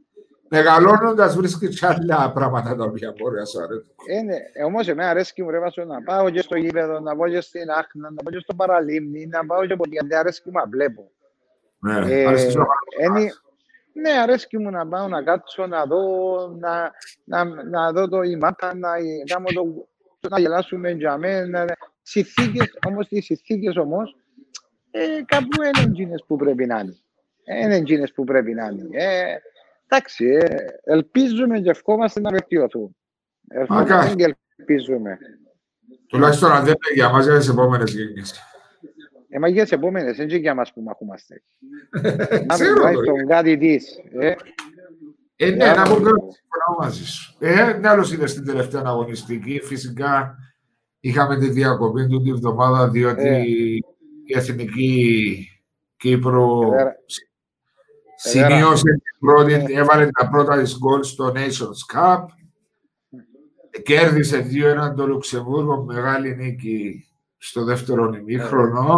Μεγαλώνοντας 0.49 1.35
βρίσκεις 1.35 1.79
και 1.79 1.85
άλλα 1.85 2.31
πράγματα 2.31 2.75
τα 2.75 2.83
οποία 2.83 3.13
μπορεί 3.17 3.35
να 3.35 3.45
σου 3.45 3.61
αρέσουν. 3.61 3.93
Είναι, 4.09 4.65
όμως 4.65 4.87
εμένα 4.87 5.09
αρέσει 5.09 5.41
μου 5.41 5.49
ρεύασο 5.49 5.83
να 5.83 6.03
πάω 6.03 6.29
και 6.29 6.41
στο 6.41 6.55
γήπεδο, 6.55 6.99
να 6.99 7.15
πάω 7.15 7.29
και 7.29 7.41
στην 7.41 7.69
Άχνα, 7.69 8.09
να 8.11 8.23
πάω 8.23 8.33
και 8.33 8.39
στο 8.39 8.53
παραλίμνη, 8.55 9.25
να 9.25 9.45
πάω 9.45 9.65
και 9.65 9.75
ποτέ, 9.75 9.89
γιατί 9.89 10.15
αρέσει 10.15 10.41
μου 10.45 10.51
να 10.51 10.65
βλέπω. 10.67 11.11
Ναι, 11.79 11.93
ε, 11.93 12.25
αρέσει 12.25 12.57
είναι, 12.99 13.31
ναι, 14.01 14.11
αρέσει 14.11 14.57
μου 14.57 14.69
να 14.69 14.87
πάω 14.87 15.07
να 15.07 15.23
κάτσω, 15.23 15.67
να 15.67 15.85
δω, 15.85 16.47
να, 16.59 16.91
να, 17.23 17.43
να 17.43 17.91
δω 17.91 18.07
το 18.07 18.21
ημάτα, 18.21 18.75
να, 18.75 18.89
κάνω 19.25 19.45
το, 20.19 20.29
να 20.29 20.39
γελάσουμε 20.39 20.91
για 20.91 21.17
μένα. 21.17 21.65
Συνθήκες, 22.01 22.77
όμως 22.87 23.07
τις 23.07 23.25
συνθήκες 23.25 23.75
όμως, 23.75 24.15
ε, 24.91 25.21
κάπου 25.25 25.61
είναι 25.61 25.89
εκείνες 25.89 26.23
που 26.27 26.35
πρέπει 26.35 26.65
να 26.65 26.79
είναι. 26.79 26.97
Είναι 27.63 27.75
εκείνες 27.75 28.13
που 28.13 28.23
πρέπει 28.23 28.53
να 28.53 28.65
είναι. 28.65 28.87
Ε, 28.91 29.37
Εντάξει, 29.89 30.25
ε, 30.25 30.65
ελπίζουμε 30.83 31.59
και 31.59 31.69
ευχόμαστε 31.69 32.19
να 32.19 32.29
βελτιωθούν. 32.29 32.95
Ευχόμαστε 33.47 34.15
και 34.15 34.35
ελπίζουμε. 34.55 35.17
Τουλάχιστον 36.07 36.51
αν 36.51 36.63
δεν 36.63 36.73
είναι 36.73 36.93
για 36.93 37.09
μας, 37.09 37.25
για 37.25 37.37
τις 37.37 37.49
επόμενες 37.49 37.91
γενιές. 37.91 38.39
Ε, 39.29 39.39
μα 39.39 39.47
για 39.47 39.63
τις 39.63 39.71
επόμενες, 39.71 40.17
δεν 40.17 40.29
είναι 40.29 40.37
για 40.37 40.55
μας 40.55 40.73
που 40.73 40.81
μαχούμαστε. 40.81 41.43
Τουλάχιστον 42.57 43.27
κάτι 43.27 43.57
της. 43.57 43.97
Ε, 44.19 44.35
ε 45.35 45.49
ναι, 45.49 45.65
να 45.65 45.83
πω 45.83 45.95
συμφωνώ 45.95 46.77
μαζί 46.79 47.05
σου. 47.05 47.35
Ε, 47.39 47.73
ναι, 47.73 47.89
άλλος 47.89 48.13
είναι 48.13 48.27
στην 48.27 48.45
τελευταία 48.45 48.83
αγωνιστική. 48.85 49.59
Φυσικά 49.63 50.37
είχαμε 50.99 51.37
τη 51.37 51.49
διακοπή 51.49 52.07
του 52.07 52.21
την 52.21 52.33
εβδομάδα, 52.33 52.89
διότι 52.89 53.27
ε. 53.27 53.41
η 53.41 53.83
Εθνική 54.35 55.47
Κύπρο 55.97 56.61
ε, 56.73 56.95
Σημείωσε 58.19 59.01
πρώτη, 59.19 59.65
έβαλε 59.73 60.09
τα 60.09 60.29
πρώτα 60.29 60.61
της 60.61 60.77
γκολ 60.77 61.03
στο 61.03 61.33
Nations 61.35 61.95
Cup. 61.95 62.23
Κέρδισε 63.83 64.47
2-1 64.91 64.95
το 64.95 65.07
Λουξεμβούργο, 65.07 65.83
μεγάλη 65.83 66.35
νίκη 66.35 67.06
στο 67.37 67.63
δεύτερο 67.63 68.13
ημίχρονο. 68.13 68.97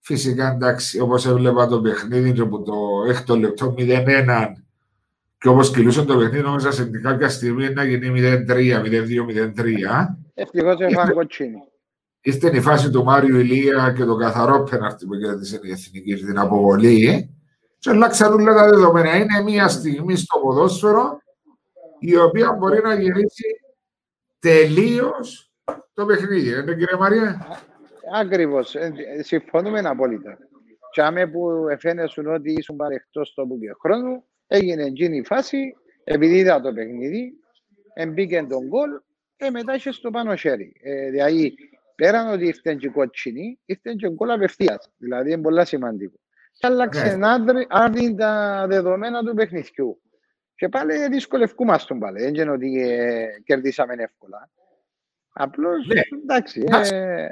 Φυσικά 0.00 0.48
εντάξει, 0.48 1.00
όπως 1.00 1.26
έβλεπα 1.26 1.66
το 1.66 1.80
παιχνίδι 1.80 2.32
και 2.32 2.40
από 2.40 2.62
το 2.62 2.74
έκτο 3.08 3.36
λεπτό 3.36 3.74
0-1 3.78 4.52
και 5.38 5.48
όπως 5.48 5.70
κυλούσε 5.70 6.04
το 6.04 6.16
παιχνίδι, 6.16 6.42
νόμιζα 6.42 6.70
σε 6.70 6.84
κάποια 6.84 7.28
στιγμή 7.28 7.72
να 7.72 7.84
γίνει 7.84 8.20
0-3, 8.48 8.82
0-2-0-3. 8.84 9.56
Ευτυχώς 10.34 10.80
έφαγε 10.80 11.12
κοτσίνη. 11.12 11.58
Ήρθε 12.20 12.56
η 12.56 12.60
φάση 12.60 12.90
του 12.90 13.04
Μάριου 13.04 13.38
Ηλία 13.38 13.92
και 13.96 14.04
το 14.04 14.16
καθαρό 14.16 14.62
πέναρτη 14.62 15.06
που 15.06 15.16
κέρδισε 15.16 15.60
η 15.62 15.70
Εθνική 15.70 16.14
την 16.14 16.38
αποβολή 16.38 17.30
και 17.78 17.90
αλλάξαν 17.90 18.32
όλα 18.32 18.54
τα 18.54 18.68
δεδομένα. 18.68 19.16
Είναι 19.16 19.42
μια 19.44 19.68
στιγμή 19.68 20.16
στο 20.16 20.38
ποδόσφαιρο 20.38 21.18
η 21.98 22.16
οποία 22.16 22.52
μπορεί 22.52 22.82
να 22.82 22.94
γυρίσει 22.94 23.44
τελείως 24.38 25.45
το 25.94 26.06
παιχνίδι. 26.06 26.52
Δεν 26.52 26.78
κύριε 26.78 26.96
Μαρία. 26.98 27.46
Ακριβώς. 28.14 28.76
Συμφωνούμε 29.20 29.78
απόλυτα. 29.78 30.38
τσάμε 30.90 31.26
που 31.26 31.68
εφαίνεσουν 31.70 32.26
ότι 32.26 32.52
ήσουν 32.52 32.76
παρεχτός 32.76 33.34
τόπου 33.34 33.58
και 33.58 33.72
χρόνου, 33.80 34.24
έγινε 34.46 34.82
εκείνη 34.82 35.16
η 35.16 35.24
φάση, 35.24 35.76
επειδή 36.04 36.38
είδα 36.38 36.60
το 36.60 36.72
παιχνίδι, 36.72 37.32
εμπήκε 37.94 38.46
τον 38.48 38.66
γκολ 38.66 38.90
και 39.36 39.50
μετά 39.50 39.74
είχε 39.74 39.92
στο 39.92 40.10
πάνω 40.10 40.36
χέρι. 40.36 40.72
Ε, 40.82 41.10
δηλαδή, 41.10 41.54
πέραν 41.94 42.32
ότι 42.32 42.46
ήρθε 42.46 42.74
και 42.74 42.88
κότσινη, 42.88 43.58
ήρθε 43.64 43.94
και 43.98 44.10
γκολ 44.10 44.30
απευθείας. 44.30 44.90
Δηλαδή, 44.96 45.32
είναι 45.32 45.42
πολύ 45.42 45.66
σημαντικό. 45.66 46.18
Και 46.52 46.66
άλλαξε 46.66 47.16
ναι. 47.16 47.26
άρδιν 47.68 48.16
τα 48.16 48.64
δεδομένα 48.68 49.24
του 49.24 49.34
παιχνιδιού. 49.34 50.00
Και 50.54 50.68
πάλι 50.68 51.08
δυσκολευκούμαστε 51.08 51.94
πάλι. 51.94 52.20
Δεν 52.20 52.34
είναι 52.34 52.50
ότι 52.50 52.90
ε, 52.90 53.26
κερδίσαμε 53.44 53.94
εύκολα. 53.98 54.50
Απλώς, 55.38 55.86
ναι. 55.86 56.00
εντάξει. 56.22 56.64
Ε... 56.92 57.26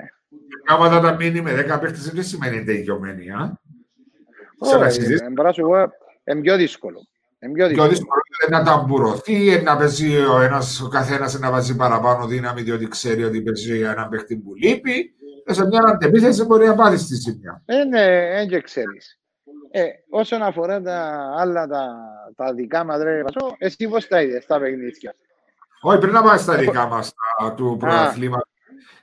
Άμα 0.66 1.00
τα 1.00 1.14
μείνει 1.14 1.40
με 1.40 1.52
10 1.52 1.80
παίχτες 1.80 2.11
δεν 2.11 2.24
σημαίνει 2.24 2.64
τελειωμένη, 2.64 3.30
α. 3.30 3.59
Όχι, 4.59 5.05
είναι 6.24 6.40
πιο 6.40 6.57
δύσκολο. 6.57 7.09
Είναι 7.38 7.52
πιο 7.52 7.68
δύσκολο. 7.68 7.88
δύσκολο 7.88 8.20
να 8.50 8.64
ταμπουρωθεί, 8.64 9.62
να 9.62 9.76
παίζει 9.76 10.16
ο, 10.16 10.40
ένας, 10.40 10.80
ο 10.80 10.88
καθένας 10.88 11.38
να 11.38 11.50
βάζει 11.50 11.76
παραπάνω 11.76 12.26
δύναμη 12.26 12.62
διότι 12.62 12.88
ξέρει 12.88 13.24
ότι 13.24 13.42
παίζει 13.42 13.80
ένα 13.80 14.09
παίχτη 14.09 14.36
που 14.36 14.55
λείπει. 14.55 15.14
Και 15.46 15.52
σε 15.52 15.66
μια 15.66 15.82
αντεπίθεση 15.86 16.44
μπορεί 16.44 16.66
να 16.66 16.74
πάρεις 16.74 17.00
στη 17.00 17.16
σημεία. 17.16 17.62
Ε, 17.66 17.84
ναι, 17.84 18.07
δεν 18.07 18.48
και 18.48 18.61
ξέρεις. 18.61 19.18
Ε, 19.70 19.84
όσον 20.09 20.42
αφορά 20.42 20.82
τα 20.82 21.28
άλλα 21.36 21.66
τα, 21.66 21.96
τα 22.36 22.55
δικά 22.55 22.84
μας, 22.84 23.02
ρε 23.02 23.22
εσύ 23.59 23.88
πώς 23.88 24.07
τα 24.07 24.22
είδες 24.22 24.46
τα 24.46 24.61
παιχνίδια; 24.61 25.14
Όχι, 25.87 25.99
πριν 25.99 26.12
να 26.12 26.22
πάμε 26.22 26.39
στα 26.39 26.57
δικά 26.57 26.87
μας 26.87 27.14
του 27.57 27.76
πρωταθλήματος, 27.78 28.49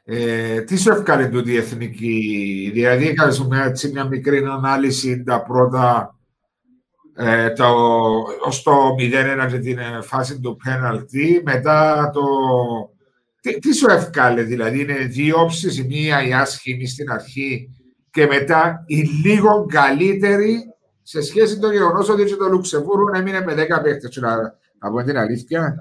ε, 0.04 0.62
τι 0.62 0.78
σου 0.78 0.92
έφκανε 0.92 1.30
τούτη 1.30 1.52
η 1.52 1.58
εθνική, 1.58 2.72
δηλαδή 2.74 3.08
έκανε 3.08 3.36
μια, 3.50 3.64
έτσι, 3.64 3.90
μια 3.90 4.06
μικρή 4.06 4.38
ανάλυση 4.38 5.24
τα 5.24 5.44
πρώτα 5.44 6.16
ε, 7.16 7.50
το, 7.50 7.66
ως 8.46 8.64
το 8.64 8.96
0-1 9.46 9.48
και 9.52 9.60
την 9.60 9.78
ε, 9.78 10.02
φάση 10.02 10.40
του 10.40 10.58
πέναλτι, 10.64 11.42
μετά 11.46 12.10
το... 12.14 12.22
Τι, 13.42 13.60
τι 13.60 13.74
σου 13.74 13.90
έφκαλε, 13.90 14.42
δηλαδή 14.42 14.82
είναι 14.82 14.94
δύο 14.94 15.42
όψεις, 15.42 15.78
η 15.78 15.84
μία 15.84 16.28
η 16.28 16.34
άσχημη 16.34 16.88
στην 16.88 17.12
αρχή 17.12 17.70
και 18.12 18.26
μετά 18.26 18.84
η 18.88 19.10
λίγο 19.24 19.66
καλύτερη 19.66 20.74
σε 21.02 21.22
σχέση 21.22 21.56
με 21.56 21.62
το 21.62 21.72
γεγονός 21.72 22.10
ότι 22.10 22.38
το 22.38 22.48
Λουξεμβούργο 22.48 23.16
έμεινε 23.16 23.42
με 23.42 23.54
10 23.54 23.56
παίχτε. 23.84 24.10
Να, 24.20 24.36
να 24.80 24.92
πω 24.92 25.04
την 25.04 25.18
αλήθεια, 25.18 25.76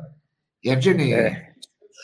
η 0.60 0.70
Έντζενη 0.70 1.12
ε. 1.12 1.30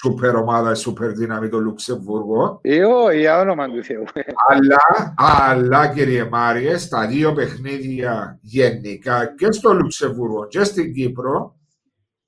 σούπερ 0.00 0.34
ομάδα, 0.34 0.74
σούπερ 0.74 1.12
δύναμη 1.12 1.48
το 1.48 1.58
Λουξεμβούργο. 1.58 2.60
Εγώ, 2.62 3.10
για 3.10 3.40
όνομα 3.40 3.70
του 3.70 3.84
Θεού. 3.84 4.04
Αλλά, 4.48 5.14
αλλά 5.16 5.92
κύριε 5.92 6.24
Μάριε, 6.24 6.76
στα 6.76 7.06
δύο 7.06 7.32
παιχνίδια 7.32 8.38
γενικά 8.42 9.34
και 9.36 9.52
στο 9.52 9.72
Λουξεμβούργο 9.72 10.46
και 10.46 10.64
στην 10.64 10.92
Κύπρο 10.92 11.58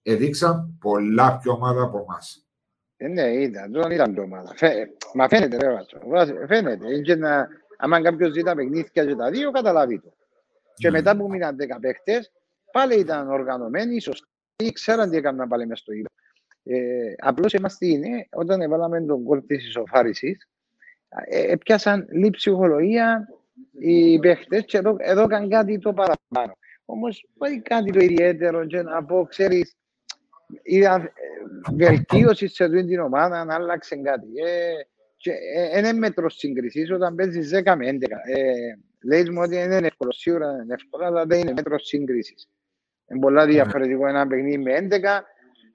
έδειξαν 0.03 0.79
πολλά 0.81 1.39
πιο 1.39 1.53
ομάδα 1.53 1.83
από 1.83 1.99
εμάς. 1.99 2.47
Ε, 2.97 3.09
ναι, 3.09 3.23
ήταν, 3.23 3.73
δεν 3.73 3.91
ήταν 3.91 4.13
πιο 4.13 4.23
ομάδα. 4.23 4.55
Μα 5.15 5.29
φαίνεται, 5.29 5.57
ρε 5.57 5.73
Βάτσο. 5.73 5.99
Φαίνεται. 6.47 6.95
Είναι 6.95 7.15
να, 7.15 7.49
άμα 7.79 8.03
κάποιος 8.03 8.33
ζητά 8.33 8.55
παιχνίδια 8.55 9.05
και 9.05 9.15
τα 9.15 9.31
δύο, 9.31 9.51
καταλάβει 9.51 10.01
το. 10.01 10.13
Και 10.75 10.91
μετά 10.91 11.17
που 11.17 11.29
μείναν 11.29 11.57
10 11.61 11.79
παίχτες, 11.81 12.33
πάλι 12.73 12.99
ήταν 12.99 13.31
οργανωμένοι, 13.31 14.01
σωστοί, 14.01 14.73
ξέραν 14.73 15.11
τι 15.11 15.17
έκαναν 15.17 15.49
πάλι 15.49 15.67
μες 15.67 15.79
στο 15.79 15.93
ήλιο. 15.93 16.07
Ε, 16.71 17.15
απλώς 17.17 17.53
είμαστε 17.53 17.87
είναι, 17.87 18.29
όταν 18.31 18.61
έβαλαμε 18.61 19.01
τον 19.01 19.25
κόλ 19.25 19.47
της 19.47 19.67
ισοφάρισης, 19.67 20.49
ε, 21.29 21.53
έπιασαν 21.53 22.07
λίγη 22.11 22.31
ψυχολογία 22.31 23.29
οι 23.79 24.19
παίχτες 24.19 24.65
και 24.65 24.79
εδώ, 24.79 24.97
εδώ 24.99 25.23
έκανε 25.23 25.49
κάτι 25.49 25.79
το 25.79 25.93
παραπάνω. 25.93 26.59
Όμως 26.85 27.29
όχι 27.39 27.61
κάτι 27.61 27.93
το 27.93 28.01
ιδιαίτερο 28.01 28.67
και 28.67 28.83
να 28.83 29.05
πω, 29.05 29.27
ξέρεις, 29.29 29.77
είδα 30.63 30.95
ε, 30.95 31.11
βελτίωση 31.75 32.49
σε 32.49 32.65
αυτή 32.65 32.85
την 32.85 33.01
ομάδα, 33.01 33.45
να 33.45 33.55
άλλαξε 33.55 33.97
κάτι. 33.97 34.27
Ε, 34.45 34.73
και 35.17 35.31
ε, 35.31 35.79
είναι 35.79 35.93
μέτρος 35.93 36.35
σύγκρισης 36.37 36.91
όταν 36.91 37.15
παίζεις 37.15 37.51
10 37.55 37.75
με 37.77 37.89
11. 37.89 38.03
Ε, 38.37 38.79
Λέει 39.05 39.31
μου 39.31 39.41
ότι 39.43 39.57
είναι 39.57 39.77
εύκολο, 39.77 40.13
σίγουρα 40.13 40.61
είναι 40.63 40.75
εύκολο, 40.75 41.05
αλλά 41.05 41.27
δεν 41.27 41.41
είναι 41.41 41.53
μέτρος 41.53 41.87
σύγκριση. 41.87 42.35
Είναι 43.11 43.21
πολλά 43.21 43.45
ναι. 43.45 43.53
διαφορετικό 43.53 44.07
ένα 44.07 44.27
παιχνίδι 44.27 44.59
με 44.59 44.89
11 44.91 45.21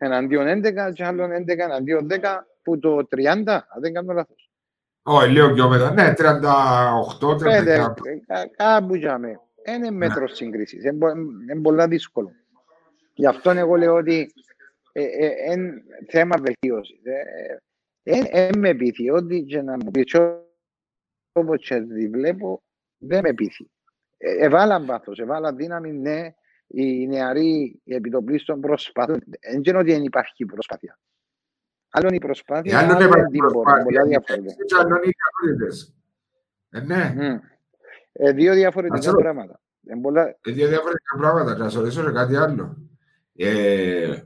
εναντίον 0.03 0.47
11 0.47 0.91
και 0.93 1.05
άλλο 1.05 1.23
11 1.23 1.57
εναντίον 1.57 2.07
10 2.09 2.19
που 2.63 2.79
το 2.79 3.07
30, 3.09 3.25
αν 3.47 3.81
δεν 3.81 3.93
κάνω 3.93 4.13
λάθος. 4.13 4.49
Όχι, 5.03 5.29
λίγο 5.29 5.53
πιο 5.53 5.69
μετά. 5.69 5.93
Ναι, 5.93 6.13
38, 6.17 7.37
39. 7.37 7.93
Κάπου 8.55 8.95
για 8.95 9.17
με. 9.17 9.39
Είναι 9.65 9.91
μέτρος 9.91 10.35
σύγκρισης. 10.35 10.83
Είναι 10.83 11.61
πολλά 11.61 11.87
δύσκολο. 11.87 12.31
Γι' 13.13 13.27
αυτό 13.27 13.49
εγώ 13.49 13.75
λέω 13.75 13.95
ότι 13.95 14.33
είναι 15.51 15.83
θέμα 16.07 16.35
βελτίωσης. 16.41 16.99
Δεν 18.03 18.59
με 18.59 18.73
πείθει 18.73 19.09
ότι 19.09 19.43
και 19.43 19.61
να 19.61 19.73
μου 19.73 19.91
πεις 19.91 20.15
όπως 21.33 21.67
και 21.67 21.79
βλέπω 22.11 22.61
δεν 22.97 23.19
με 23.23 23.33
πείθει. 23.33 23.69
Ε, 24.17 24.45
εβάλαν 24.45 24.85
βάθος, 24.85 25.19
εβάλαν 25.19 25.55
δύναμη, 25.55 25.91
ναι, 25.91 26.33
οι 26.75 27.07
νεαροί 27.07 27.79
οι 27.83 27.95
επιτοπλίστων 27.95 28.61
προσπαθούν. 28.61 29.23
Δεν 29.51 29.61
ξέρω 29.61 29.79
ότι 29.79 29.91
δεν 29.91 30.03
υπάρχει 30.03 30.45
προσπάθεια. 30.45 30.99
Άλλο 31.89 32.07
είναι 32.07 32.15
η 32.15 32.19
προσπάθεια, 32.19 32.79
άλλο 32.79 32.91
είναι 32.93 33.03
η 33.31 33.37
προσπάθεια. 33.37 33.83
Πολλά 33.83 34.03
διαφορετικά. 34.03 34.79
Άλλο 34.79 34.95
είναι 34.95 35.05
οι 35.05 35.13
ικανότητες. 35.15 35.93
Ε, 36.69 36.79
ναι. 36.79 37.39
Ε, 38.11 38.31
δύο 38.31 38.53
διαφορετικά 38.53 39.15
πράγματα. 39.15 39.61
Ε, 39.85 39.95
πολλά... 40.01 40.27
ε, 40.27 40.51
δύο 40.51 40.67
διαφορετικά 40.67 41.17
πράγματα. 41.17 41.57
Να 41.57 41.69
σα 41.69 41.79
ρωτήσω 41.79 42.11
κάτι 42.11 42.35
άλλο. 42.35 42.77
Ε, 43.35 44.21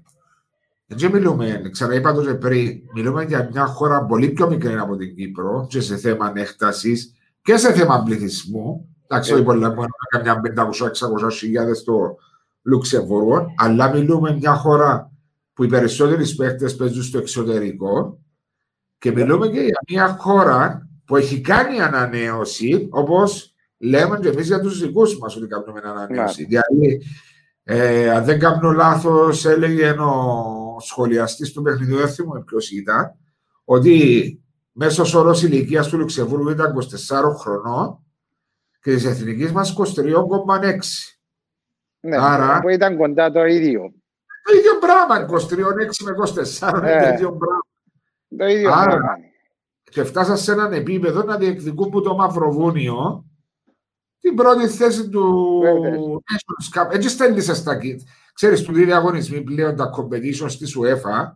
δεν 0.85 1.11
μιλούμε, 1.11 1.61
ξαναείπα 1.71 2.13
το 2.13 2.35
πριν, 2.35 2.81
μιλούμε 2.93 3.23
για 3.23 3.49
μια 3.51 3.65
χώρα 3.65 4.05
πολύ 4.05 4.29
πιο 4.29 4.49
μικρή 4.49 4.77
από 4.77 4.95
την 4.95 5.15
Κύπρο 5.15 5.67
και 5.69 5.81
σε 5.81 5.97
θέμα 5.97 6.31
έκταση 6.35 7.15
και 7.41 7.57
σε 7.57 7.73
θέμα 7.73 8.03
πληθυσμού. 8.03 8.95
Εντάξει, 9.07 9.33
όχι 9.33 9.43
πολλά, 9.43 9.69
μόνο 9.69 9.87
καμιά 10.09 10.41
500-600 11.27 11.31
χιλιάδες 11.31 11.77
στο 11.77 12.17
Λουξεμβούργο, 12.67 13.53
αλλά 13.57 13.93
μιλούμε 13.93 14.35
μια 14.35 14.53
χώρα 14.53 15.11
που 15.53 15.63
οι 15.63 15.67
περισσότεροι 15.67 16.35
παίχτε 16.35 16.69
παίζουν 16.69 17.03
στο 17.03 17.17
εξωτερικό 17.17 18.19
και 18.97 19.11
μιλούμε 19.11 19.47
και 19.47 19.59
για 19.59 19.79
μια 19.87 20.07
χώρα 20.19 20.89
που 21.05 21.15
έχει 21.15 21.41
κάνει 21.41 21.81
ανανέωση, 21.81 22.87
όπως 22.91 23.55
λέμε 23.77 24.19
και 24.19 24.27
εμείς 24.27 24.47
για 24.47 24.59
τους 24.59 24.79
δικούς 24.79 25.17
μας 25.17 25.35
ότι 25.35 25.47
κάνουμε 25.47 25.81
ανανέωση. 25.83 26.43
Yeah. 26.43 26.47
Δηλαδή, 26.47 27.01
ε, 27.63 28.09
αν 28.09 28.23
δεν 28.23 28.39
κάνω 28.39 28.71
λάθος, 28.71 29.45
έλεγε 29.45 29.89
ο 29.89 30.77
σχολιαστής 30.79 31.51
του 31.51 31.61
παιχνιδιού, 31.61 31.97
δεν 31.97 32.09
θυμάμαι 32.09 32.43
ποιος 32.43 32.71
ήταν, 32.71 33.15
ότι 33.63 34.41
Μέσος 34.79 35.13
όρος 35.13 35.43
ηλικίας 35.43 35.87
του 35.87 35.97
Λουξεμβούργου 35.97 36.49
ήταν 36.49 36.73
24 36.73 37.35
χρονών 37.39 37.99
και 38.81 38.93
της 38.93 39.05
εθνικής 39.05 39.51
μας 39.51 39.73
23,6. 39.73 41.16
Ναι, 42.07 42.17
Άρα, 42.19 42.59
που 42.59 42.69
ήταν 42.69 42.97
κοντά 42.97 43.31
το 43.31 43.45
ίδιο. 43.45 43.81
Το 44.43 44.57
ίδιο 44.57 44.77
πράγμα, 44.79 45.25
23,6 45.25 46.03
με 46.03 46.11
24, 46.11 46.83
ε, 46.83 47.01
το 47.01 47.13
ίδιο 47.13 47.37
πράγμα. 47.37 47.65
Το 48.37 48.45
ίδιο 48.45 48.71
Άρα, 48.71 48.85
πράγμα. 48.85 49.15
Και 49.83 50.03
φτάσα 50.03 50.35
σε 50.35 50.51
έναν 50.51 50.73
επίπεδο 50.73 51.23
να 51.23 51.37
διεκδικούν 51.37 51.89
που 51.89 52.01
το 52.01 52.15
Μαυροβούνιο 52.15 53.25
την 54.19 54.35
πρώτη 54.35 54.67
θέση 54.67 55.09
του 55.09 55.61
Nations 56.15 56.81
Cup. 56.81 56.93
Έτσι 56.93 57.09
στέλνησε 57.09 57.53
στα 57.53 57.79
kit. 57.81 57.97
Ξέρεις, 58.33 58.61
του 58.61 58.73
δίδει 58.73 58.91
αγωνισμοί 58.91 59.41
πλέον 59.41 59.75
τα 59.75 59.89
competition 59.95 60.49
στη 60.49 60.65
UEFA. 60.79 61.31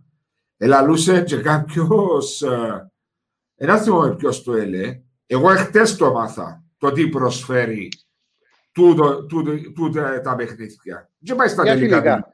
Ελαλούσε 0.58 1.22
και 1.22 1.38
κάποιος 1.38 2.42
ε, 2.42 2.92
ένα 3.56 3.78
θυμάμαι 3.78 4.16
ποιος 4.16 4.44
το 4.44 4.54
έλεγε. 4.54 5.02
Εγώ 5.26 5.52
εχθές 5.52 5.96
το 5.96 6.12
μάθα 6.12 6.64
το 6.78 6.92
τι 6.92 7.10
προσφέρει 7.10 7.90
τούτο, 8.72 9.26
τούτο, 9.26 9.72
τούτο, 9.72 10.22
τα 10.24 10.36
παιχνίδια. 10.36 11.10
Δεν 11.18 11.36
πάει 11.36 11.48
στα 11.48 11.64
τελικά. 11.64 12.34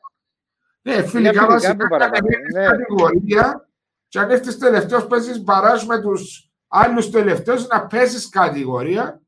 Ναι, 0.81 1.07
φιλικά 1.07 1.45
βασικά 1.45 1.71
είναι 1.71 2.65
κατηγορία 2.65 3.69
και 4.07 4.19
αν 4.19 4.29
έρθεις 4.29 4.57
τελευταίος 4.57 5.07
παίζεις 5.07 5.43
μπαράζ 5.43 5.85
με 5.85 6.01
τους 6.01 6.51
άλλους 6.67 7.09
τελευταίους 7.09 7.67
να 7.67 7.87
παίζεις 7.87 8.29
κατηγορία. 8.29 9.21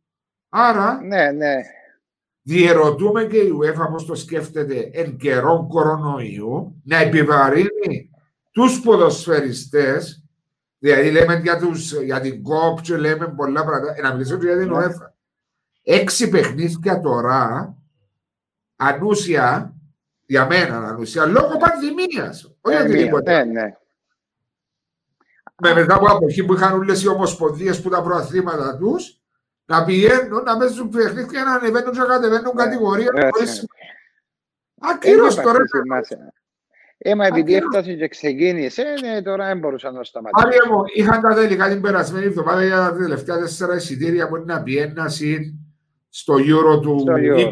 Άρα 0.50 1.02
ναι, 1.02 1.32
ναι. 1.32 1.56
διερωτούμε 2.42 3.26
και 3.26 3.38
η 3.38 3.52
UEFA 3.62 3.92
πώς 3.92 4.06
το 4.06 4.16
σκέφτεται 4.16 4.90
εν 4.94 5.18
καιρό 5.18 5.68
κορονοϊού 5.70 6.82
να 6.84 6.98
επιβαρύνει 6.98 8.10
τους 8.52 8.82
ποδοσφαιριστές 8.82 10.24
Δηλαδή 10.80 11.12
λέμε 11.12 11.36
για, 11.36 11.58
τους, 11.58 11.94
για 11.94 12.20
την 12.20 12.44
κόπ 12.44 12.82
και 12.82 12.98
λέμε 12.98 13.28
πολλά 13.28 13.66
πράγματα. 13.66 13.94
Ε, 13.98 14.02
να 14.02 14.14
μιλήσω 14.14 14.36
για 14.36 14.58
την 14.58 14.72
ΟΕΦΑ. 14.72 15.16
Έξι 15.92 16.30
παιχνίδια 16.30 17.00
τώρα, 17.00 17.76
ανούσια, 18.76 19.74
για 20.26 20.46
μένα 20.46 20.78
ανούσια, 20.88 21.26
λόγω 21.26 21.58
πανδημίας. 21.58 22.56
Όχι 22.62 22.76
για 22.76 22.86
τίποτα. 22.86 23.46
Ναι, 23.46 23.52
ναι. 23.52 23.74
Με 25.62 25.74
μετά 25.74 25.96
από 25.96 26.06
αποχή 26.06 26.44
που 26.46 26.54
είχαν 26.54 26.74
όλες 26.74 27.04
οι 27.04 27.08
ομοσπονδίες 27.08 27.82
που 27.82 27.90
τα 27.90 28.02
προαθλήματα 28.02 28.78
τους, 28.78 29.22
να 29.66 29.86
πηγαίνουν, 29.86 30.44
να 30.44 30.58
παίζουν 30.58 30.90
παιχνίδια 30.90 31.24
και 31.32 31.40
να 31.46 31.54
ανεβαίνουν 31.54 31.92
και 31.92 32.00
να 32.00 32.06
κατεβαίνουν 32.06 32.52
Ναι, 32.56 32.64
κατηγορία. 32.64 33.12
ναι, 33.14 33.30
χωρίς- 33.32 33.62
ναι. 33.62 34.90
Ακύρως 34.92 35.36
Δεν 35.36 35.44
τώρα. 35.44 35.56
υπάρχει 35.58 35.78
σημασία. 35.84 36.34
Ε, 36.98 37.16
μα 37.16 37.26
επειδή 37.26 37.56
Ακριβώς. 37.56 37.76
έφτασε 37.76 37.98
και 37.98 38.08
ξεκίνησε, 38.08 38.84
ναι, 39.02 39.22
τώρα 39.22 39.46
δεν 39.48 39.60
μπορούσα 39.60 39.92
να 39.92 40.04
σταματήσω. 40.04 40.48
Άρια 40.48 40.62
μου, 40.76 40.84
είχαν 40.96 41.22
τα 41.22 41.34
τελικά 41.34 41.70
την 41.70 41.82
περασμένη 41.82 42.26
εβδομάδα 42.26 42.64
για 42.66 42.76
τα 42.78 42.96
τελευταία 42.96 43.38
τέσσερα 43.40 43.76
εισιτήρια 43.76 44.28
που 44.28 44.36
είναι 44.36 44.54
να 44.54 44.64
πιένασαι 44.64 45.54
στο 46.10 46.34
Euro 46.34 46.82
του 46.82 47.00
Στο 47.00 47.14
Euro. 47.14 47.52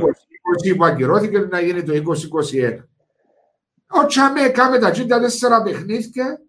2020 0.72 0.76
που 0.78 0.86
ακυρώθηκε 0.86 1.40
να 1.40 1.60
γίνει 1.62 1.84
το 1.84 1.94
2021. 1.94 2.84
Ο 4.02 4.06
Τσάμε 4.06 4.50
κάμε 4.50 4.80
τα 4.80 4.92
τσίντα 4.92 5.20
τέσσερα 5.20 5.62
παιχνίδια 5.62 6.42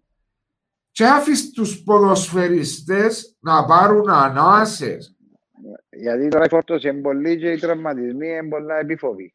και 0.91 1.05
άφησε 1.05 1.51
τους 1.51 1.83
ποδοσφαιριστές 1.83 3.37
να 3.39 3.65
πάρουν 3.65 4.09
ανάσες. 4.09 5.15
Γιατί 5.89 6.27
τώρα 6.27 6.45
η 6.45 6.49
φόρτωση 6.49 6.87
είναι 6.87 7.01
πολύ 7.01 7.37
και 7.37 7.51
οι 7.51 7.59
τραυματισμοί 7.59 8.27
είναι 8.27 8.49
πολλά 8.49 8.75
επίφοβοι. 8.75 9.33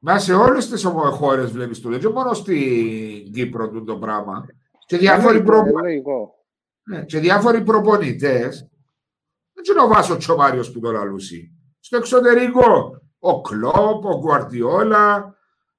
Μα 0.00 0.18
σε 0.18 0.34
όλες 0.34 0.68
τις 0.68 0.84
χώρες 1.10 1.50
βλέπεις 1.50 1.80
το 1.80 1.88
λέει, 1.88 1.98
και 1.98 2.08
μόνο 2.08 2.32
στην 2.34 3.32
Κύπρο 3.32 3.70
του 3.70 3.84
το 3.84 3.96
πράγμα. 3.98 4.46
Και 4.86 4.96
διάφοροι, 4.96 5.36
Είναι 5.36 5.44
προ... 5.44 5.56
λογικό, 5.56 5.78
είναι 5.78 5.88
λογικό. 5.88 6.44
ναι, 6.82 7.04
και 7.04 7.18
διάφοροι 7.18 7.62
προπονητές, 7.62 8.68
δεν 9.52 9.62
ξέρω 9.62 9.84
ο 9.84 9.88
Βάσος 9.88 10.18
Τσομάριος 10.18 10.72
που 10.72 10.80
το 10.80 10.90
λαλούσει. 10.92 11.54
Στο 11.80 11.96
εξωτερικό, 11.96 13.00
ο 13.18 13.40
Κλόπ, 13.40 14.04
ο 14.04 14.18
Γκουαρτιόλα, 14.18 15.36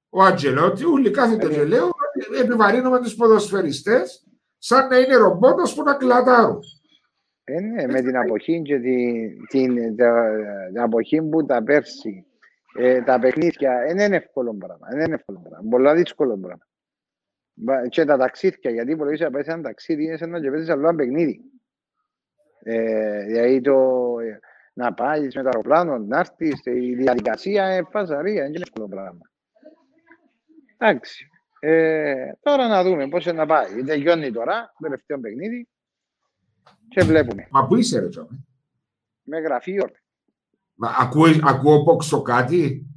ο 0.10 0.24
Αντζελότη, 0.24 0.86
όλοι 0.86 1.12
κάθονται 1.12 1.47
και 1.47 1.64
λέω 1.64 1.86
ότι 1.86 2.39
επιβαρύνουμε 2.41 2.99
τους 2.99 3.16
ποδοσφαιριστές 3.16 4.28
σαν 4.58 4.88
να 4.88 4.97
είναι 4.97 5.16
ρομπότος 5.16 5.74
που 5.74 5.84
να 5.84 5.93
κλατάρουν. 5.95 6.60
Ε, 7.43 7.60
ναι, 7.60 7.88
με 7.88 8.02
την 8.02 8.18
αποχή 8.18 8.62
και 8.62 8.80
την, 8.80 9.45
την, 9.47 9.95
τα- 9.95 10.36
την 10.68 10.80
αποχή 10.80 11.22
που 11.22 11.45
τα 11.45 11.64
πέρσι, 11.64 12.26
ε, 12.78 13.02
τα 13.02 13.20
παιχνίδια, 13.20 13.84
δεν 13.88 13.97
είναι 14.06 14.16
εύκολο 14.16 14.54
πράγμα. 14.56 14.88
Δεν 14.91 15.06
είναι 15.06 15.14
εύκολο 15.16 15.41
πράγμα. 15.49 15.70
Πολλά 15.70 15.93
δύσκολο 15.95 16.38
πράγμα. 16.38 16.68
Μπα- 17.54 17.88
Και 17.88 18.06
τα 18.06 18.18
ταξίδια, 18.18 18.72
γιατί 18.72 18.91
υπολογίζει 18.91 19.24
να 19.24 19.32
πάει 19.32 19.43
σε 19.43 19.52
ένα 19.52 19.62
ταξίδι, 19.62 20.04
είναι 20.04 20.18
σαν 20.18 20.30
να 20.30 20.39
και 20.41 20.49
παίζεις 20.49 20.70
άλλο 20.70 20.88
ένα 20.88 20.95
παιχνίδι. 20.95 21.41
Ε, 22.64 23.24
δηλαδή 23.26 23.62
το, 23.62 23.74
ε, 24.20 24.39
να 24.74 24.93
πάει 24.93 25.22
με 25.22 25.30
το 25.30 25.39
αεροπλάνο, 25.45 25.97
να 25.97 26.19
έρθεις, 26.19 26.61
η 26.65 26.95
διαδικασία 26.95 27.74
είναι 27.76 27.88
φασαρία, 27.91 28.41
δεν 28.41 28.53
είναι 28.53 28.61
εύκολο 28.61 28.88
πράγμα. 28.88 29.30
Εντάξει. 30.78 31.26
Ε, 31.59 32.32
τώρα 32.41 32.67
να 32.67 32.84
δούμε 32.84 33.07
πώς 33.07 33.26
να 33.26 33.45
πάει. 33.45 33.84
Τελειώνει 33.84 34.32
τώρα, 34.32 34.61
το 34.61 34.84
τελευταίο 34.84 35.19
παιχνίδι 35.19 35.67
και 36.89 37.01
βλέπουμε. 37.03 37.47
Μα 37.51 37.67
πού 37.67 37.76
είσαι 37.76 37.99
ρε 37.99 38.09
Τσάμε. 38.09 38.45
Με 39.24 39.39
γραφείο. 39.39 39.89
Μα 40.74 40.95
ακούεις, 40.99 41.39
ακούω 41.43 41.84
πόξω 41.84 42.22
κάτι; 42.22 42.88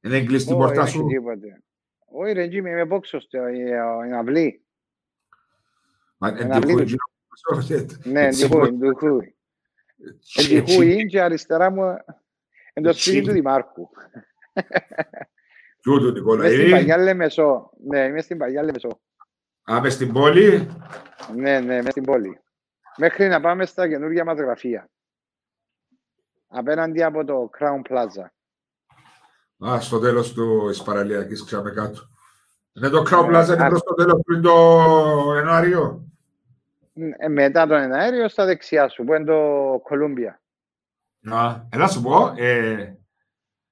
Είναι 0.00 0.24
κλειστή 0.24 0.48
την 0.52 0.56
Όχι, 0.56 0.66
πόρτα 0.66 0.82
όχι 0.82 0.90
σου; 0.90 1.06
τίποτε. 1.06 1.62
Όχι 2.04 2.32
ρε 2.32 2.48
Τζίμι, 2.48 2.70
είμαι 2.70 2.86
πόξος 2.86 3.22
στην 3.22 4.14
αυλή. 4.14 4.64
Μα 6.16 6.28
Ένα 6.28 6.56
εντυχούει 6.56 6.74
βλήπη. 6.74 6.90
γύρω 6.90 7.04
από 7.38 7.56
το 7.56 7.60
σώμα. 7.60 8.12
Ναι, 8.12 8.26
εντυχούει, 8.26 9.35
εντυχούει. 9.98 10.14
Έτσι, 10.38 10.54
Εντυχούει 10.56 11.06
και 11.06 11.22
αριστερά 11.22 11.70
μου 11.70 11.82
είναι 12.74 12.86
το 12.86 12.92
σπίτι 12.92 13.16
Έτσι. 13.16 13.28
του 13.28 13.34
Δημάρχου. 13.34 13.88
Κι 15.80 15.90
ούτω 15.90 16.10
Νικόλα. 16.10 16.44
Είμαι 16.46 16.54
στην 16.54 16.66
είναι. 16.66 16.76
Παγιά 16.76 16.96
Λεμεσό. 16.98 17.70
Ναι, 17.88 18.00
είμαι 18.04 18.20
στην 18.20 18.38
Παγιά 18.38 18.62
Λεμεσό. 18.62 19.00
Α, 19.72 19.80
μες 19.80 19.92
στην 19.94 20.12
πόλη. 20.12 20.68
Ναι, 21.34 21.60
ναι, 21.60 21.74
είμαι 21.74 21.90
στην 21.90 22.02
πόλη. 22.04 22.40
Μέχρι 22.96 23.28
να 23.28 23.40
πάμε 23.40 23.66
στα 23.66 23.88
καινούργια 23.88 24.24
μας 24.24 24.38
γραφεία. 24.38 24.90
Απέναντι 26.46 27.02
από 27.02 27.24
το 27.24 27.50
Crown 27.58 27.92
Plaza. 27.92 28.24
Α, 29.70 29.80
στο 29.80 29.98
τέλος 29.98 30.32
του 30.32 30.66
της 30.68 30.82
παραλιακής 30.82 31.44
ξάμε 31.44 31.70
κάτω. 31.70 32.00
Είναι 32.72 32.88
το 32.88 32.98
Crown 33.00 33.28
Ναι, 33.30 33.38
Plaza, 33.38 33.46
είναι 33.54 33.64
α- 33.64 33.68
προς 33.68 33.82
το 33.82 33.94
τέλος 33.94 34.20
πριν 34.24 34.42
το 34.42 34.54
Ενάριο. 35.38 36.04
Ε, 37.18 37.28
μετά 37.28 37.66
τον 37.66 37.78
εναέριο 37.80 38.28
στα 38.28 38.44
δεξιά 38.44 38.88
σου, 38.88 39.04
που 39.04 39.14
είναι 39.14 39.24
το 39.24 39.72
Columbia. 39.74 40.34
Α, 41.34 41.60
έλα 41.72 41.86
σου 41.88 42.02
πω, 42.02 42.32
ε, 42.36 42.94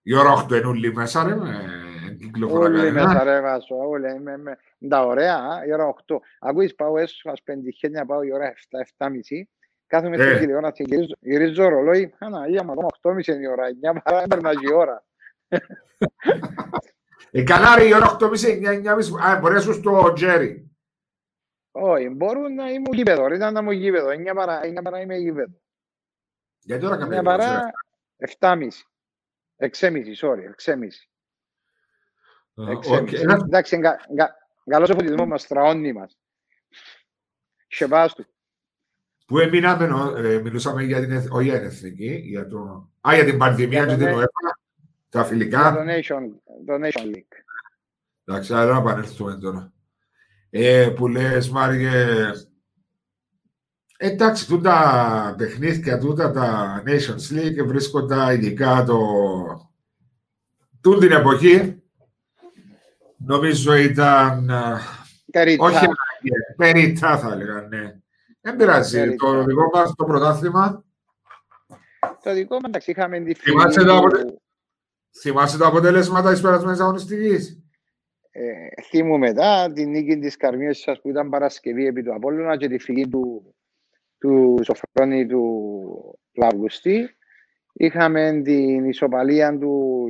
η 0.03 0.15
ώρα 0.17 0.33
8 0.33 0.57
είναι 0.57 0.67
όλοι 0.67 0.93
μέσα 0.95 1.25
ρε, 1.25 1.35
με 1.35 2.17
κυκλοφορά 2.19 2.65
Όλοι 2.65 2.77
κανένα. 2.77 3.07
μέσα 3.07 3.25
ρε 3.25 3.41
βάσο, 3.41 3.77
όλοι 3.77 4.21
με, 4.21 4.37
με, 4.37 4.59
τα 4.89 5.07
ωραία, 5.07 5.37
α, 5.37 5.65
η 5.67 5.73
ώρα 5.73 5.95
8. 6.07 6.17
Ακούεις 6.41 6.75
πάω 6.75 6.99
έσω, 6.99 7.31
ας 7.31 7.43
πεντυχένια 7.43 8.07
πάω 8.07 8.23
η 8.23 8.33
ώρα 8.33 8.53
7, 8.99 9.07
7.30. 9.07 9.11
Κάθομαι 9.87 10.17
Ε. 10.17 10.25
στην 10.27 10.39
τηλεόραση 10.39 10.85
και 10.85 10.95
γυρίζω, 10.95 11.15
γυρίζω 11.21 11.69
ρολόι. 11.69 12.15
Αναγία, 12.19 12.63
μα 12.65 12.73
ακόμα 12.73 12.89
8.30 13.03 13.27
είναι 13.27 13.43
η 13.43 13.47
ώρα, 13.47 13.65
9 13.95 14.01
παρά 14.05 14.23
έπαιρνα 14.23 14.51
και 14.51 14.67
η 14.71 14.73
ώρα. 14.73 15.05
Ε, 17.37 17.43
καλά 17.43 17.77
ρε, 17.77 17.85
η 17.85 17.95
ώρα 17.95 18.17
8.30, 18.21 18.29
9.30, 18.85 19.31
α, 19.31 19.39
μπορείς 19.41 19.57
να 19.57 19.61
σου 19.61 19.73
στο 19.73 20.13
Τζέρι. 20.13 20.74
Όχι, 21.77 22.09
μπορούν 22.09 22.55
να 22.55 22.71
ήμουν 22.71 22.93
γήπεδο, 22.93 23.27
ρε, 23.27 23.35
ήταν 23.37 23.53
να 23.53 23.61
ήμουν 23.61 23.73
γήπεδο, 23.73 24.09
9 24.09 24.35
παρά, 24.35 24.61
9 24.65 24.83
παρά 24.83 25.01
είμαι 25.01 25.17
γήπεδο. 25.17 25.53
Γιατί 26.61 26.87
ώρα 26.87 26.95
9 26.95 26.99
καμία 26.99 27.23
παρά, 27.23 27.71
7.30. 28.39 28.69
6.30, 29.57 30.05
sorry, 30.21 30.45
6.30. 30.65 30.89
Οκ, 32.55 32.85
ένα- 33.13 33.35
Εντάξει, 33.45 33.77
εγκα- 33.77 34.01
εγκα- 34.11 34.37
καλός 34.65 34.91
ο 34.91 34.95
φωτισμός 34.95 35.27
μας, 35.27 35.43
στραώνει 35.43 35.93
μας. 35.93 36.19
Σεβάστου. 37.69 38.25
Που 39.27 39.39
έμειναμε, 39.39 39.87
νο- 39.87 40.17
ε, 40.17 40.39
μιλούσαμε 40.41 40.83
για 40.83 41.01
την, 41.01 41.11
εθ- 41.11 41.33
όχι 41.33 41.49
για 41.49 41.59
την 41.59 41.67
εθνική, 41.69 42.15
για, 42.15 42.47
το, 42.49 42.91
α, 43.09 43.15
για 43.15 43.25
την 43.25 43.39
πανδημία 43.39 43.85
Για 43.85 43.97
και 43.97 44.03
το 44.03 44.07
την 44.09 44.17
ναι. 44.17 44.23
UEFA, 44.23 44.53
τα 45.09 45.21
Για 45.21 45.25
φιλικά. 45.25 45.73
το 45.73 45.81
Nation, 45.93 46.23
το 46.67 46.75
Nation 46.75 47.15
League. 47.17 47.33
Εντάξει, 48.25 48.53
αλλά 48.55 48.73
να 48.73 48.79
επανέλθουμε 48.79 49.37
τώρα. 49.39 49.73
Ε, 50.57 50.89
που 50.97 51.09
λες, 51.09 51.49
Μάριε, 51.51 52.31
εντάξει, 53.97 54.47
τούτα 54.47 55.35
παιχνίδια, 55.39 55.99
τούτα 55.99 56.31
τα 56.31 56.83
Nations 56.87 57.37
League 57.39 57.67
βρίσκοντα 57.67 58.33
ειδικά 58.33 58.85
το... 58.85 58.99
Τούν 60.81 60.99
την 60.99 61.13
εποχή, 61.13 61.83
νομίζω 63.17 63.75
ήταν, 63.75 64.51
ε, 64.51 64.79
Καριτά. 65.31 65.65
όχι 65.65 65.77
ανάγκη, 65.77 66.31
περιτά 66.57 67.19
θα 67.19 67.33
έλεγα, 67.33 67.61
ναι. 67.61 67.97
Δεν 68.41 68.57
πειράζει, 68.57 68.99
Περιτά. 68.99 69.27
το 69.27 69.45
δικό 69.45 69.71
μας 69.75 69.95
το 69.95 70.05
πρωτάθλημα, 70.05 70.85
Το 72.23 72.35
δικό 72.35 72.55
μας, 72.55 72.65
εντάξει, 72.65 72.91
είχαμε 72.91 73.21
τη 73.21 73.35
Θυμάσαι 73.35 73.81
φυλή 73.81 73.87
το 73.87 73.93
του- 73.93 73.99
αποτε- 73.99 74.35
θυμάσαι 75.21 75.59
τα 75.59 75.67
αποτελέσματα 75.67 76.31
της 76.33 76.41
περασμένης 76.41 76.81
αγωνιστικής; 76.81 77.64
Ε, 78.37 78.83
θύμου 78.83 79.19
μετά, 79.19 79.73
την 79.73 79.91
νίκη 79.91 80.19
της 80.19 80.37
Καρμίας 80.37 80.79
σας 80.79 81.01
που 81.01 81.09
ήταν 81.09 81.29
Παρασκευή 81.29 81.87
επί 81.87 82.03
του 82.03 82.15
Απόλλωνα 82.15 82.57
και 82.57 82.69
τη 82.69 82.79
φυγή 82.79 83.09
του, 83.09 83.55
του 84.19 84.59
Σοφρόνη 84.63 85.27
του 85.27 86.19
Πλαυγουστή. 86.33 87.09
Είχαμε 87.73 88.41
την 88.45 88.85
ισοπαλία 88.85 89.59
του 89.59 90.07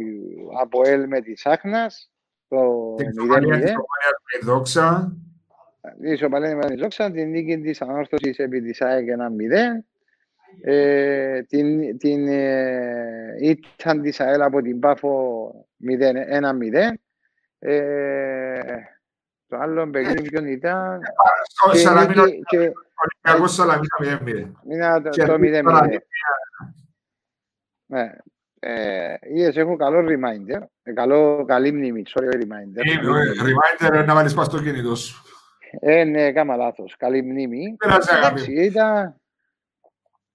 Αποέλ 0.61 1.07
με 1.07 1.21
τη 1.21 1.37
Σάχνας, 1.37 2.13
το 2.49 2.95
Την 2.97 3.07
0-0. 3.07 3.13
Σομαλία 3.15 3.61
της 3.61 3.71
Σομαλίας 3.71 4.21
με 4.23 4.39
η 4.41 4.45
δόξα. 4.45 5.17
Η 6.03 6.11
ισοπαλία 6.11 6.57
με 6.57 6.67
τη 6.67 6.77
Ζόξα, 6.77 7.11
την 7.11 7.31
νίκη 7.31 7.61
της 7.61 7.83
Ανόρθωσης 7.83 8.39
επί 8.39 8.63
της 8.63 8.81
ΑΕΚ 8.81 9.07
1-0. 9.09 9.85
Ε, 10.63 11.43
την 11.43 11.99
την 11.99 12.29
ε, 12.29 13.37
ήταν 13.41 14.01
της 14.01 14.21
ΑΕΛ 14.21 14.43
από 14.43 14.63
την 14.63 14.79
Πάφο 14.79 15.67
0 15.81 16.41
1-0. 16.41 16.95
Ε, 17.67 18.79
το 19.47 19.57
άλλο 19.57 19.91
παιχνίδι 19.91 20.29
ποιον 20.31 20.47
ήταν. 20.47 21.01
Στο 21.43 21.71
Και, 21.71 21.79
Σαλαμίνα, 21.79 22.25
νίκη- 22.25 22.45
και 22.47 22.59
Ολυμπιακός 22.59 23.55
Σαλαμίνα 23.55 23.97
0-0. 24.01 24.53
είναι 24.71 25.01
το, 25.03 25.09
Και 25.09 25.25
το 25.25 25.33
αυτή 25.35 25.49
0-0. 25.49 25.63
τώρα- 25.63 25.87
Ναι. 27.87 28.13
Ε, 28.61 29.15
είδες, 29.35 29.57
έχω 29.57 29.77
καλό 29.77 29.99
reminder. 30.09 30.63
Ε, 30.83 30.93
καλό, 30.93 31.45
καλή 31.45 31.73
μνήμη. 31.73 32.03
Sorry, 32.07 32.25
reminder. 32.35 32.85
Είναι, 32.87 32.97
Καλή 32.97 33.19
ε, 33.29 33.43
μνήμη. 33.43 33.53
Reminder 33.81 34.05
να 34.07 34.15
βάλεις 34.15 34.35
πας 34.35 34.47
στο 34.47 34.63
κινητό 34.63 34.95
σου. 34.95 35.23
Ε, 35.81 36.05
ναι, 36.05 36.23
έκανα 36.25 36.57
λάθος. 36.57 36.97
Καλή 36.97 37.23
μνήμη. 37.23 37.75
Πειράζει, 37.79 38.09
αγάπη. 38.11 38.27
Εντάξει, 38.41 38.53
ήταν... 38.53 39.21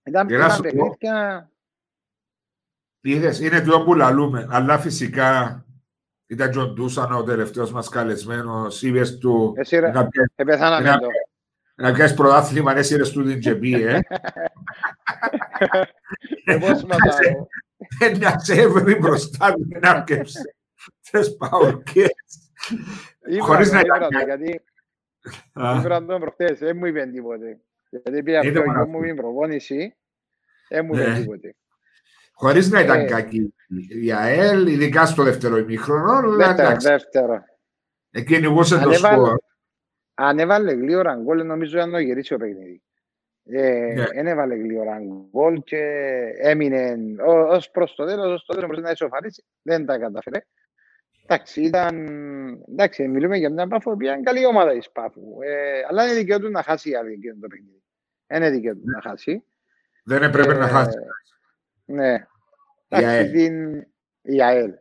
Ήταν 0.04 0.28
Για 0.28 0.38
να 0.38 0.44
ήταν 0.46 0.56
σου 0.56 0.62
πω. 0.62 0.70
παιχνίδια... 0.70 1.50
Είδες, 3.02 3.40
είναι 3.40 3.62
το 3.62 3.84
που 3.84 3.94
λαλούμε. 3.94 4.48
Αλλά 4.52 4.78
φυσικά 4.80 5.64
ήταν 6.30 6.52
Τζον 6.52 6.74
Ντούσαν 6.74 7.12
ο 7.12 7.24
τελευταίος 7.24 7.72
μας 7.72 7.90
καλεσμένος. 7.90 8.82
Είπες 8.82 9.18
του 9.18 9.54
Εσύ, 9.58 9.80
ρε, 9.80 9.92
να 9.92 10.08
πιάσεις- 10.08 10.34
επεθάναμε 10.36 10.90
Ένα- 10.90 11.00
το. 11.00 11.08
να 11.76 11.94
πιάσεις 11.94 12.16
πρωτάθλημα, 12.16 12.78
εσύ 12.78 12.96
ρε 12.96 13.04
του 13.04 13.24
την 13.24 13.40
τζεμπή, 13.40 13.74
ε. 13.84 14.00
Ε, 16.46 16.58
πώς 16.58 16.84
ματάω. 16.84 17.48
Ε, 18.00 18.18
Να 18.18 18.40
σε 18.40 18.54
έβρει 18.62 18.96
μπροστά 18.96 19.54
του 19.54 19.68
να 19.82 19.90
αρκεύσει. 19.90 20.40
Τις 21.12 21.38
παουρκές. 21.38 22.12
Χωρίς 23.40 23.72
να 23.72 23.80
Ήβρα 23.80 23.98
το, 24.00 24.08
ήταν- 24.12 24.26
γιατί 24.26 24.62
Α, 25.54 25.76
ήβρα 25.78 26.06
το 26.06 26.20
προχτές, 26.20 26.60
δεν 26.60 26.78
μου 26.78 26.86
είπαν 26.86 27.12
τίποτε. 27.12 27.60
Γιατί 27.90 28.24
πήγα 28.24 28.40
Είναι 28.44 28.52
πιο 28.52 28.64
παράδειγμα. 28.64 28.90
γιο 28.90 29.00
μου 29.00 29.06
την 29.06 29.16
προπόνηση, 29.16 29.96
δεν 30.70 30.86
μου 30.86 30.96
Ναι. 30.96 31.02
είπαν 31.02 31.16
τίποτε. 31.22 31.56
Χωρίς 32.40 32.70
να 32.72 32.80
ήταν 32.80 33.00
Ε. 33.00 33.06
κακή 33.06 33.54
η 34.04 34.12
ΑΕΛ, 34.12 34.68
ειδικά 34.68 35.06
στο 35.06 35.24
δεύτερο 35.24 35.58
ημίχρονο, 35.58 36.12
αλλά 36.12 36.36
Δεύτερο, 36.36 36.68
εντάξει, 36.68 36.88
δεύτερο. 36.88 37.44
εκκυνηγούσε 38.12 38.76
το 38.76 38.82
Ανέβαλε- 38.90 39.18
σκορ. 39.18 39.38
Αν 40.14 40.40
έβαλε 40.40 40.72
γλύωρα 40.74 41.16
γκολ, 41.16 41.46
νομίζω 41.46 41.78
ήταν 41.78 41.90
να 41.90 42.02
γυρίσει 42.02 42.34
ο 42.34 42.38
παιχνίδι. 42.38 42.82
Ε, 43.52 43.94
Ναι. 43.96 44.06
Εν 44.14 44.28
έβαλε 44.28 44.56
γλύωρα 44.56 44.98
γκολ 45.32 45.62
και 45.64 45.78
έμεινε 46.42 46.96
ω- 47.28 47.48
ως 47.56 47.70
προς 47.72 47.96
το 47.96 48.06
τέλος, 48.06 48.34
ως 48.34 48.46
το 48.46 48.54
τέλος 48.54 48.68
μπορούσε 48.70 48.86
να 48.86 48.92
ισοφαρίσει. 48.92 49.44
Δεν 49.62 49.86
τα 49.86 49.98
καταφέρε. 49.98 50.40
Εντάξει, 51.24 51.62
ήταν... 51.62 52.08
Εντάξει, 52.72 53.08
μιλούμε 53.08 53.38
για 53.38 53.50
μια 53.52 53.68
Πάφο 53.68 53.92
που 53.92 54.02
ήταν 54.02 54.24
καλή 54.24 54.46
ομάδα 54.46 54.72
της 54.72 54.92
Πάφου. 54.92 55.22
Ε, 55.42 55.82
αλλά 55.90 56.04
είναι 56.06 56.14
δικαίω 56.14 56.40
του 56.40 56.50
να 56.50 56.64
χάσει 56.64 56.90
η 56.90 56.96
άλλη 56.96 57.12
εκείνο 57.14 57.36
το 57.42 57.48
παιχνίδι. 57.48 57.84
Είναι 58.34 58.50
δικαίω 58.50 58.74
του 58.74 58.82
να 58.86 59.02
χάσει. 59.02 59.44
Δεν 60.04 60.24
έπρεπε 60.24 60.54
να 60.54 60.66
Ε, 60.66 60.70
χάσει. 60.70 60.98
Ναι. 61.90 62.14
Η 62.14 62.96
Εντάξει, 62.96 63.08
ΑΕΛ. 63.16 63.32
την... 63.32 63.80
η 64.22 64.42
ΑΕΛ. 64.44 64.72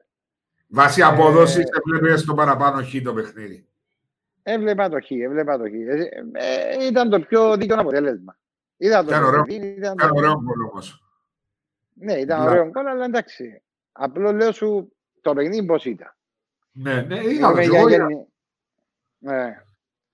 Βάσει 0.69 1.01
ε, 1.01 1.05
απόδοση 1.05 1.63
έβλεπε 1.87 2.17
στο 2.17 2.35
παραπάνω 2.35 2.83
χ 2.83 3.03
το 3.05 3.15
παιχνίδι. 3.15 3.69
Έβλεπα 4.43 4.89
το 4.89 5.01
χ, 5.01 5.11
έβλεπα 5.11 5.59
το 5.59 5.65
χ. 5.69 5.73
Ε, 5.73 6.09
ε, 6.33 6.87
ήταν 6.87 7.11
το 7.11 7.21
πιο 7.21 7.57
δίκαιο 7.57 7.81
αποτέλεσμα. 7.81 8.39
Είδα 8.77 9.05
το 9.05 9.09
Ήταν 9.11 9.25
ωραίο. 9.25 9.43
παιχνίδι, 9.43 9.67
ήταν 9.67 9.97
το- 9.97 10.05
Ήταν 10.07 10.17
ωραίο 10.17 10.35
γκολ 10.43 10.61
όμως. 10.71 11.03
Ναι, 11.95 12.13
ήταν 12.13 12.39
Δηλαδή. 12.41 12.59
ωραίο 12.59 12.71
γκολ, 12.71 12.87
αλλά 12.87 13.05
εντάξει. 13.05 13.63
Απλό 13.93 14.33
λέω 14.33 14.53
σου 14.53 14.93
το 15.21 15.33
παιχνίδι 15.35 15.65
πώς 15.67 15.85
ήταν. 15.85 16.15
Ναι, 16.73 17.01
ναι, 17.03 17.17
είδα 17.25 17.49
το 17.49 17.55
Μιλούμε 17.57 17.63
κι 17.63 17.69
για 17.69 17.79
εγώ. 17.79 17.89
είδα- 17.89 18.07
γενι- 18.09 18.27
Ναι. 19.19 19.63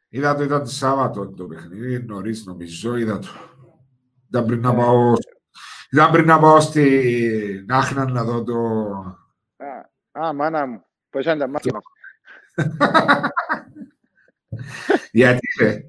Είδα 0.08 0.34
το, 0.34 0.42
ήταν 0.42 0.62
τη 0.62 0.70
Σάββατο 0.70 1.28
το 1.30 1.46
παιχνίδι, 1.46 2.02
νωρίς 2.02 2.44
νομίζω, 2.44 2.96
είδα 2.96 3.18
το. 3.18 3.28
Ήταν 4.28 4.46
πριν 4.46 4.60
να 4.60 4.72
Ε. 4.72 4.76
πάω, 4.76 5.12
ήταν 5.94 6.10
πριν 6.10 6.26
να 6.26 6.38
πάω 6.38 6.60
στην 6.60 7.66
Άχνα 7.72 8.04
να 8.10 8.24
δω 8.24 8.44
το... 8.44 8.54
Α, 10.12 10.26
α, 10.26 10.32
μάνα 10.32 10.66
μου. 10.66 10.84
Πώς 11.10 11.22
ήταν 11.24 11.38
τα 11.38 11.48
μάτια 11.48 11.72
μας. 11.74 11.84
Γιατί, 15.12 15.46
ρε. 15.60 15.84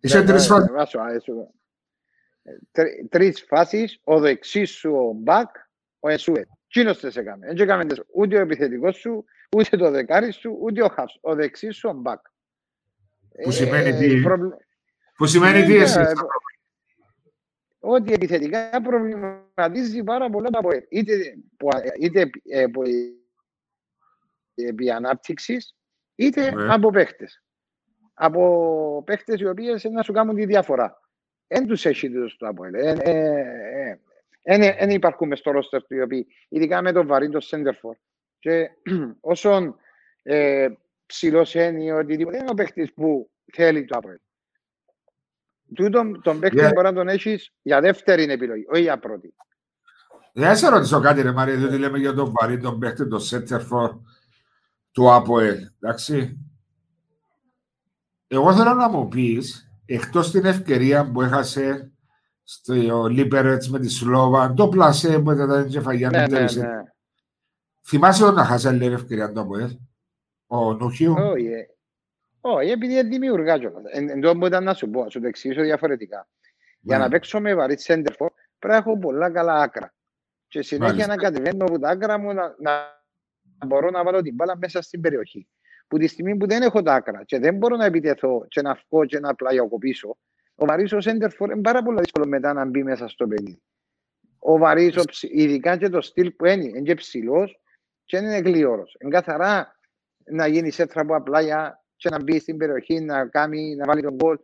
Είσαι 0.00 0.18
Ναι, 0.18 0.24
τρεις 0.24 0.40
ναι, 0.48 0.54
φάσεις. 0.54 0.70
βάσω, 0.72 0.98
αρέσου. 1.00 1.32
Ε, 2.42 2.50
τρι- 2.72 3.08
Τρεις 3.10 3.44
φάσεις, 3.48 4.00
ο 4.04 4.18
δεξής 4.20 4.70
σου 4.70 4.90
ο 4.94 5.12
μπακ, 5.12 5.48
ο 6.00 6.08
Εσούε. 6.08 6.46
Κίνος 6.66 7.00
τες 7.00 7.16
έκαμε. 7.16 7.46
Δεν 7.46 7.56
έκαμε 7.58 7.84
τες 7.84 8.02
ούτε 8.14 8.36
ο 8.36 8.40
επιθετικός 8.40 8.96
σου, 8.96 9.24
ούτε 9.56 9.76
το 9.76 9.90
δεκάρι 9.90 10.32
σου, 10.32 10.58
ούτε 10.62 10.82
ο 10.82 10.88
χαφς. 10.88 11.18
Ο 11.20 11.34
δεξής 11.34 11.76
σου 11.76 11.88
ο 11.88 11.92
μπακ. 11.92 12.20
Που 13.42 13.50
σημαίνει 13.50 13.92
τι; 13.92 14.20
προβλε- 14.22 14.58
Που 15.16 15.26
σημαίνει 15.26 15.62
τι 15.64 15.72
Ναι, 15.76 15.82
εσύ. 15.82 15.98
Ναι, 17.80 17.90
ότι 17.92 18.12
επιθετικά 18.12 18.80
προβληματίζει 18.82 20.02
πάρα 20.02 20.30
πολλά 20.30 20.50
το 20.50 20.58
ΑΠΟΕΛ. 20.58 20.82
Είτε, 20.88 21.14
που- 21.56 21.68
είτε 22.00 22.30
ε, 22.44 22.66
που- 22.66 22.82
επί 24.54 24.90
ανάπτυξης, 24.90 25.76
είτε 26.14 26.50
Ναι. 26.54 26.72
από 26.74 26.90
παίχτες. 26.90 27.44
Από 28.14 29.02
παίχτες 29.06 29.40
οι 29.40 29.46
οποίες 29.46 29.84
να 29.84 30.02
σου 30.02 30.12
κάνουν 30.12 30.34
τη 30.34 30.44
διαφορά. 30.46 31.00
Εν 31.46 31.66
τους 31.66 31.84
έχει 31.86 32.10
τους 32.10 32.36
το 32.36 32.46
ΑΠΟΕΛ. 32.46 32.72
Δεν 34.42 34.90
υπάρχουν 34.90 35.28
μες 35.28 35.38
στο 35.38 35.50
ρόστερ 35.50 35.82
του 35.86 35.94
οι 35.94 36.02
οποίοι, 36.02 36.26
ειδικά 36.48 36.82
με 36.82 36.92
το 36.92 37.06
βαρύ 37.06 37.28
το 37.30 37.40
Σέντερφορ. 37.40 37.96
Και 38.38 38.70
όσον 39.20 39.76
ε, 40.22 40.68
ψηλός 41.06 41.54
είναι 41.54 41.82
ή 41.84 41.90
οτιδήποτε, 41.90 42.36
είναι 42.38 42.50
ο 42.50 42.54
παίχτης 42.54 42.92
που 42.92 43.30
θέλει 43.52 43.84
το 43.84 43.98
ΑΠΟΕΛ. 43.98 44.18
Τούτον 45.74 46.20
τον 46.22 46.40
παίκτη 46.40 46.58
Yeah. 46.60 46.70
μπορεί 46.74 46.86
να 46.86 46.92
τον 46.92 47.08
έχεις 47.08 47.52
για 47.62 47.80
δεύτερη 47.80 48.22
επιλογή, 48.22 48.64
όχι 48.72 48.82
για 48.82 48.98
πρώτη. 48.98 49.34
Δεν 50.32 50.56
σε 50.56 50.68
ρωτήσω 50.68 51.00
κάτι 51.00 51.22
ρε 51.22 51.32
Μαρία, 51.32 51.56
διότι 51.56 51.78
λέμε 51.78 51.98
για 51.98 52.14
τον 52.14 52.32
βαρύ, 52.40 52.58
τον 52.58 52.78
παίχτη, 52.78 53.08
τον 53.08 53.20
Σέτερφορ 53.20 53.92
του 54.92 55.12
ΑΠΟΕΛ, 55.12 55.56
εντάξει. 55.80 56.38
Εγώ 58.26 58.54
θέλω 58.54 58.74
να 58.74 58.88
μου 58.88 59.08
πεις, 59.08 59.70
εκτός 59.84 60.30
την 60.30 60.44
ευκαιρία 60.44 61.10
που 61.10 61.22
έχασε 61.22 61.92
στο 62.42 63.06
Λίπερετς 63.06 63.68
με 63.70 63.78
τη 63.78 63.88
Σλόβα, 63.88 64.54
το 64.54 64.68
πλασέ 64.68 65.18
που 65.18 65.30
ήταν 65.30 65.62
την 65.62 65.70
κεφαγιά 65.70 66.10
Ναι, 66.10 66.16
του 66.24 66.30
ναι, 66.30 66.36
τέλειωσε. 66.36 66.60
ναι. 66.60 66.82
Θυμάσαι 67.86 68.24
όταν 68.24 68.44
χάσε 68.44 68.68
άλλη 68.68 68.84
ευκαιρία 68.86 69.32
το 69.32 69.40
ΑΠΟΕΛ, 69.40 69.70
ο 70.46 70.72
Νουχίου. 70.74 71.14
Όχι, 71.18 71.46
ε. 71.46 71.66
Όχι, 72.40 72.70
επειδή 72.70 72.92
είναι 72.92 73.02
δημιουργά 73.02 73.58
κιόλας. 73.58 73.82
Εν, 73.92 74.08
εν 74.08 74.20
τω 74.20 74.36
που 74.38 74.46
ήταν 74.46 74.64
να 74.64 74.74
σου 74.74 74.90
πω, 74.90 75.02
να 75.04 75.08
σου 75.10 75.20
το 75.20 75.26
εξηγήσω 75.26 75.62
διαφορετικά. 75.62 76.28
Για 76.80 76.96
Ναι. 76.98 77.02
να 77.04 77.10
παίξω 77.10 77.40
με 77.40 77.54
βαρύ 77.54 77.78
σέντερφορ, 77.80 78.30
πρέπει 78.58 78.74
να 78.74 78.76
έχω 78.90 78.98
πολλά 78.98 79.30
καλά 79.30 79.54
άκρα. 79.54 79.94
Και 80.48 80.62
συνέχεια 80.62 80.92
Μάλιστα. 80.94 81.14
να 81.14 81.22
κατεβαίνω 81.22 81.64
από 81.64 81.78
τα 81.78 81.88
άκρα 81.88 82.18
μου 82.18 82.32
να, 82.32 82.54
να 82.58 83.02
μπορώ 83.66 83.90
να 83.90 84.04
βάλω 84.04 84.22
την 84.22 84.34
μπάλα 84.34 84.56
μέσα 84.56 84.82
στην 84.82 85.00
περιοχή. 85.00 85.48
Που 85.88 85.98
τη 85.98 86.06
στιγμή 86.06 86.36
που 86.36 86.46
δεν 86.46 86.62
έχω 86.62 86.82
τα 86.82 86.94
άκρα 86.94 87.24
και 87.24 87.38
δεν 87.38 87.56
μπορώ 87.56 87.76
να 87.76 87.84
επιτεθώ 87.84 88.44
και 88.48 88.62
να 88.62 88.78
βγω 88.88 89.04
και 89.04 89.20
να 89.20 89.34
πλαγιοκοπήσω, 89.34 90.18
ο 90.54 90.66
βαρύς 90.66 90.92
ο 90.92 91.00
σέντερφορ 91.00 91.50
είναι 91.50 91.60
πάρα 91.60 91.82
πολύ 91.82 91.98
δύσκολο 92.00 92.26
μετά 92.26 92.52
να 92.52 92.64
μπει 92.64 92.82
μέσα 92.82 93.08
στο 93.08 93.26
παιδί. 93.26 93.62
Ο 94.38 94.58
βαρύς, 94.58 94.96
ο 94.96 95.02
ψ- 95.04 95.22
ειδικά 95.30 95.76
και 95.76 95.88
το 95.88 96.00
στυλ 96.00 96.30
που 96.30 96.46
είναι, 96.46 96.64
είναι 96.64 96.80
και 96.80 96.94
ψηλός 96.94 97.60
και 98.04 98.16
είναι 98.16 98.36
γλυόρος. 98.38 98.96
Είναι 99.00 99.10
καθαρά 99.10 99.78
να 100.24 100.46
γίνεις 100.46 100.74
σέτρα 100.74 101.00
από 101.00 101.14
απλά 101.16 101.40
για 101.40 101.79
και 102.00 102.08
να 102.10 102.22
μπει 102.22 102.38
στην 102.40 102.56
περιοχή, 102.56 103.00
να, 103.00 103.26
κάνει, 103.26 103.74
να 103.76 103.84
βάλει 103.86 104.02
τον 104.02 104.14
γκολ. 104.14 104.36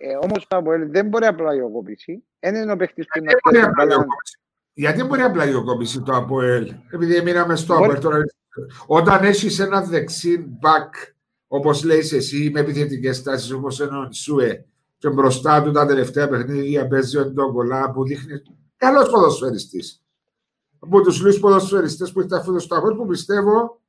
Ε, 0.00 0.14
όμως 0.22 0.46
το 0.48 0.56
Αποέλ 0.56 0.90
δεν 0.90 1.06
μπορεί 1.08 1.26
απλά 1.26 1.44
να 1.44 1.50
πλαγιοκοπήσει. 1.50 2.24
Δεν 2.38 2.54
είναι 2.54 2.72
ο 2.72 2.76
παίχτης 2.76 3.04
που 3.06 3.18
να 3.18 3.24
Γιατί 3.24 3.40
μπορεί 3.44 3.56
πιάσει 3.56 3.68
να 3.70 3.72
την 3.72 3.76
μπάλα. 3.76 3.88
πλαγιοκοπήσει- 3.88 4.38
Γιατί 4.72 5.04
μπορεί 5.04 5.20
να 5.20 5.30
πλαγιοκοπήσει 5.30 6.02
το 6.02 6.12
ΑΠΟΕΛ, 6.16 6.72
επειδή 6.90 7.22
μείναμε 7.22 7.56
στο 7.56 7.74
Μπορεί- 7.76 7.84
ΑΠΟΕΛ 7.90 8.02
τώρα. 8.02 8.24
Όταν 8.86 9.24
έχεις 9.24 9.58
ένα 9.58 9.82
δεξί 9.82 10.38
μπακ, 10.60 10.94
όπως 11.48 11.84
λέει 11.84 11.98
εσύ, 11.98 12.50
με 12.52 12.60
επιθετικές 12.60 13.22
τάσεις 13.22 13.50
όπως 13.52 13.80
ένα 13.80 14.08
Σουέ, 14.12 14.64
και 14.98 15.08
μπροστά 15.10 15.62
του 15.62 15.70
τα 15.70 15.86
τελευταία 15.86 16.28
παιχνίδια 16.28 16.88
παίζει 16.88 17.18
ο 17.18 17.24
Ντόγκολα 17.30 17.90
που 17.90 18.04
δείχνει 18.04 18.42
καλός 18.76 19.10
ποδοσφαιριστής. 19.10 20.02
Από 20.78 21.00
τους 21.00 21.18
λίγους 21.20 21.40
ποδοσφαιριστές 21.40 22.12
που 22.12 22.20
ήρθαν 22.20 22.38
αυτό 22.38 22.58
στο 22.58 22.76
ΑΠΟΕΛ 22.76 22.94
που 22.96 23.06
πιστεύω 23.06 23.80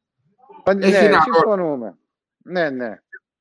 Ναι, 0.75 0.85
Έχει 0.85 1.09
να- 1.09 1.21
συμφωνούμε. 1.21 1.97
Ναι, 2.43 2.69
ναι. 2.69 2.97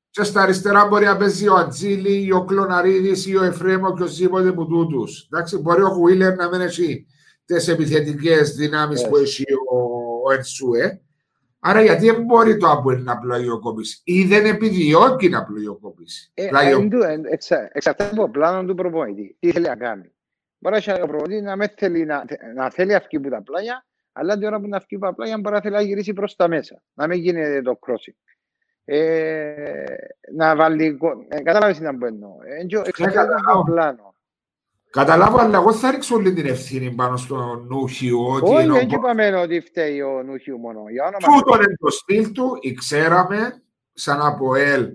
και 0.09 0.23
στα 0.23 0.41
αριστερά 0.41 0.87
μπορεί 0.87 1.05
να 1.05 1.17
παίζει 1.17 1.47
ο 1.47 1.55
Ατζήλη 1.55 2.25
ή 2.25 2.31
ο 2.31 2.45
Κλωναρίδης 2.45 3.25
ή 3.25 3.35
ο 3.37 3.43
Εφρέμο 3.43 3.93
και 3.97 4.03
οσδήποτε 4.03 4.51
που 4.51 4.67
τούτους. 4.67 5.27
Εντάξει, 5.31 5.57
μπορεί 5.57 5.81
ο 5.81 5.89
Χουίλερ 5.89 6.35
να 6.35 6.49
μην 6.49 6.61
έχει 6.61 7.05
τις 7.45 7.67
επιθετικές 7.67 8.55
δυνάμεις 8.55 9.05
Yes. 9.05 9.09
που 9.09 9.17
έχει 9.17 9.43
ο, 9.71 9.77
ο 10.27 10.31
Ενσούε. 10.33 11.01
Άρα 11.59 11.81
γιατί 11.81 12.05
δεν 12.05 12.23
μπορεί 12.23 12.57
το 12.57 12.69
Αποέλ 12.69 13.03
να 13.03 13.17
πλαγιοκοπήσει 13.19 14.01
ή 14.03 14.23
δεν 14.25 14.45
επιδιώκει 14.45 15.29
να 15.29 15.43
πλαγιοκοπήσει. 15.45 16.31
Ε, 16.33 16.47
Πλαγιο- 16.47 16.79
εν 16.79 16.89
τω- 16.89 17.03
εν- 17.03 17.25
εξα- 17.25 17.69
Εξαρτάται 17.71 18.09
από 18.11 18.21
το 18.21 18.27
πλάνο 18.29 18.65
του 18.67 18.75
προπονητή. 18.75 19.35
Τι 19.39 19.51
θέλει 19.51 19.65
να 19.67 19.75
κάνει. 19.75 20.11
Μπορεί 20.59 20.75
να 20.85 20.93
έχει 20.93 21.01
ο 21.01 21.07
προπονητή 21.07 21.41
να, 21.41 21.55
με 21.55 21.73
θέλει, 21.77 22.05
να, 22.05 22.25
να 22.55 22.69
θέλει 22.69 22.93
αυκή 22.95 23.19
που 23.19 23.29
τα 23.29 23.41
πλάγια, 23.43 23.85
αλλά 24.11 24.37
την 24.37 24.47
ώρα 24.47 24.59
που 24.59 24.67
να 24.67 24.77
αυκή 24.77 24.95
που 24.97 25.05
τα 25.05 25.13
πλάγια 25.13 25.37
μπορεί 25.37 25.55
να 25.55 25.61
θέλει 25.61 25.75
να 25.75 25.81
γυρίσει 25.81 26.13
προς 26.13 26.35
τα 26.35 26.47
μέσα. 26.47 26.81
Να 26.93 27.07
μην 27.07 27.19
γίνει 27.19 27.61
το 27.61 27.79
crossing. 27.87 28.15
Ε, 28.91 29.95
να 30.35 30.55
βάλει... 30.55 30.89
γκολ. 30.91 31.17
Ε, 31.27 31.41
κατάλαβες 31.41 31.77
τι 31.77 31.83
να 31.83 31.97
πω 31.97 32.05
εννοώ. 32.05 32.29
Ε, 32.45 32.61
εντζο- 32.61 32.87
Εξαρτάται 32.87 33.19
από 33.19 33.31
καταλάβω. 33.33 33.63
το 33.63 33.71
πλάνο. 33.71 34.13
Καταλάβω, 34.91 35.37
αλλά 35.37 35.57
εγώ 35.57 35.73
θα 35.73 35.91
ρίξω 35.91 36.15
όλη 36.15 36.33
την 36.33 36.45
ευθύνη 36.45 36.91
πάνω 36.91 37.17
στο 37.17 37.65
Νούχιο. 37.69 38.25
Ότι 38.29 38.51
Όχι, 38.53 38.63
είναι 38.63 38.71
ο 38.71 38.75
δεν 38.75 38.89
είπαμε 38.89 39.35
ότι 39.35 39.59
φταίει 39.59 40.01
ο 40.01 40.23
Νούχιου 40.23 40.57
μόνο. 40.57 40.89
Για 40.89 41.03
όνομα 41.03 41.17
του 41.19 41.43
Τούτον 41.45 41.61
είναι 41.61 41.75
το 41.79 41.89
στυλ 41.89 42.31
του, 42.31 42.59
ξέραμε, 42.77 43.63
σαν 43.93 44.21
από 44.21 44.55
ελ, 44.55 44.93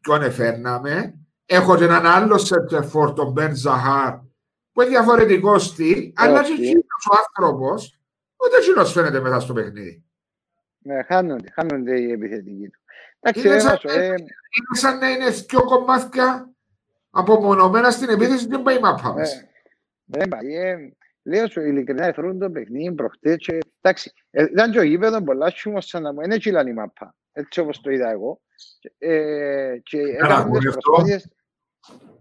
ποιον 0.00 0.22
εφέρναμε. 0.22 1.14
Έχω 1.46 1.76
και 1.76 1.84
έναν 1.84 2.06
άλλο 2.06 2.38
σερτερφόρ, 2.38 3.12
τον 3.12 3.32
Μπεν 3.32 3.54
Ζαχάρ, 3.54 4.14
που 4.72 4.80
είναι 4.80 4.90
διαφορετικό 4.90 5.58
στυλ, 5.58 6.12
αλλά 6.16 6.42
και 6.42 6.52
Όχι. 6.52 6.62
εκείνος 6.62 7.06
ο 7.10 7.14
άνθρωπος, 7.26 7.98
ούτε 8.44 8.56
εκείνος 8.56 8.92
φαίνεται 8.92 9.20
μέσα 9.20 9.40
στο 9.40 9.52
παιχνίδι. 9.52 10.04
Ναι, 10.78 11.02
χάνονται, 11.02 11.50
χάνονται 11.54 12.00
οι 12.00 12.10
επιθετικοί 12.12 12.68
του. 12.68 12.80
Εντάξει, 13.28 13.46
Είναι 13.46 13.54
ρε, 13.54 13.60
σαν- 13.60 13.80
Βάσο, 13.84 13.98
ε, 14.00 14.06
Είναι 14.06 14.72
σαν 14.72 14.98
να 14.98 15.10
είναι 15.10 15.30
δυο 15.30 15.64
κομμάτια 15.64 16.50
απομονωμένα 17.10 17.90
στην 17.90 18.08
επίθεση, 18.08 18.46
δεν 18.46 18.62
πάει 18.62 18.78
μαπά 18.78 19.12
μας. 19.12 19.32
Ε, 19.34 19.48
Δεν 20.04 20.28
πάει. 20.28 20.54
Ε, 20.54 20.76
λέω 21.22 21.48
σου 21.48 21.60
ειλικρινά, 21.60 22.04
εθρούν 22.06 22.38
το 22.38 22.50
παιχνίδι 22.50 22.94
προχτές 22.94 23.36
και... 23.36 23.58
Εντάξει, 23.80 24.12
ε, 24.30 24.42
ήταν 24.42 24.70
και 24.70 24.78
ο 24.78 24.82
γήπεδος 24.82 25.22
πολλά 25.24 25.50
σιούμος 25.50 25.86
σαν 25.86 26.02
να 26.02 26.12
μου, 26.12 26.20
είναι 26.20 26.38
τσίλαν 26.38 26.66
η 26.66 26.72
μαπά. 26.72 27.14
Έτσι 27.32 27.60
όπως 27.60 27.80
το 27.80 27.90
είδα 27.90 28.10
εγώ. 28.10 28.40
Και, 28.78 28.92
ε, 28.98 29.78
και 29.82 29.98
έκαναν 29.98 30.36
τις 30.36 30.44
ακούνε 30.44 30.68
αυτό. 30.68 30.80
προσπάθειες... 30.80 31.28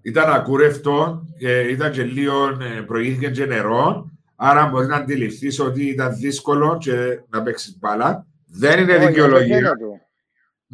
Ήταν 0.02 0.34
ακούρευτο 0.34 1.26
και 1.38 1.60
ήταν 1.60 1.92
και 1.92 2.04
λίγο, 2.04 2.48
ε, 2.48 2.82
προηγήθηκε 2.82 3.30
και 3.30 3.46
νερό, 3.46 4.10
άρα 4.36 4.66
μπορεί 4.66 4.88
να 4.88 4.96
αντιληφθείς 4.96 5.60
ότι 5.60 5.86
ήταν 5.86 6.16
δύσκολο 6.16 6.78
και 6.78 7.22
να 7.30 7.44
παίξεις 7.44 7.78
μπάλα. 7.80 8.28
Δεν 8.48 8.80
είναι 8.80 8.96
Όχι, 8.96 9.06
δικαιολογία. 9.08 9.78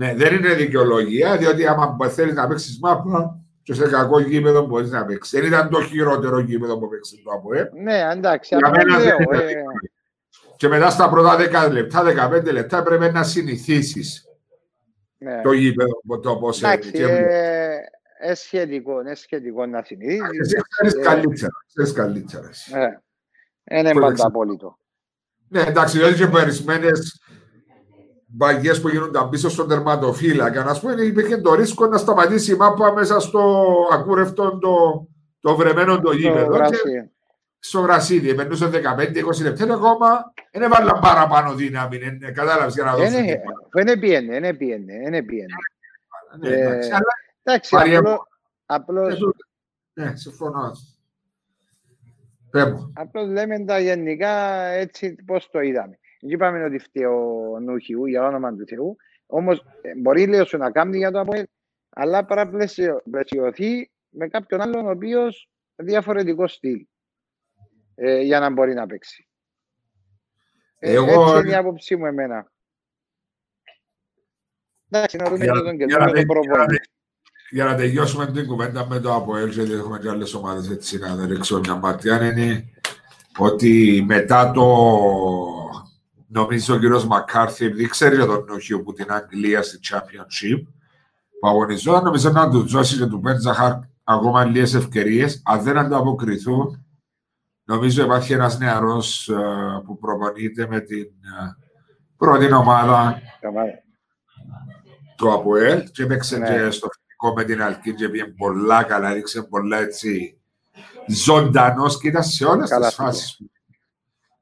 Δεν 0.05 0.09
είναι 0.09 0.15
του. 0.15 0.23
Ναι, 0.23 0.29
δεν 0.29 0.35
είναι 0.35 0.53
δικαιολογία, 0.53 1.37
διότι 1.37 1.67
άμα 1.67 1.97
θέλεις 2.09 2.33
να 2.33 2.47
παίξεις 2.47 2.79
μάπα, 2.79 3.35
και 3.63 3.73
σε 3.73 3.87
κακό 3.89 4.19
γήπεδο 4.19 4.65
μπορείς 4.65 4.89
να 4.89 5.05
παίξεις. 5.05 5.39
Δεν 5.39 5.47
ήταν 5.47 5.69
το 5.69 5.81
χειρότερο 5.83 6.39
γήπεδο 6.39 6.79
που 6.79 6.89
παίξει 6.89 7.21
το 7.23 7.31
ΑΠΟΕΛ. 7.31 7.67
Ναι, 7.83 8.09
εντάξει. 8.11 8.55
Για 8.55 8.67
απλά 8.67 8.83
μένα 8.85 8.99
λέω, 8.99 9.17
δεν 9.17 9.49
ήταν. 9.49 9.63
ε, 9.63 9.89
Και 10.55 10.67
μετά 10.67 10.89
στα 10.89 11.09
πρώτα 11.09 11.35
10 11.67 11.71
λεπτά, 11.71 12.03
15 12.03 12.51
λεπτά 12.51 12.83
πρέπει 12.83 13.13
να 13.13 13.23
συνηθίσεις 13.23 14.25
ναι. 15.17 15.41
το 15.41 15.51
γήπεδο 15.51 16.01
το 16.21 16.37
πώς 16.37 16.63
Εντάξει, 16.63 16.91
ε, 17.03 17.77
ε, 18.19 18.33
σχετικό, 18.35 18.99
είναι 19.01 19.15
σχετικό 19.15 19.65
να 19.65 19.83
συνειδήσεις. 19.83 20.39
Εσύ 20.39 20.55
ξέρεις 20.69 20.93
ε, 20.93 21.01
καλύτερα. 21.01 21.51
Ξέρεις 21.67 21.93
καλύτερα. 21.93 22.47
εσύ. 22.49 22.71
Ε, 23.63 23.79
είναι 23.79 23.91
Που 23.91 23.99
πάντα 23.99 24.11
έξι- 24.11 24.25
απόλυτο. 24.25 24.77
Ναι, 25.47 25.61
εντάξει, 25.61 25.97
διότι 25.97 26.13
και 26.13 26.27
περισμένες 26.27 27.21
μπαγιέ 28.33 28.73
που 28.73 28.89
γίνονταν 28.89 29.29
πίσω 29.29 29.49
στον 29.49 29.67
τερματοφύλακα. 29.67 30.63
Να 30.63 30.79
πούμε, 30.79 31.01
υπήρχε 31.01 31.37
το 31.37 31.53
ρίσκο 31.53 31.87
να 31.87 31.97
σταματήσει 31.97 32.51
η 32.51 32.55
μάπα 32.55 32.93
μέσα 32.93 33.19
στο 33.19 33.73
ακούρευτο 33.91 34.57
το, 34.57 35.07
το 35.39 35.55
βρεμένο 35.55 35.95
το 35.95 36.01
Το 36.01 36.11
γήπεδο. 36.11 36.51
Και 36.51 36.57
γράσι. 36.57 37.11
στο 37.59 37.79
γρασίδι, 37.79 38.35
περνούσε 38.35 38.69
15-20 38.73 39.41
λεπτά 39.41 39.65
και 39.65 39.71
ακόμα 39.71 40.33
δεν 40.51 40.61
έβαλαν 40.61 40.99
παραπάνω 40.99 41.53
δύναμη. 41.53 41.97
ε, 42.21 42.31
Κατάλαβες 42.31 42.73
για 42.73 42.83
να 42.83 42.95
δώσει. 42.95 43.17
Είναι- 43.17 43.41
Είναι 43.79 43.97
πιένε, 43.97 44.35
είναι 44.35 44.53
πιένε, 44.53 44.93
είναι 44.93 45.23
πιένε. 45.23 45.53
Ναι, 46.39 46.49
εντάξει, 46.49 46.89
ε, 46.89 46.93
αλλά 46.93 47.05
Εντάξει, 47.43 47.69
Πάρει 47.75 47.95
απλώς, 47.95 48.11
έμπο- 48.13 48.23
απλώς, 48.65 49.13
ε, 49.13 49.17
τούτο. 49.17 49.45
Ναι, 49.93 50.15
συμφωνώ. 50.15 50.71
Πέμπω. 52.51 52.89
απλώς 52.93 53.27
λέμε 53.27 53.59
τα 53.65 53.79
γενικά 53.79 54.29
έτσι 54.65 55.15
πώς 55.25 55.49
το 55.51 55.59
είδαμε. 55.59 55.99
Δεν 56.21 56.29
είπαμε 56.29 56.63
ότι 56.63 56.79
φταίει 56.79 57.03
ο 57.03 57.59
Νούχιου 57.61 58.05
για 58.05 58.23
όνομα 58.27 58.55
του 58.55 58.65
Θεού, 58.67 58.95
όμως 59.25 59.65
ε, 59.81 59.95
μπορεί 59.97 60.27
λέω 60.27 60.45
σου 60.45 60.57
να 60.57 60.71
κάνει 60.71 60.97
για 60.97 61.11
το 61.11 61.19
ΑΠΟΕΛ, 61.19 61.45
αλλά 61.89 62.25
πρέπει 62.25 62.45
να 62.45 62.57
πλαισιο- 62.57 63.01
πλαισιωθεί 63.11 63.91
με 64.09 64.27
κάποιον 64.27 64.61
άλλον 64.61 64.85
ο 64.85 64.89
οποίος 64.89 65.49
διαφορετικό 65.75 66.47
στυλ 66.47 66.85
ε, 67.95 68.21
για 68.21 68.39
να 68.39 68.49
μπορεί 68.49 68.73
να 68.73 68.85
παίξει. 68.85 69.27
Ε, 70.77 70.93
Εγώ- 70.93 71.21
έτσι 71.21 71.39
είναι 71.39 71.49
η 71.51 71.55
άποψή 71.55 71.95
μου 71.95 72.05
εμένα. 72.05 72.51
Εντάξει, 74.89 75.17
να 75.17 75.25
δούμε 75.29 75.43
Για- 75.43 75.53
και 75.53 75.59
τον 75.59 75.75
για 75.75 75.85
καιρό 75.85 75.99
να 76.05 76.11
με 76.11 76.11
τον 76.11 76.27
τε- 76.27 76.41
για 76.41 76.43
να 76.43 76.53
προπονητή. 76.55 76.75
τε- 76.75 76.85
Για 77.49 77.65
να 77.65 77.75
τελειώσουμε 77.75 78.31
την 78.31 78.47
κουβέντα 78.47 78.87
με 78.87 78.99
το 78.99 79.13
ΑΠΟΕΛ, 79.13 79.49
γιατί 79.49 79.71
έχουμε 79.71 79.99
και 79.99 80.09
άλλες 80.09 80.33
ομάδες 80.33 80.69
έτσι 80.69 80.97
να 80.97 81.15
δεν 81.15 81.27
ρίξω 81.27 81.59
μια 81.59 81.75
ματιά, 81.75 82.25
είναι 82.31 82.69
ότι 83.37 84.03
μετά 84.07 84.51
το 84.51 84.65
νομίζω 86.31 86.75
ο 86.75 86.77
κύριος 86.77 87.05
Μακάρθι, 87.05 87.65
επειδή 87.65 87.87
ξέρει 87.87 88.15
για 88.15 88.25
τον 88.25 88.45
Νοχείο 88.47 88.81
που 88.83 88.93
την 88.93 89.11
Αγγλία 89.11 89.61
στη 89.61 89.79
Championship, 89.89 90.63
που 91.39 91.47
αγωνιζόταν, 91.47 92.03
νομίζω 92.03 92.29
να 92.29 92.49
του 92.49 92.67
δώσει 92.67 92.97
και 92.97 93.05
του 93.05 93.17
Μπέντζαχαρ 93.17 93.73
ακόμα 94.03 94.45
λίγες 94.45 94.73
ευκαιρίες. 94.73 95.41
Αν 95.45 95.61
δεν 95.61 95.77
ανταποκριθούν, 95.77 96.85
νομίζω 97.63 98.03
υπάρχει 98.03 98.33
ένας 98.33 98.57
νεαρός 98.59 99.29
ε, 99.29 99.35
που 99.85 99.97
προπονείται 99.97 100.67
με 100.67 100.79
την 100.79 101.05
ε, 101.05 101.55
πρώτη 102.17 102.53
ομάδα 102.53 103.21
Σταμάτα. 103.37 103.83
του 105.17 105.33
ΑΠΟΕΛ 105.33 105.83
και 105.91 106.03
έπαιξε 106.03 106.37
Ναι. 106.37 106.47
και 106.47 106.69
στο 106.71 106.87
φιλικό 106.91 107.35
με 107.39 107.43
την 107.43 107.61
Αλκή 107.63 107.93
και 107.93 108.09
πήγε 108.09 108.25
πολλά 108.25 108.83
καλά, 108.83 109.09
έδειξε 109.11 109.41
πολλά 109.43 109.77
έτσι 109.77 110.39
ζωντανός 111.07 111.99
και 111.99 112.07
ήταν 112.07 112.23
σε 112.23 112.45
όλες 112.45 112.69
Καλά 112.69 112.85
τις 112.85 112.93
στοιχεία. 112.95 113.11
φάσεις. 113.11 113.37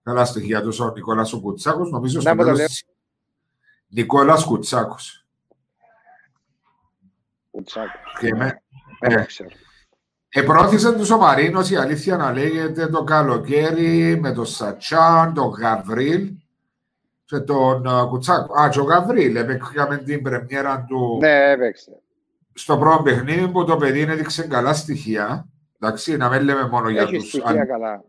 Καλά 0.10 0.26
στοιχεία 0.26 0.62
τους 0.62 0.80
ο 0.80 0.91
Νικόλας 0.95 1.34
ο 1.34 1.39
Κουτσάκος, 1.39 1.89
νομίζω 1.91 2.16
Να 2.16 2.22
στο 2.22 2.30
μου 2.32 2.38
το 2.38 2.43
τέλος 2.43 2.57
λέω. 2.57 2.68
της- 2.68 2.86
Νικόλας 3.88 4.43
Κουτσάκος. 4.43 5.26
Κουτσάκος. 7.51 7.91
Και 8.20 8.34
με, 8.36 8.62
Δεν 8.99 9.20
ε, 9.20 9.24
ξέρω. 9.26 9.49
Επρόθεσε 10.30 10.93
τους 10.93 11.10
ο 11.10 11.18
Μαρίνος, 11.18 11.70
η 11.70 11.76
αλήθεια 11.76 12.18
να 12.18 12.32
λέγεται, 12.32 12.88
το 12.88 13.03
καλοκαίρι 13.03 14.20
με 14.20 14.32
τον 14.32 14.45
Σατσάν, 14.45 15.34
τον 15.34 15.47
Γαβρίλ 15.49 16.32
και 17.26 17.39
τον 17.39 17.86
ε, 17.86 18.05
Κουτσάκο. 18.10 18.60
Α, 18.62 18.70
και 18.70 18.80
ο 18.80 18.84
Γαβρίλ, 18.84 19.36
έπαιξαμε 19.36 19.97
την 19.97 20.22
πρεμιέρα 20.22 20.86
του 20.88 21.18
Ναι, 21.22 21.51
έπαιξε. 21.51 22.01
στο 22.53 22.78
πρώτο 22.78 23.03
παιχνίδι 23.03 23.47
που 23.47 23.66
το 23.66 23.78
παιδί 23.78 24.01
έδειξε 24.01 24.47
καλά 24.47 24.74
στοιχεία. 24.74 25.45
Εντάξει, 25.80 26.18
να 26.18 26.30
μην 26.30 26.41
λέμε 26.41 26.68
μόνο 26.68 26.89
για 26.89 27.01
Έχει 27.01 27.18
τους 27.18 27.28
στοιχεία 27.28 27.49
αν- 27.49 27.68
καλά. 27.68 28.03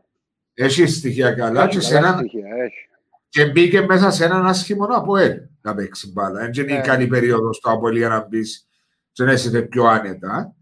Έχει 0.64 0.86
στοιχεία 0.86 1.32
καλά 1.32 1.66
και, 1.66 1.76
Έχει 1.76 1.86
σε 1.86 1.94
καλά 1.94 2.08
έναν, 2.08 2.18
στοιχεία, 2.18 2.46
έχει. 2.64 2.88
και 3.28 3.50
μπήκε 3.50 3.80
μέσα 3.80 4.10
σε 4.10 4.24
έναν 4.24 4.46
άσχημο 4.46 4.84
Αποέλ 4.84 5.32
να 5.60 5.74
παίξει 5.74 6.12
μπάλα. 6.12 6.40
Δεν 6.40 6.50
είναι 6.64 6.72
η 6.72 6.76
Ναι. 6.76 6.80
καλή 6.80 7.06
περίοδος 7.06 7.56
στο 7.56 7.70
Αποέλ 7.70 7.96
για 7.96 8.08
να 8.08 8.26
μπεις 8.28 8.66
και 9.12 9.24
να 9.24 9.32
είσαι 9.32 9.62
πιο 9.62 9.84
άνετα. 9.84 10.54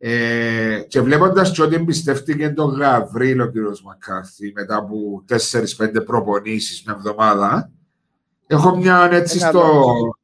Ε, 0.00 0.80
και 0.88 1.00
βλέποντας 1.00 1.50
και 1.52 1.62
ότι 1.62 1.74
εμπιστεύτηκε 1.74 2.50
τον 2.50 2.70
Γαβρίλ 2.74 3.40
ο 3.40 3.48
κ. 3.50 3.52
Μακάρθη 3.84 4.52
μετά 4.54 4.76
από 4.76 5.24
4-5 5.26 6.02
προπονήσεις 6.04 6.82
μια 6.86 6.94
εβδομάδα, 6.98 7.70
έχω 8.46 8.76
μια 8.76 9.08
έτσι 9.12 9.38
Ένα 9.40 9.48
στο. 9.48 9.58
λόγο. 9.58 10.16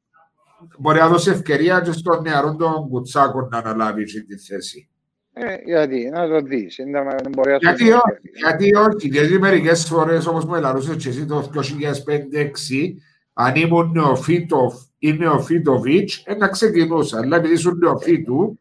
Μπορεί 0.79 0.99
να 0.99 1.09
δώσει 1.09 1.31
ευκαιρία 1.31 1.81
και 1.81 1.93
στον 1.93 2.23
νεαρό 2.23 2.57
τον 2.57 2.89
Κουτσάκο 2.89 3.49
να 3.51 3.59
αναλάβει 3.59 4.03
αυτή 4.03 4.25
τη 4.25 4.39
θέση. 4.39 4.89
Ε, 5.37 5.57
γιατί, 5.65 6.09
να 6.13 6.29
το 6.29 6.41
δεις. 6.41 6.79
είναι 6.79 7.01
να- 7.03 7.15
δεν 7.23 7.33
μπορεί 7.33 7.51
να 7.51 7.57
σου 7.59 7.61
Γιατί 7.67 7.91
το 7.91 7.97
όχι, 7.97 8.21
πει. 8.21 8.31
γιατί 8.35 8.75
όχι, 8.75 9.09
γιατί 9.09 9.39
μερικές 9.39 9.85
φορές 9.87 10.27
όπως 10.27 10.45
μου 10.45 10.55
ελαρούσε 10.55 10.97
και 10.97 11.09
εσύ 11.09 11.27
το 11.27 11.43
2005-2006, 11.43 12.97
αν 13.33 13.55
ήμουν 13.55 13.91
νεοφύτο 13.91 14.73
ή 14.99 15.13
νεοφύτοβιτς, 15.13 16.25
να 16.39 16.49
ξεκινούσα. 16.49 17.19
Αλλά 17.19 17.37
επειδή 17.37 17.55
ήσουν 17.55 17.79
νεοφύτου, 17.79 18.61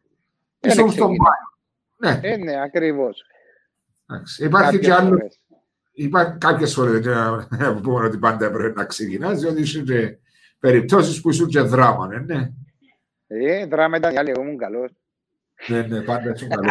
Δεν 0.60 0.70
ήσουν 0.70 0.90
στον 0.90 1.06
ξεκινά. 1.08 1.24
πάνω. 1.24 2.18
Ναι, 2.22 2.28
Ε, 2.28 2.36
ναι, 2.36 2.60
ακριβώς. 2.62 3.22
εντάξει. 4.10 4.44
υπάρχει 4.44 4.78
και 4.78 4.88
Κάποιες 4.88 4.96
άλλο. 4.98 5.16
φορές. 5.16 5.38
Υπάρχει 5.92 6.38
κάποιες 6.38 6.74
φορές 6.74 7.00
δεν 7.00 7.14
να 7.50 7.74
πούμε 7.82 8.04
ότι 8.06 8.18
πάντα 8.18 8.46
έπρεπε 8.46 8.80
να 8.80 8.84
ξεκινάς, 8.86 9.40
διότι 9.40 9.60
ήσουν 9.60 9.84
και 9.84 10.16
περιπτώσεις 10.58 11.20
που 11.20 11.28
ήσουν 11.30 11.46
και 11.48 11.60
δράμα. 11.60 12.06
Ναι, 12.06 12.18
ναι. 12.18 12.50
Ε, 13.26 13.66
δράμα 13.66 13.96
ήταν 13.96 14.14
οι 14.14 14.18
άλλοι, 14.18 14.30
εγώ 14.30 14.42
ήμουν 14.42 14.56
καλός. 14.58 14.90
Ναι, 15.66 15.80
ναι 15.82 16.00
πάντα 16.00 16.32
ήσουν 16.34 16.48
καλό. 16.54 16.70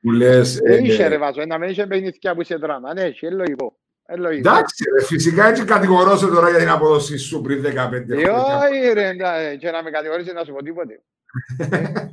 που 0.00 0.10
λες. 0.10 0.60
Ε, 0.64 0.78
είχε 0.82 1.06
ρε 1.06 1.18
βάζω, 1.18 1.44
να 1.46 1.58
μην 1.58 1.68
είχε 1.68 1.86
παιχνίδια 1.86 2.34
που 2.34 2.40
είσαι 2.40 2.56
δράμα. 2.56 2.94
Ναι, 2.94 3.02
έχει, 3.02 3.26
είναι 3.26 3.34
λογικό. 3.34 3.76
Είναι 4.10 4.20
λογικό. 4.20 4.48
Εντάξει, 4.50 4.84
ρε, 4.98 5.04
φυσικά 5.04 5.46
έτσι 5.48 5.64
κατηγορώ 5.64 6.16
σε 6.16 6.26
τώρα 6.26 6.50
για 6.50 6.58
την 6.58 6.68
απόδοση 6.68 7.16
σου 7.16 7.40
πριν 7.40 7.62
15 7.62 7.66
Ε, 7.66 7.68
χρόνια. 7.74 8.58
όχι 8.58 8.92
ρε, 8.92 9.08
εντά- 9.08 9.56
και 9.58 9.70
να 9.70 9.82
με 9.82 9.90
κατηγορήσει 9.90 10.32
να 10.32 10.44
σου 10.44 10.52
πω 10.52 10.62
τίποτε. 10.62 11.02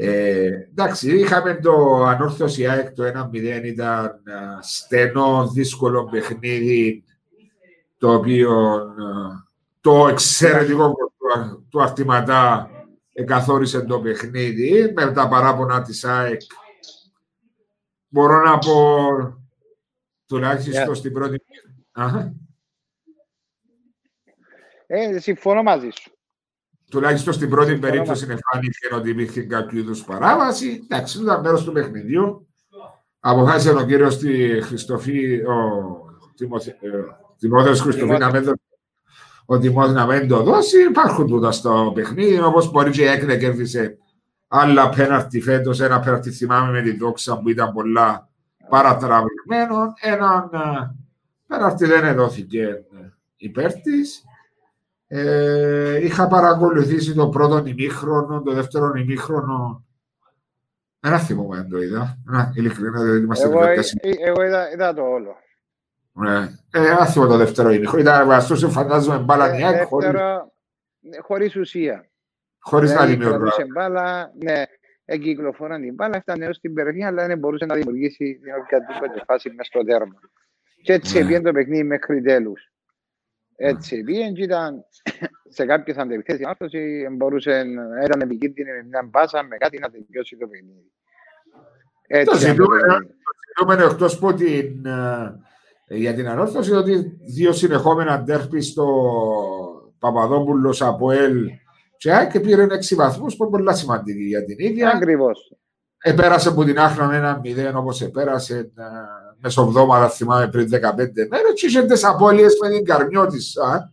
Ε, 0.00 0.46
εντάξει, 0.46 1.18
είχαμε 1.18 1.54
το 1.54 2.04
ανόρθωση 2.04 2.66
ΑΕΚ 2.66 2.90
το 2.90 3.28
1-0, 3.32 3.64
ήταν 3.64 4.04
α, 4.04 4.62
στενό, 4.62 5.50
δύσκολο 5.54 6.04
παιχνίδι, 6.04 7.04
το 7.98 8.14
οποίο 8.14 8.52
α, 8.74 8.84
το 9.80 10.08
εξαιρετικό 10.08 10.84
γκολ 10.84 11.08
του, 11.18 11.66
του 11.70 11.82
Αρτηματά 11.82 12.70
εκαθόρισε 13.18 13.80
το 13.80 14.00
παιχνίδι 14.00 14.92
με 14.96 15.12
τα 15.12 15.28
παράπονα 15.28 15.82
της 15.82 16.04
ΑΕΚ. 16.04 16.40
Μπορώ 18.08 18.42
να 18.42 18.58
πω 18.58 18.96
τουλάχιστον 20.26 20.92
Yeah. 20.92 20.96
στην 20.96 21.12
πρώτη... 21.12 21.42
Αχα. 21.92 22.32
Ε, 24.86 25.18
συμφωνώ 25.18 25.62
μαζί 25.62 25.88
σου. 25.90 26.10
Τουλάχιστον 26.90 27.32
στην 27.32 27.50
πρώτη 27.50 27.70
Συμφωνώ 27.70 27.90
περίπτωση 27.92 28.26
εμφάνιθηκε 28.30 28.94
ότι 28.94 29.10
υπήρχε 29.10 29.42
κάποιο 29.42 29.78
είδους 29.78 30.04
παράβαση. 30.04 30.80
Εντάξει, 30.90 31.22
ήταν 31.22 31.40
μέρος 31.40 31.64
του 31.64 31.72
παιχνιδιού. 31.72 32.48
Αποφάσισε 33.20 33.74
ο 33.74 33.86
κύριος 33.86 34.18
τη 34.18 34.60
Χριστοφή, 34.60 35.42
ο 35.46 35.54
Τιμόθεος 37.38 37.80
Χριστοφή 37.80 38.18
να 38.18 38.30
μην 38.30 38.44
το- 38.44 38.52
ο 39.50 39.58
Τιμόθεος 39.58 39.92
να 39.94 40.06
μην 40.06 40.28
το 40.28 40.42
δώσει. 40.42 40.82
Υπάρχουν 40.82 41.26
τούτα 41.26 41.52
στο 41.52 41.92
παιχνίδι, 41.94 42.40
όπως 42.40 42.70
μπορεί 42.70 42.90
και 42.90 43.02
η 43.02 43.06
Έκνε 43.06 43.36
κέρδισε 43.36 43.98
άλλα 44.48 44.88
πέναρτη 44.88 45.40
φέτος. 45.40 45.80
Ένα 45.80 46.00
πέναρτη 46.00 46.30
θυμάμαι 46.30 46.70
με 46.70 46.82
την 46.82 46.98
δόξα 46.98 47.38
που 47.40 47.48
ήταν 47.48 47.72
πολλά 47.72 48.28
παρατραβηγμένο. 48.68 49.92
Έναν 50.00 50.50
ε, 50.52 50.94
πέναρτη 51.46 51.86
δεν 51.86 52.04
εδόθηκε 52.04 52.62
ε, 52.62 52.84
υπέρ 53.36 53.72
της. 53.72 54.24
Ε, 55.06 56.04
είχα 56.04 56.26
παρακολουθήσει 56.28 57.14
το 57.14 57.28
πρώτο 57.28 57.66
ημίχρονο, 57.66 58.42
το 58.42 58.52
δεύτερο 58.52 58.92
ημίχρονο. 58.96 59.84
Δεν 61.00 61.18
θυμόμαι 61.18 61.58
αν 61.58 61.68
το 61.68 61.78
είδα. 61.82 62.18
Να, 62.24 62.52
ειλικρινά 62.54 63.02
δεν 63.02 63.22
είμαστε 63.22 63.46
Εγώ, 63.48 63.60
διαδικασία. 63.60 64.00
ε, 64.02 64.28
εγώ 64.28 64.42
είδα, 64.42 64.72
είδα 64.72 64.94
το 64.94 65.02
όλο. 65.02 65.36
Ναι. 66.18 66.38
Ε, 66.70 66.80
δεν 66.80 67.06
θυμώ 67.06 67.26
το 67.26 67.36
δεύτερο 67.36 67.70
ημίχρονο. 67.70 68.02
Ήταν 68.02 68.26
βαστούσε 68.26 68.68
φαντάζομαι 68.68 69.18
μπάλα 69.18 69.46
Ε, 69.46 69.56
νιά 69.56 69.84
χωρίς, 69.84 70.06
δεύτερο, 70.10 70.52
ναι, 71.00 71.16
χωρίς 71.20 71.56
ουσία. 71.56 72.08
χωρίς 72.58 72.90
να 72.90 72.96
Δηλαδή, 72.96 73.12
δημιουργά. 73.14 73.36
κρατούσε 73.38 73.66
μπάλα, 73.72 74.32
ναι, 74.42 74.62
εγκυκλοφόραν 75.04 75.80
την 75.80 75.94
μπάλα, 75.94 76.16
έφτανε 76.16 76.44
έως 76.44 76.58
την 76.60 76.74
περιοχή, 76.74 77.04
αλλά 77.04 77.26
δεν 77.26 77.38
μπορούσε 77.38 77.64
να 77.64 77.74
δημιουργήσει 77.74 78.38
την 78.42 78.52
οποιαδήποτε 78.62 79.22
φάση 79.26 79.48
μέσα 79.50 79.62
στο 79.62 79.84
τέρμα. 79.84 80.18
Και 80.82 80.92
έτσι 80.92 81.18
Ναι. 81.18 81.24
πήγαινε 81.24 81.44
το 81.44 81.52
παιχνίδι 81.52 81.82
μέχρι 81.84 82.20
τέλους. 82.22 82.72
Έτσι, 83.56 84.02
πήγαινε 84.02 84.30
και 84.32 84.42
ήταν 84.42 84.84
σε 85.48 85.64
κάποιες 85.66 85.96
αντεπιθέσεις 85.96 86.42
ανόρθωση, 86.44 87.06
μπορούσε, 87.10 87.62
να 87.62 88.02
ήταν 88.04 88.20
επικίνδυνη 88.20 88.70
με 88.70 88.82
μια 88.88 89.02
μπάσα, 89.10 89.42
με 89.42 89.56
κάτι 89.56 89.78
να 89.78 89.90
τελειώσει 89.90 90.36
το 90.36 90.46
παιχνίδι. 90.46 90.92
Το 92.08 92.14
Έτσι, 92.16 92.36
ζητούμενο 92.38 93.84
εκτός 93.90 94.18
που 94.18 94.34
την, 94.34 94.86
ε, 94.86 95.40
για 95.88 96.14
την 96.14 96.28
ανόρθωση 96.28 96.72
ότι 96.72 97.18
δύο 97.34 97.52
συνεχόμενα 97.52 98.22
ντέρπι 98.22 98.60
στο 98.60 98.86
Παπαδόπουλος 99.98 100.82
από 100.82 101.10
ΕΛ 101.10 101.48
και 101.96 102.12
ΑΕΚ 102.12 102.30
και 102.30 102.40
πήρε 102.40 102.66
6 102.66 102.94
βαθμούς 102.96 103.36
που 103.36 103.42
είναι 103.44 103.52
πολύ 103.52 103.76
σημαντική 103.76 104.22
για 104.24 104.44
την 104.44 104.56
ίδια. 104.58 104.90
Ακριβώς. 104.90 105.52
Επέρασε 105.98 106.48
από 106.48 106.64
την 106.64 106.78
Άχναν 106.78 107.12
ένα 107.12 107.40
0 107.44 107.72
όπως 107.74 108.02
επέρασε 108.02 108.58
ε, 108.58 108.82
μεσοβδόμαδα 109.40 110.08
θυμάμαι 110.08 110.48
πριν 110.48 110.68
15 110.72 110.72
μέρες 111.30 111.52
και 111.54 111.66
είχε 111.66 111.84
τις 111.84 112.04
απώλειες 112.04 112.56
με 112.62 112.68
την 112.70 112.84
Καρμιώτισσα 112.84 113.92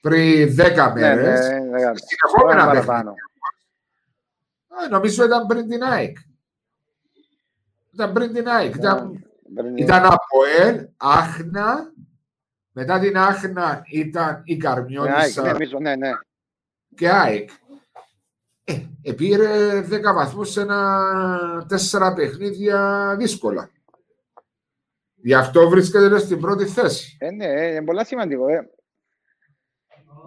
πριν 0.00 0.48
10 0.48 0.54
Ναι, 0.54 0.92
μέρες. 0.92 1.40
ναι, 1.48 1.54
ναι, 1.54 1.60
ναι. 1.60 1.92
Συνεχόμενα 1.94 2.60
Πάμε 2.60 2.70
παιχνίδια. 2.70 2.84
παραπάνω. 2.84 3.14
Ε, 4.84 4.88
Νομίζω 4.90 5.24
ήταν 5.24 5.46
πριν 5.46 5.68
την 5.68 5.82
ΑΕΚ. 5.82 6.16
Ήταν 7.94 8.12
πριν 8.12 8.32
την 8.32 8.48
ΑΕΚ. 8.48 8.74
Ήταν, 8.74 8.96
Πριν- 9.08 9.23
ήταν 9.76 10.04
από 10.04 10.44
ΕΛ, 10.60 10.88
Άχνα, 10.96 11.92
μετά 12.72 12.98
την 12.98 13.18
Άχνα 13.18 13.82
ήταν 13.90 14.42
η 14.44 14.54
Ναι, 14.54 14.60
Καρμιώτισσα 14.62 15.42
ναι, 15.42 15.52
νομίζω, 15.52 15.78
ναι, 15.80 15.96
ναι. 15.96 16.10
και 16.94 17.10
ΑΕΚ. 17.10 17.50
Ε, 18.64 18.78
επήρε 19.02 19.80
10 19.90 20.12
βαθμούς 20.14 20.50
σε 20.50 20.60
ένα 20.60 21.66
τέσσερα 21.68 22.12
παιχνίδια 22.14 23.14
δύσκολα. 23.18 23.70
Γι' 25.14 25.34
αυτό 25.34 25.68
βρίσκεται 25.68 26.18
στην 26.18 26.40
πρώτη 26.40 26.66
θέση. 26.66 27.16
Ε, 27.20 27.30
ναι, 27.30 27.44
ε, 27.46 27.66
είναι 27.70 27.84
πολύ 27.84 28.06
σημαντικό. 28.06 28.48
Ε. 28.48 28.68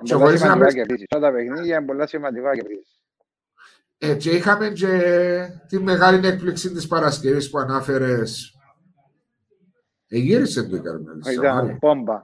Και 0.03 0.13
Είναι 0.13 0.23
χωρίς 0.23 0.23
πολύ 0.23 0.31
να 0.31 0.37
σημαντικό 0.37 0.57
να 0.59 0.65
πες- 0.65 0.73
κερδίσεις. 0.73 1.05
Αυτά 1.11 1.27
τα 1.27 1.33
παιχνίδια 1.33 1.77
είναι 1.77 1.85
πολύ 1.85 2.07
σημαντικό 2.07 2.45
να 2.47 2.53
κερδίσεις. 2.55 2.99
Ε, 3.97 4.15
και 4.15 4.29
είχαμε 4.29 4.69
και 4.69 5.01
τη 5.67 5.79
μεγάλη 5.79 6.27
έκπληξη 6.27 6.71
της 6.71 6.87
Παρασκευής 6.87 7.49
που 7.49 7.57
ανάφερες. 7.57 8.56
Ε, 10.09 10.17
γύρισε 10.17 10.63
το 10.63 10.75
η 10.75 10.81
Καρμιώτισσα. 10.81 11.31
Ήταν 11.31 11.55
Μάρια. 11.55 11.77
πόμπα. 11.77 12.15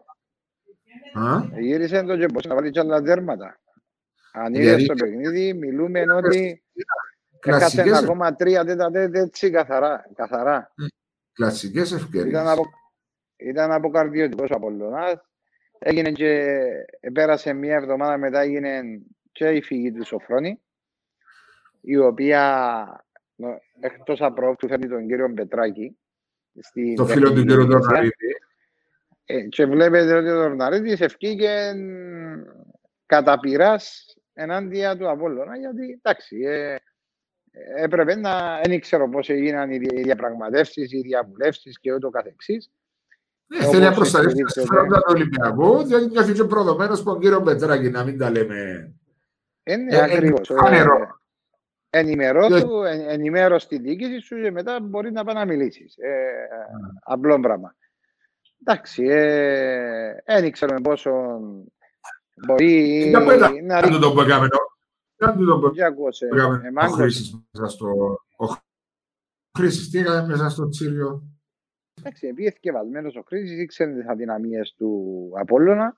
Α, 1.13 1.41
Γύρισε 1.59 2.01
το 2.03 2.17
και 2.17 2.25
μπορούσε 2.25 2.47
να 2.47 2.55
βάλεις 2.55 2.71
και 2.71 2.79
άλλα 2.79 3.01
τέρματα. 3.01 3.59
Αν 4.33 4.53
Δηλαδή- 4.53 4.83
είδες 4.83 4.85
το 4.85 4.93
παιχνίδι, 4.93 5.53
μιλούμε 5.53 6.01
ότι 6.11 6.63
έχασε 7.39 7.59
Κλασικές, 7.75 7.85
ένα 7.85 7.97
ακόμα 7.97 8.35
τρία 8.35 8.65
τέτα 8.65 8.91
τέτα 8.91 9.19
έτσι 9.19 9.49
καθαρά. 9.49 10.05
καθαρά. 10.15 10.73
κλασικές 11.33 11.87
Ήταν, 11.91 12.03
ευκαιρίες. 12.03 12.47
απο... 12.47 12.63
ήταν 13.37 13.71
αποκαρδιωτικός 13.71 14.49
ο 14.49 14.55
Απολλωνάς. 14.55 15.13
Έγινε 15.79 16.11
και 16.11 16.47
πέρασε 17.13 17.53
μια 17.53 17.75
εβδομάδα 17.75 18.17
μετά 18.17 18.39
έγινε 18.39 18.81
και 19.31 19.49
η 19.49 19.61
φυγή 19.61 19.91
του 19.91 20.05
Σοφρόνη 20.05 20.61
η 21.81 21.97
οποία 21.97 22.85
νο- 23.35 23.59
εκτός 23.79 24.21
απρόπτου 24.21 24.67
φέρνει 24.67 24.87
τον 24.87 25.07
κύριο 25.07 25.33
Πετράκη 25.33 25.97
στην 26.61 26.95
Το 26.95 27.05
φίλο 27.05 27.27
του 27.33 27.33
τεχνική 27.33 27.47
κ. 27.47 27.51
υπηρεσία. 27.59 27.79
Τορναρίδη. 27.79 28.13
Ε, 29.25 29.41
και 29.41 29.65
βλέπετε 29.65 30.13
ότι 30.13 30.29
ο 30.29 30.33
Τορναρίδης 30.41 31.01
ευκήκε 31.01 31.73
κατά 33.05 33.39
πειράς 33.39 34.05
ενάντια 34.33 34.97
του 34.97 35.09
Απόλλωνα 35.09 35.57
γιατί 35.57 35.99
εντάξει 36.01 36.37
ε, 36.45 36.75
έπρεπε 37.77 38.15
να 38.15 38.59
δεν 38.63 38.79
ξέρω 38.79 39.09
πώς 39.09 39.29
έγιναν 39.29 39.71
οι 39.71 39.77
δια- 39.77 39.99
οι 39.99 40.01
διαπραγματεύσεις, 40.01 40.91
οι 40.91 41.01
διαβουλεύσεις 41.01 41.79
και 41.79 41.93
ούτω 41.93 42.09
καθεξής 42.09 42.71
Ε, 43.47 43.57
Όπως 43.57 43.69
θέλει 43.71 43.83
να 43.83 43.91
προστατεύσει 43.93 44.35
τα 44.35 44.41
εξελίσσεται. 44.43 44.59
συμφέροντα 44.65 44.97
του 44.97 45.13
Ολυμπιακού, 45.15 45.83
διότι 45.83 46.05
νιώθει 46.05 46.33
και 46.33 46.43
προδομένος 46.43 46.99
από 46.99 47.09
τον 47.11 47.19
κύριο 47.19 47.41
Πετράκη, 47.41 47.89
να 47.89 48.03
μην 48.03 48.17
τα 48.17 48.29
λέμε. 48.31 48.91
Είναι 49.63 49.95
Ε, 49.97 50.01
ακριβώς. 50.01 50.49
Ε, 51.93 51.99
φανερό. 51.99 52.45
ενημερώσου, 52.45 52.83
εν, 52.83 52.99
ενημέρωσε 53.09 53.67
τη 53.67 53.77
διοίκηση 53.79 54.19
σου 54.19 54.41
και 54.41 54.51
μετά 54.51 54.79
μπορεί 54.79 55.11
να 55.11 55.23
πάει 55.23 55.35
να 55.35 55.45
μιλήσεις. 55.45 55.95
Ε, 55.97 56.47
Απλό 57.03 57.39
πράγμα. 57.39 57.75
Εντάξει, 58.65 59.03
ε, 59.09 60.15
δεν 60.25 60.51
ξέρουμε 60.51 60.81
πόσο 60.81 61.11
μπορεί 62.47 63.07
Για 63.09 63.25
πέτα, 63.25 63.51
να 63.61 63.79
Κάντου 63.79 63.85
ρίξει. 63.87 64.01
τον 64.01 64.13
που 64.13 64.21
έκαμε, 64.21 64.47
κάντου 65.15 65.45
τον 65.45 65.61
που 65.61 65.69
Για 65.73 65.87
ακούσε. 65.87 66.25
έκαμε 66.25 66.61
Ε, 66.63 66.67
ο 66.67 66.71
Μάγκος. 66.71 66.95
Χρήσης 66.95 67.45
μέσα 67.51 67.67
στο... 67.71 67.87
Ο 68.37 68.45
Χρήσης 69.57 69.89
τι 69.89 69.99
έκανε 69.99 70.27
μέσα 70.27 70.49
στο 70.49 70.69
Τσίριο. 70.69 71.23
Εντάξει, 71.99 72.27
επειδή 72.27 72.47
εθικευασμένος 72.47 73.15
ο 73.15 73.21
Χρήσης 73.21 73.61
ήξερε 73.61 73.93
τις 73.93 74.07
αδυναμίες 74.07 74.73
του 74.77 75.31
Απόλλωνα, 75.39 75.97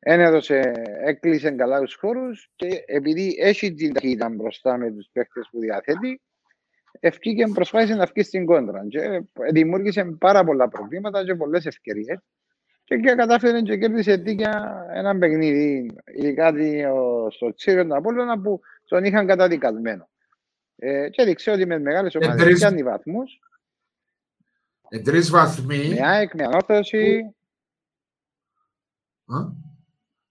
Εν 0.00 0.20
έδωσε, 0.20 0.72
έκλεισε 1.04 1.50
καλά 1.50 1.80
τους 1.80 1.94
χώρους 1.94 2.50
και 2.56 2.84
επειδή 2.86 3.36
έχει 3.40 3.74
την 3.74 3.92
ταχύτητα 3.92 4.28
μπροστά 4.28 4.76
με 4.76 4.90
τους 4.90 5.08
παίχτες 5.12 5.48
που 5.50 5.60
διαθέτει, 5.60 6.20
ευκήκε 7.00 7.46
προσπάθησε 7.54 7.94
να 7.94 8.06
βγει 8.06 8.22
στην 8.22 8.46
κόντρα 8.46 8.86
και 8.88 9.22
δημιούργησε 9.52 10.04
πάρα 10.04 10.44
πολλά 10.44 10.68
προβλήματα 10.68 11.24
και 11.24 11.34
πολλές 11.34 11.66
ευκαιρίες 11.66 12.18
και, 12.84 12.96
και 12.96 13.14
κατάφερε 13.14 13.60
και 13.60 13.76
κέρδισε 13.78 14.16
δίκαια 14.16 14.86
ένα 14.92 15.18
παιχνίδι, 15.18 15.90
ειδικά 16.14 16.52
το- 16.52 17.28
στο 17.30 17.54
Τσίριο 17.54 17.86
του 17.86 17.96
Απόλλωνα 17.96 18.40
που 18.40 18.60
τον 18.84 19.04
είχαν 19.04 19.26
καταδικασμένο. 19.26 20.08
Ε, 20.76 21.08
και 21.08 21.22
έδειξε 21.22 21.50
ότι 21.50 21.66
με 21.66 21.78
μεγάλες 21.78 22.14
ομάδες 22.14 22.42
τρεις- 22.44 22.58
πιάνει 22.58 22.82
βαθμούς, 22.82 23.38
Ε, 24.88 24.98
τρεις 25.00 25.30
βαθμοί. 25.30 25.88
με 25.88 26.06
ΑΕΚ, 26.06 26.34
με 26.34 26.44
ανόρθωση, 26.44 27.34
Α, 29.26 29.36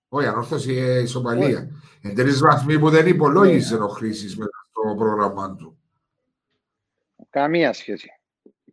Όχι, 0.10 0.28
ανόρθωση 0.28 0.76
ε, 0.76 1.00
ισοπαλία. 1.00 1.70
Ε, 2.02 2.14
τρεις 2.14 2.40
βαθμοί 2.40 2.80
που 2.80 2.90
δεν 2.90 3.08
υπολόγιζε 3.08 3.76
ο 3.76 3.88
Χρήσης 3.88 4.38
μέσα 4.38 4.66
στο 4.70 4.96
πρόγραμμά 4.96 5.56
του. 5.56 5.78
Καμία 7.30 7.74
σχέση. 7.74 8.10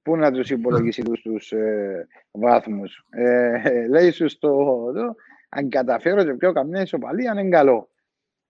Πού 0.02 0.16
να 0.16 0.32
τους 0.32 0.50
υπολογίσει 0.50 1.02
τους, 1.02 1.22
τους 1.22 1.52
ε, 1.52 2.06
βάθμους. 2.30 3.04
Ε, 3.10 3.86
λέει 3.86 4.10
σου 4.10 4.28
στο 4.28 4.48
εδώ, 4.88 5.14
αν 5.48 5.68
καταφέρω 5.68 6.24
και 6.24 6.34
πιο 6.34 6.52
καμιά 6.52 6.82
ισοπαλία 6.82 7.32
είναι 7.32 7.48
καλό. 7.48 7.88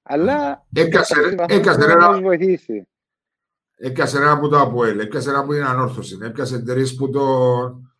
Αλλά 0.02 0.66
Έκασε, 0.72 1.20
οι 1.20 1.34
βαθμούς 1.34 1.58
έκασε 1.58 1.78
πρέπει 1.78 1.92
ένα 1.92 2.06
να 2.06 2.12
τους 2.12 2.22
βοηθήσει. 2.22 2.88
Έπιασε 3.76 4.16
ένα 4.16 4.38
που 4.38 4.48
το 4.48 4.60
Αποέλ, 4.60 4.98
έπιασε 4.98 5.30
ένα 5.30 5.44
που 5.44 5.52
την 5.52 5.64
Ανόρθωση, 5.64 6.18
έπιασε 6.22 6.62
τρεις 6.62 6.94
που 6.94 7.10
τον 7.10 7.94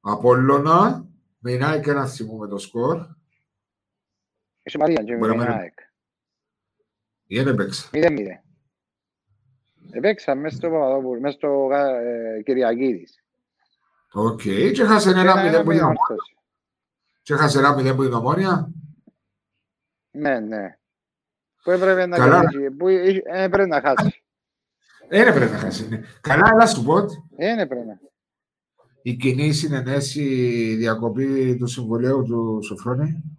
Απόλλωνα, 0.00 1.06
με 1.38 1.52
η 1.52 1.62
ΑΕΚ 1.62 1.86
ένα 1.86 2.06
θυμούμε 2.06 2.48
το 2.48 2.58
σκορ, 2.58 3.06
Ισοπαλία 4.64 5.02
και 5.02 5.12
με 5.12 5.18
Μπορεί 5.18 5.30
την 5.32 5.40
να- 5.40 5.54
ΑΕΚ. 5.56 5.78
ή 7.26 7.36
δεν 7.42 7.46
έπαιξε. 7.54 7.88
Μηδέν 7.92 8.12
μηδέν. 8.12 8.40
Επέξα 9.90 10.34
μέσα 10.34 10.56
στο 10.56 10.70
Παπαδόπουλο, 10.70 11.20
μέσα 11.20 11.36
στο 11.36 11.68
ε, 11.72 12.42
Κυριακίδης. 12.44 13.18
Οκ, 14.12 14.40
και 14.42 14.82
έχασε 14.82 15.12
Και 15.12 15.18
ένα 15.18 15.30
ένα- 15.30 15.34
μηδέν 15.42 15.54
ένα 15.54 15.62
που 15.62 15.68
την 15.70 15.76
με 15.78 15.82
Ομόνια. 15.84 16.00
όρθωση. 16.08 16.36
Και 17.22 17.32
έχασε 17.32 17.58
ένα 17.58 17.74
μηδέν 17.74 17.96
που 17.96 18.02
την 18.02 18.12
Ομόνια. 18.12 18.70
Ναι, 20.10 20.40
ναι. 20.40 20.78
Που 21.62 21.70
έπρεπε 21.70 22.06
να 22.06 22.16
Καλά. 22.16 22.40
κερδίσει, 22.40 22.70
που 22.70 22.88
είχε- 22.88 23.22
έπρεπε 23.24 23.66
να 23.66 23.80
χάσει. 23.80 24.22
Δεν 25.08 25.26
έπρεπε 25.26 25.52
να 25.52 25.58
χάσει. 25.58 25.88
ναι. 25.88 26.00
Καλά, 26.20 26.48
αλλά 26.52 26.66
σου 26.66 26.84
πω 26.84 26.92
ότι 26.92 27.14
Δεν 27.36 27.58
έπρεπε 27.58 27.84
να. 27.84 27.98
η 29.02 29.14
κοινή 29.14 29.52
συνενέση 29.52 30.24
διακοπή 30.74 31.56
του 31.56 31.66
συμβολέου 31.66 32.22
του 32.24 32.58
Σοφρόνη. 32.62 33.33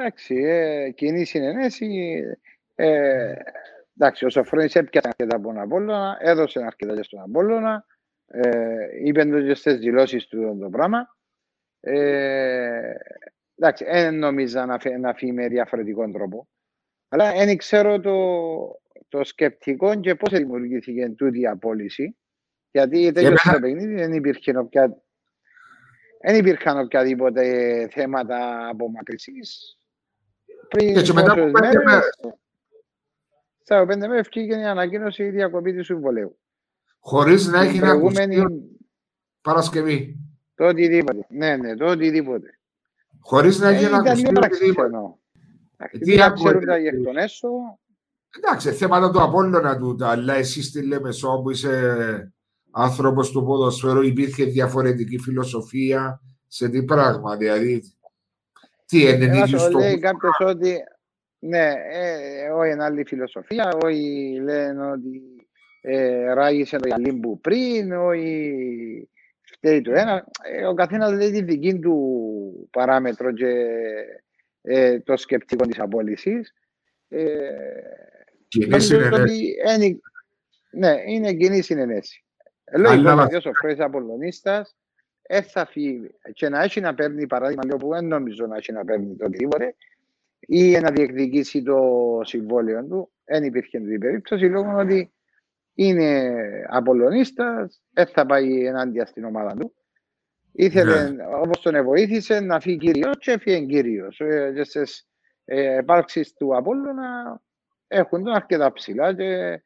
Εντάξει, 0.00 0.34
ε, 0.34 0.90
κοινή 0.90 1.24
συνενέση. 1.24 2.22
Ε, 2.74 3.34
εντάξει, 3.96 4.24
ο 4.24 4.30
Σοφρόνης 4.30 4.74
έπιασε 4.74 5.08
αρκετά 5.08 5.36
από 5.36 5.46
τον 5.46 5.58
Απόλλωνα, 5.58 6.16
έδωσε 6.20 6.62
αρκετά 6.62 6.94
και 6.94 7.02
στον 7.02 7.20
Απόλλωνα, 7.20 7.86
ε, 8.26 8.86
είπε 9.04 9.24
το 9.24 9.42
και 9.42 9.54
στις 9.54 9.78
δηλώσεις 9.78 10.26
του 10.26 10.58
το 10.60 10.68
πράγμα. 10.70 11.16
Ε, 11.80 12.92
εντάξει, 13.54 13.84
δεν 13.84 14.18
νόμιζα 14.18 14.66
να, 14.66 14.78
φε- 14.78 14.98
να 14.98 15.14
φύγει 15.14 15.32
με 15.32 15.48
διαφορετικό 15.48 16.10
τρόπο. 16.10 16.48
Αλλά 17.08 17.32
δεν 17.32 17.56
ξέρω 17.56 18.00
το, 18.00 18.16
το 19.08 19.24
σκεπτικό 19.24 20.00
και 20.00 20.14
πώς 20.14 20.30
δημιουργήθηκε 20.30 21.08
τούτη 21.08 21.40
η 21.40 21.46
απόλυση. 21.46 22.16
Γιατί 22.70 23.12
τέλειωσε 23.12 23.42
εμένα- 23.48 23.52
το 23.52 23.60
παιχνίδι, 23.60 23.94
δεν 23.94 24.12
υπήρχε 24.12 24.58
οποια... 24.58 25.02
Δεν 26.22 26.36
υπήρχαν 26.36 26.78
οποιαδήποτε 26.78 27.88
θέματα 27.90 28.68
απομακρυσής. 28.68 29.74
Πριν 30.70 30.94
Και, 30.94 31.02
και 31.02 31.12
μετά 31.12 31.32
από 31.32 31.40
πόσες 31.40 31.52
πέντε 31.52 31.66
μέρες, 31.84 31.84
μέρες, 31.84 32.38
στα 33.62 33.86
πέντε 33.86 34.08
μέρες 34.08 34.28
βγήκε 34.32 34.54
η 34.58 34.64
ανακοίνωση 34.64 35.22
η 35.24 35.30
διακοπή 35.30 35.74
του 35.76 35.84
συμβολέου. 35.84 36.38
χωρίς 36.98 37.46
να 37.46 37.60
έχει 37.60 37.72
Την 37.72 37.82
ένα 37.82 37.88
προηγούμενη, 37.88 38.40
ακουστείο 38.40 38.62
Παρασκευή. 39.40 40.16
το 40.54 40.66
οτιδήποτε. 40.66 41.26
Ναι, 41.30 41.56
ναι, 41.56 41.76
το 41.76 41.86
οτιδήποτε. 41.90 42.58
Χωρίς 43.20 43.58
να 43.58 43.68
Ε, 43.68 43.74
έχει 43.74 43.84
ένα 43.84 43.96
ήταν 43.96 44.06
ακουστείο 44.06 44.30
μια 44.30 44.40
οτιδήποτε. 44.46 44.86
εννοώ. 44.86 45.14
τι 45.90 45.98
Τι 45.98 46.16
να 46.16 46.24
άκουγε, 46.24 46.44
ξέρουν 46.44 46.64
τα 46.64 46.74
ε, 46.74 46.82
εκ 46.86 47.02
των 47.04 47.16
έσω. 47.16 47.48
Εντάξει, 48.36 48.70
θέματα 48.72 49.10
του 49.10 49.22
Απόλλωνα 49.22 49.78
τούτα, 49.78 50.08
αλλά 50.10 50.34
εσύ 50.34 50.62
στη 50.62 50.86
Λεμεσό 50.86 51.40
που 51.42 51.50
είσαι 51.50 52.32
άνθρωπος 52.70 53.30
του 53.30 53.44
ποδοσφαίρου, 53.44 54.02
υπήρχε 54.02 54.44
διαφορετική 54.44 55.18
φιλοσοφία 55.18 56.20
σε 56.46 56.68
τι 56.68 56.84
πράγμα, 56.84 57.36
δηλαδή. 57.36 57.82
Τι 58.90 59.00
είναι 59.00 59.26
νίκη 59.26 59.56
στο... 59.56 59.78
Λέει 59.78 59.98
κάποιος 59.98 60.40
ότι 60.40 60.82
ναι, 61.38 61.72
ε, 61.90 62.48
όχι 62.48 62.70
είναι 62.70 62.84
άλλη 62.84 63.04
φιλοσοφία, 63.06 63.72
όχι 63.84 64.38
λένε 64.42 64.90
ότι 64.90 65.22
ε, 65.80 66.32
ράγισε 66.32 66.76
το 66.76 66.88
Ιαλίμπου 66.88 67.40
πριν, 67.40 67.92
όχι 67.92 69.08
φταίει 69.42 69.80
το 69.80 69.92
ένα. 69.92 70.24
Ε, 70.44 70.66
ο 70.66 70.74
καθένας 70.74 71.12
λέει 71.12 71.30
τη 71.30 71.42
δική 71.42 71.78
του 71.78 72.68
παράμετρο 72.70 73.32
και 73.32 73.54
ε, 74.62 75.00
το 75.00 75.16
σκεπτικό 75.16 75.66
της 75.66 75.78
απόλυσης. 75.78 76.54
Ε, 77.08 77.28
κοινή 78.48 78.80
συνενέση. 78.80 79.56
Ναι, 80.70 80.94
είναι 81.06 81.32
κοινή 81.32 81.62
συνενέση. 81.62 82.24
Λόγω 82.76 83.22
ότι 83.22 83.36
ο 83.36 83.52
Φρέης 83.60 83.78
Απολλωνίστας 85.32 85.42
θα 85.42 85.66
φύγει 85.66 86.10
και 86.32 86.48
να 86.48 86.62
έχει 86.62 86.80
να 86.80 86.94
παίρνει 86.94 87.26
παράδειγμα 87.26 87.76
που 87.76 87.88
δεν 87.88 88.06
νομίζω 88.06 88.46
να 88.46 88.56
έχει 88.56 88.72
να 88.72 88.84
παίρνει 88.84 89.16
το 89.16 89.24
οτιδήποτε 89.24 89.74
ή 90.40 90.78
να 90.78 90.90
διεκδικήσει 90.90 91.62
το 91.62 91.80
συμβόλαιο 92.22 92.84
του. 92.84 93.10
Δεν 93.24 93.44
υπήρχε 93.44 93.78
την 93.78 94.00
περίπτωση 94.00 94.44
λόγω 94.44 94.78
ότι 94.78 95.12
είναι 95.74 96.32
Απολλωνίστας, 96.68 97.82
δεν 97.92 98.06
θα 98.06 98.26
πάει 98.26 98.66
ενάντια 98.66 99.06
στην 99.06 99.24
ομάδα 99.24 99.54
του. 99.56 99.74
Ήθελε, 100.52 101.10
ναι. 101.10 101.24
όπως 101.42 101.60
τον 101.62 101.84
βοήθησε, 101.84 102.40
να 102.40 102.60
φύγει 102.60 102.76
κύριος 102.76 103.18
και 103.18 103.30
έφυγε 103.30 103.60
κύριος. 103.60 104.20
Ε, 104.20 104.52
και 104.54 104.64
στις 104.64 105.08
επάρξεις 105.44 106.32
του 106.32 106.56
Απόλλωνα 106.56 107.40
έχουν 107.88 108.24
τον 108.24 108.34
αρκετά 108.34 108.72
ψηλά 108.72 109.14
και 109.14 109.62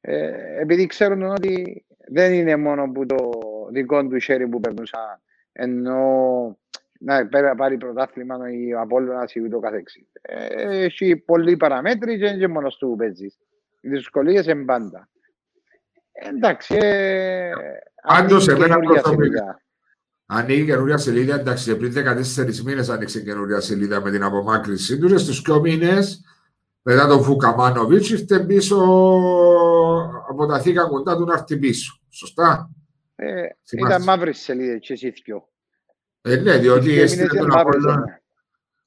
ε, 0.00 0.60
επειδή 0.60 0.86
ξέρουν 0.86 1.22
ότι 1.22 1.86
δεν 2.08 2.32
είναι 2.32 2.56
μόνο 2.56 2.92
που 2.92 3.06
το 3.06 3.30
δικό 3.72 4.06
του 4.06 4.18
χέρι 4.18 4.48
που 4.48 4.60
περνούσα 4.60 5.20
ενώ 5.52 6.58
να 6.98 7.28
πάρει 7.56 7.76
πρωτάθλημα 7.76 8.36
ο 8.76 8.80
Απόλλωνας 8.80 9.34
ή 9.34 9.40
ούτω 9.40 9.58
καθεξής. 9.58 10.06
Ε, 10.22 10.84
έχει 10.84 11.16
πολλοί 11.16 11.56
παραμέτροι 11.56 12.18
και 12.18 12.26
είναι 12.26 12.46
μόνος 12.46 12.76
του 12.76 12.88
που 12.88 12.96
παίζεις. 12.96 13.38
Οι 13.80 13.88
δυσκολίες 13.88 14.46
είναι 14.46 14.64
πάντα. 14.64 15.08
Εντάξει. 16.12 16.76
Ε, 16.80 17.50
Πάντως, 18.06 18.48
εμένα 18.48 18.78
προσωπικά. 18.78 19.60
Ανοίγει 20.26 20.64
καινούργια 20.64 20.96
σελίδα, 20.96 21.34
εντάξει, 21.34 21.76
πριν 21.76 21.92
14 21.92 22.62
μήνες 22.64 22.88
άνοιξε 22.88 23.20
καινούργια 23.20 23.60
σελίδα 23.60 24.00
με 24.00 24.10
την 24.10 24.22
απομάκρυνσή 24.22 24.98
του. 24.98 25.18
Στους 25.18 25.42
πιο 25.42 25.60
μήνες, 25.60 26.24
μετά 26.82 27.06
τον 27.06 27.22
Φουκαμάνοβιτς, 27.22 28.10
ήρθε 28.10 28.38
πίσω 28.38 28.76
από 30.28 30.46
τα 30.46 30.60
θήκα 30.60 30.84
κοντά 30.84 31.16
του 31.16 31.24
να 31.24 31.34
έρθει 31.34 31.58
πίσω. 31.58 32.00
Σωστά. 32.10 32.70
Ε, 33.16 33.48
ήταν 33.72 34.02
μαύρης 34.02 34.38
σελίδα, 34.38 34.78
και 34.78 34.92
εσύ 34.92 35.12
πιο. 35.12 35.48
Ε, 36.22 36.36
ναι, 36.36 36.58
διότι 36.58 36.98
έστειλε 36.98 37.26
τον 37.26 37.58
Απόλλωνα. 37.58 38.22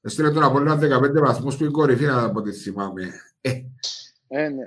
Έστειλε 0.00 0.30
τον 0.30 0.42
Απόλλωνα 0.42 0.98
15 0.98 1.12
βαθμούς 1.12 1.56
που 1.56 1.62
είναι 1.62 1.72
κορυφή, 1.72 2.08
από 2.08 2.38
ό,τι 2.38 2.52
θυμάμαι. 2.52 3.12
Ε, 3.40 3.50
ε 4.28 4.48
ναι. 4.48 4.64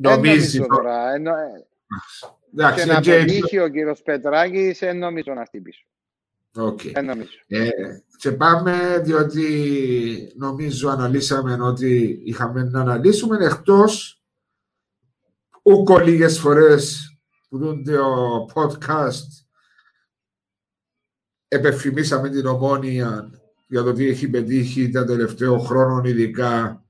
Νομίζεις 0.00 0.66
τώρα. 0.66 1.14
Εννο... 1.14 1.32
Εντάξει, 2.54 2.84
και 2.84 2.92
να 2.92 2.98
αποτύχει 2.98 3.58
ο 3.58 3.68
κύριος 3.68 4.02
Πετράκης, 4.02 4.78
δεν 4.78 4.98
νομίζω 4.98 5.34
να 5.34 5.44
χτυπήσω. 5.44 5.86
Okay. 6.56 6.92
Ε, 7.46 7.68
και 8.18 8.32
πάμε, 8.32 9.00
διότι 9.04 10.32
νομίζω 10.36 10.88
αναλύσαμε 10.88 11.62
ότι 11.62 12.20
είχαμε 12.24 12.62
να 12.62 12.80
αναλύσουμε 12.80 13.44
εκτός 13.44 14.22
ούκο 15.62 15.98
λίγες 15.98 16.38
φορές 16.38 17.07
που 17.48 17.58
δούνται 17.58 17.98
ο 17.98 18.46
podcast 18.54 19.46
επεφημίσαμε 21.48 22.28
την 22.28 22.46
ομόνια 22.46 23.30
για 23.66 23.82
το 23.82 23.92
τι 23.92 24.08
έχει 24.08 24.28
πετύχει 24.28 24.90
τα 24.90 25.04
τελευταίο 25.04 25.58
χρόνο 25.58 26.08
ειδικά 26.08 26.84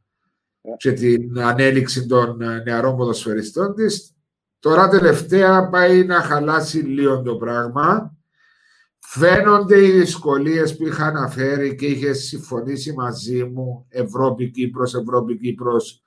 και 0.76 0.92
την 0.92 1.40
ανέλυξη 1.40 2.06
των 2.06 2.36
νεαρών 2.64 2.96
ποδοσφαιριστών 2.96 3.74
της. 3.74 4.12
Τώρα 4.58 4.88
τελευταία 4.88 5.68
πάει 5.68 6.04
να 6.04 6.22
χαλάσει 6.22 6.78
λίγο 6.78 7.22
το 7.22 7.36
πράγμα. 7.36 8.16
Φαίνονται 8.98 9.86
οι 9.86 9.90
δυσκολίες 9.90 10.76
που 10.76 10.86
είχα 10.86 11.06
αναφέρει 11.06 11.74
και 11.74 11.86
είχε 11.86 12.12
συμφωνήσει 12.12 12.92
μαζί 12.92 13.44
μου 13.44 13.86
Ευρώπη-Κύπρος, 13.88 14.94
Ευρώπη-Κύπρος 14.94 16.02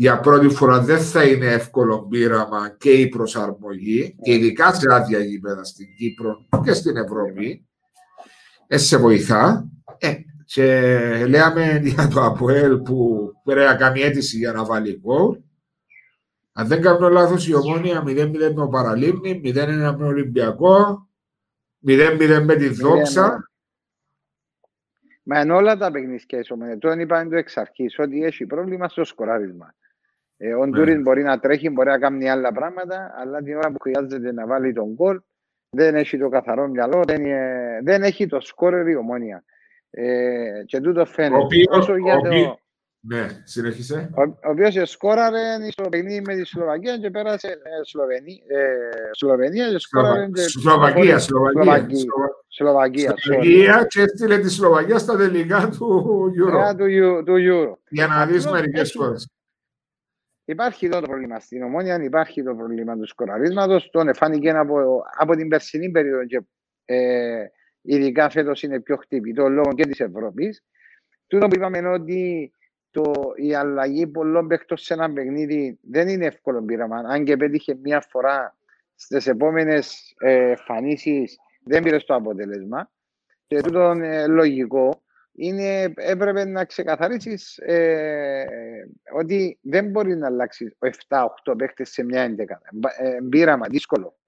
για 0.00 0.20
πρώτη 0.20 0.48
φορά 0.48 0.80
δεν 0.80 0.98
θα 1.00 1.24
είναι 1.24 1.46
εύκολο 1.46 2.06
πείραμα 2.06 2.76
και 2.78 2.90
η 2.90 3.08
προσαρμογή 3.08 4.16
και 4.22 4.32
ειδικά 4.32 4.74
σε 4.74 4.94
άδεια 4.94 5.18
γήπεδα 5.18 5.64
στην 5.64 5.86
Κύπρο 5.96 6.46
και 6.64 6.72
στην 6.72 6.96
Ευρώπη 6.96 7.68
ε, 8.66 8.78
σε 8.78 8.96
βοηθά. 8.96 9.68
Ε, 9.98 10.14
και 10.44 10.64
λέμε 11.28 11.80
για 11.84 12.08
το 12.08 12.24
Αποέλ 12.24 12.78
που 12.78 13.30
πρέπει 13.44 13.60
να 13.60 13.74
κάνει 13.74 14.00
αίτηση 14.00 14.36
για 14.36 14.52
να 14.52 14.64
βάλει 14.64 15.00
γκολ. 15.00 15.38
Αν 16.52 16.66
δεν 16.66 16.80
κάνω 16.82 17.08
λάθος, 17.08 17.48
η 17.48 17.54
ομόνια 17.54 18.02
0-0 18.06 18.28
με 18.30 18.52
το 18.52 18.68
Παραλίμνη, 18.68 19.40
0-1 19.44 19.52
με 19.52 19.96
το 19.98 20.06
Ολυμπιακό, 20.06 21.08
0-0 21.86 22.42
με 22.44 22.56
τη 22.56 22.68
Δόξα. 22.68 23.50
Μα 25.22 25.38
εν 25.38 25.50
όλα 25.50 25.76
τα 25.76 25.90
παιχνίδια 25.90 26.38
η 26.38 26.52
ομόνια. 26.52 26.78
Τώρα 26.78 27.00
είπαμε 27.00 27.30
το 27.30 27.36
εξ 27.36 27.56
αρχής 27.56 27.98
ότι 27.98 28.24
έχει 28.24 28.46
πρόβλημα 28.46 28.88
στο 28.88 29.04
σκοράρισμα. 29.04 29.74
Ε, 30.42 30.54
ο 30.54 30.66
Ντούριν 30.66 30.96
ναι. 30.96 31.00
μπορεί 31.02 31.22
να 31.22 31.38
τρέχει, 31.38 31.70
μπορεί 31.70 31.88
να 31.88 31.98
κάνει 31.98 32.30
άλλα 32.30 32.52
πράγματα, 32.52 33.14
αλλά 33.20 33.42
την 33.42 33.56
ώρα 33.56 33.70
που 33.70 33.78
χρειάζεται 33.80 34.32
να 34.32 34.46
βάλει 34.46 34.72
τον 34.72 34.92
γκολ, 34.92 35.20
δεν 35.70 35.94
έχει 35.94 36.18
το 36.18 36.28
καθαρό 36.28 36.68
μυαλό, 36.68 37.02
δεν, 37.06 37.24
είναι, 37.24 37.80
δεν 37.82 38.02
έχει 38.02 38.26
το 38.26 38.40
σκόρερ 38.40 38.88
η 38.88 38.94
ομόνια. 38.94 39.44
Ε, 39.90 40.62
και 40.66 40.80
τούτο 40.80 41.04
φαίνεται. 41.06 41.34
Ο 41.34 41.40
οποίος, 41.40 41.88
για 42.02 42.16
το... 42.16 42.58
Ναι, 43.02 43.26
συνέχισε. 43.44 44.10
Ο, 44.16 44.22
ο 44.22 44.50
οποίος 44.50 44.90
σκόραρε 44.90 45.70
στο 45.70 45.88
παιχνίδι 45.88 46.20
με 46.20 46.34
τη 46.34 46.44
Σλοβακία 46.44 46.98
και 46.98 47.10
πέρασε 47.10 47.48
ε, 47.48 47.84
Σλοβενί, 47.84 48.42
ε, 48.46 48.64
Σλοβενία 49.10 49.70
και 49.70 49.78
σκόραρε. 49.78 50.28
Σλοβακία, 50.34 51.18
Σλοβακία. 51.18 51.84
Σλοβακία. 52.48 53.14
Σλοβακία 53.16 53.86
και 53.88 54.00
έστειλε 54.00 54.38
τη 54.38 54.50
Σλοβακία 54.50 54.98
στα 54.98 55.16
τελικά 55.16 55.68
του 55.68 56.04
Euro. 56.38 56.76
Του, 56.76 57.22
του 57.24 57.34
Euro. 57.36 57.74
Για 57.88 58.06
να 58.06 58.26
δεις 58.26 58.46
μερικές 58.46 58.92
φορές. 58.92 59.30
Υπάρχει 60.50 60.86
εδώ 60.86 61.00
το 61.00 61.06
πρόβλημα 61.06 61.40
στην 61.40 61.62
Ομόνια, 61.62 62.02
υπάρχει 62.02 62.42
το 62.42 62.54
πρόβλημα 62.54 62.96
του 62.96 63.06
σκοραρίσματος. 63.06 63.90
Τον 63.90 64.08
εφάνηκε 64.08 64.50
από, 64.50 65.02
από 65.18 65.36
την 65.36 65.48
περσινή 65.48 65.90
περίοδο 65.90 66.24
και 66.24 66.40
ε, 66.84 67.44
ειδικά 67.80 68.30
φέτος 68.30 68.62
είναι 68.62 68.80
πιο 68.80 68.96
χτυπητό 68.96 69.48
λόγω 69.48 69.72
και 69.72 69.86
της 69.86 70.00
Ευρώπης. 70.00 70.64
Τούτο 71.26 71.46
που 71.46 71.54
είπαμε 71.54 71.78
είναι 71.78 71.88
ότι 71.88 72.52
το, 72.90 73.32
η 73.36 73.54
αλλαγή 73.54 74.06
πολλών 74.06 74.46
παίχτων 74.46 74.76
σε 74.76 74.94
ένα 74.94 75.12
παιχνίδι 75.12 75.78
δεν 75.82 76.08
είναι 76.08 76.26
εύκολο 76.26 76.62
πείραμα. 76.62 76.96
Αν 76.96 77.24
και 77.24 77.36
πέτυχε 77.36 77.74
μία 77.82 78.00
φορά 78.10 78.56
στις 78.94 79.26
επόμενες 79.26 80.14
εμφανίσεις, 80.18 81.38
δεν 81.64 81.82
πήρε 81.82 81.98
το 81.98 82.14
αποτέλεσμα. 82.14 82.90
Και 83.46 83.60
τούτο 83.60 83.92
είναι 83.92 84.26
λογικό 84.26 85.02
είναι, 85.32 85.92
έπρεπε 85.96 86.44
να 86.44 86.64
ξεκαθαρίσεις 86.64 87.58
ε, 87.58 88.44
ότι 89.14 89.58
δεν 89.62 89.90
μπορεί 89.90 90.16
να 90.16 90.26
αλλάξει 90.26 90.76
7-8 91.08 91.26
παίχτες 91.58 91.90
σε 91.90 92.02
μια 92.02 92.34
11. 92.38 92.44
Ε, 92.98 93.20
μπήραμα, 93.22 93.66
δύσκολο. 93.68 94.18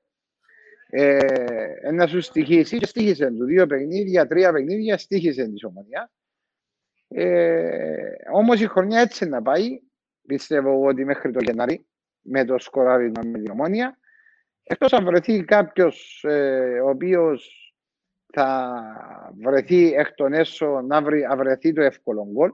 Ε, 0.95 1.91
να 1.93 2.07
σου 2.07 2.21
στοιχήσει 2.21 2.79
και 2.79 2.87
στήχησε 2.87 3.31
του. 3.31 3.45
Δύο 3.45 3.67
παιχνίδια, 3.67 4.27
τρία 4.27 4.53
παιχνίδια 4.53 4.99
στήχησε 4.99 5.49
της 5.49 5.65
ομονία. 5.65 6.11
Ε, 7.09 8.13
Όμως 8.33 8.61
η 8.61 8.67
χρονιά 8.67 9.01
έτσι 9.01 9.27
να 9.27 9.43
πάει, 9.43 9.81
πιστεύω 10.27 10.87
ότι 10.87 11.05
μέχρι 11.05 11.31
το 11.31 11.39
Γενάρη, 11.43 11.87
με 12.21 12.45
το 12.45 12.59
σκοράρισμα 12.59 13.21
με 13.25 13.39
την 13.39 13.51
ομόνια. 13.51 13.99
Εκτός 14.63 14.93
αν 14.93 15.05
βρεθεί 15.05 15.45
κάποιος 15.45 16.25
ε, 16.29 16.81
ο 16.81 16.89
οποίος 16.89 17.62
θα 18.33 18.83
βρεθεί 19.43 19.93
εκ 19.93 20.15
των 20.15 20.33
έσω 20.33 20.81
να 20.81 21.03
βρει, 21.03 21.27
βρεθεί 21.37 21.73
το 21.73 21.83
εύκολο 21.83 22.29
γκολ. 22.31 22.53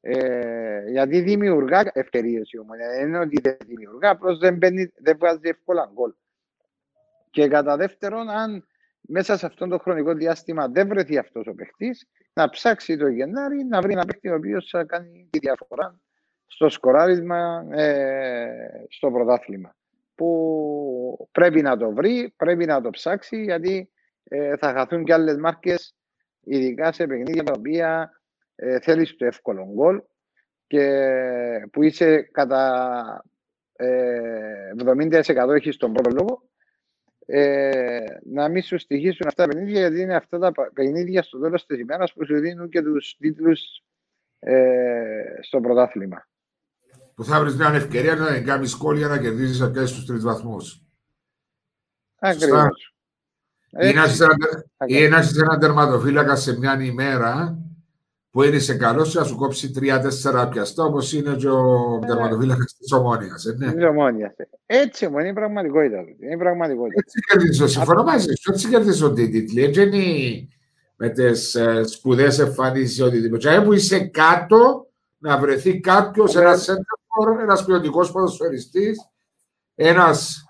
Ε, 0.00 0.90
γιατί 0.90 1.20
δημιουργά 1.20 1.90
ευκαιρίες 1.92 2.52
η 2.52 2.58
ομονία. 2.58 2.88
Δεν 2.88 3.08
είναι 3.08 3.18
ότι 3.18 3.40
δεν 3.42 3.56
δημιουργά, 3.66 4.10
απλώς 4.10 4.38
δεν, 4.38 4.58
δεν 4.98 5.16
βγάζει 5.18 5.40
εύκολα 5.42 5.90
γκολ. 5.92 6.12
Και 7.30 7.48
κατά 7.48 7.76
δεύτερον, 7.76 8.30
αν 8.30 8.66
μέσα 9.00 9.36
σε 9.36 9.46
αυτό 9.46 9.68
το 9.68 9.78
χρονικό 9.78 10.14
διάστημα 10.14 10.68
δεν 10.68 10.88
βρεθεί 10.88 11.18
αυτός 11.18 11.46
ο 11.46 11.54
παιχτή, 11.54 11.90
να 12.32 12.48
ψάξει 12.48 12.96
το 12.96 13.06
Γενάρη 13.06 13.64
να 13.64 13.80
βρει 13.80 13.92
ένα 13.92 14.04
παίχτη 14.04 14.28
ο 14.28 14.34
οποίος 14.34 14.68
θα 14.70 14.84
κάνει 14.84 15.28
τη 15.30 15.38
διαφορά 15.38 16.00
στο 16.46 16.68
σκοράρισμα, 16.68 17.66
ε, 17.70 18.86
στο 18.88 19.10
πρωτάθλημα. 19.10 19.76
Που 20.14 21.28
πρέπει 21.32 21.62
να 21.62 21.76
το 21.76 21.90
βρει, 21.90 22.34
πρέπει 22.36 22.64
να 22.64 22.80
το 22.80 22.90
ψάξει, 22.90 23.42
γιατί 23.42 23.90
ε, 24.24 24.56
θα 24.56 24.72
χαθούν 24.72 25.04
και 25.04 25.12
άλλες 25.12 25.36
μάρκες, 25.36 25.94
ειδικά 26.40 26.92
σε 26.92 27.06
παιχνίδια 27.06 27.42
τα 27.42 27.52
οποία 27.56 28.20
ε, 28.54 28.80
θέλεις 28.80 29.16
το 29.16 29.24
εύκολο 29.24 29.72
γκολ 29.74 30.02
και 30.66 31.68
που 31.72 31.82
είσαι 31.82 32.22
κατά 32.22 33.24
ε, 33.76 34.72
70% 34.84 35.48
έχεις 35.48 35.76
τον 35.76 35.92
πρώτο 35.92 36.10
λόγο 36.10 36.42
ε, 37.26 38.04
να 38.24 38.48
μην 38.48 38.62
σου 38.62 38.78
στοιχήσουν 38.78 39.26
αυτά 39.26 39.42
τα 39.42 39.48
παιχνίδια, 39.48 39.80
γιατί 39.80 40.00
είναι 40.00 40.14
αυτά 40.14 40.38
τα 40.38 40.52
παιχνίδια 40.74 41.22
στο 41.22 41.38
τέλος 41.38 41.66
της 41.66 41.78
ημέρας 41.78 42.12
που 42.12 42.26
σου 42.26 42.40
δίνουν 42.40 42.68
και 42.68 42.82
τους 42.82 43.16
τίτλους 43.18 43.60
ε, 44.38 45.24
στο 45.40 45.60
πρωτάθλημα. 45.60 46.28
Που 47.14 47.24
θα 47.24 47.40
βρεις 47.40 47.56
μια 47.56 47.72
ευκαιρία 47.74 48.14
να 48.14 48.40
κάνει 48.40 48.66
σχόλια 48.66 49.08
να 49.08 49.18
κερδίσει 49.18 49.70
και 49.72 49.84
στους 49.84 50.06
τρεις 50.06 50.22
βαθμούς. 50.22 50.82
Ακριβώς. 52.18 52.91
Ή 53.80 55.08
να 55.08 55.18
είσαι 55.18 55.40
ένα 55.40 55.58
τερματοφύλακα 55.58 56.36
σε 56.36 56.58
μια 56.58 56.82
ημέρα 56.82 57.58
που 58.30 58.42
είναι 58.42 58.58
σε 58.58 58.74
καλό 58.74 59.10
να 59.12 59.24
σου 59.24 59.36
κόψει 59.36 59.70
τρία-τέσσερα 59.70 60.48
πιαστά, 60.48 60.84
όπως 60.84 61.12
είναι 61.12 61.34
και 61.34 61.48
ο 61.48 62.00
ε, 62.02 62.06
τερματοφύλακας 62.06 62.76
της 62.78 62.92
Ομόνιας. 62.92 63.44
Ε, 63.44 63.54
ναι. 63.58 63.86
Ομόνιας. 63.86 64.32
Έτσι 64.66 65.08
μόνο 65.08 65.20
είναι 65.20 65.28
η 65.28 65.32
πραγματικότητα. 65.32 65.98
Είναι 65.98 66.34
η 66.34 66.36
πραγματικότητα. 66.36 67.00
Έτσι 67.04 67.20
κερδίζω. 67.20 67.66
Συμφωνώ 67.66 68.02
μαζί 68.02 68.34
σου. 68.40 68.52
Έτσι 68.52 68.68
κερδίζω 68.68 69.12
την 69.12 69.30
τίτλη. 69.30 69.62
Έτσι 69.62 69.82
είναι 69.82 70.48
με 70.96 71.08
τις 71.08 71.54
ε, 71.54 71.82
σπουδέ 71.84 72.24
εμφανίσεις 72.40 73.00
οτιδήποτε. 73.00 73.54
Αν 73.54 73.64
που 73.64 73.72
είσαι 73.72 73.98
κάτω, 73.98 74.86
να 75.18 75.38
βρεθεί 75.38 75.80
κάποιος, 75.80 76.36
ένας 76.36 76.70
center 76.70 77.42
ένας 77.42 77.64
ποιοτικός 77.64 78.12
ποδοσφαιριστής, 78.12 79.08
ένας 79.74 80.44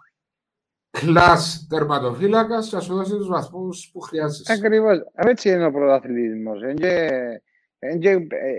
κλα 0.92 1.36
τερματοφύλακας, 1.68 2.72
να 2.72 2.80
σου 2.80 2.94
δώσει 2.94 3.16
τους 3.16 3.28
βαθμούς 3.28 3.90
που 3.92 4.00
χρειάζεσαι. 4.00 4.52
Ακριβώς. 4.52 4.98
Έτσι 5.12 5.50
είναι 5.50 5.66
ο 5.66 5.72
πρωταθλητισμό. 5.72 6.52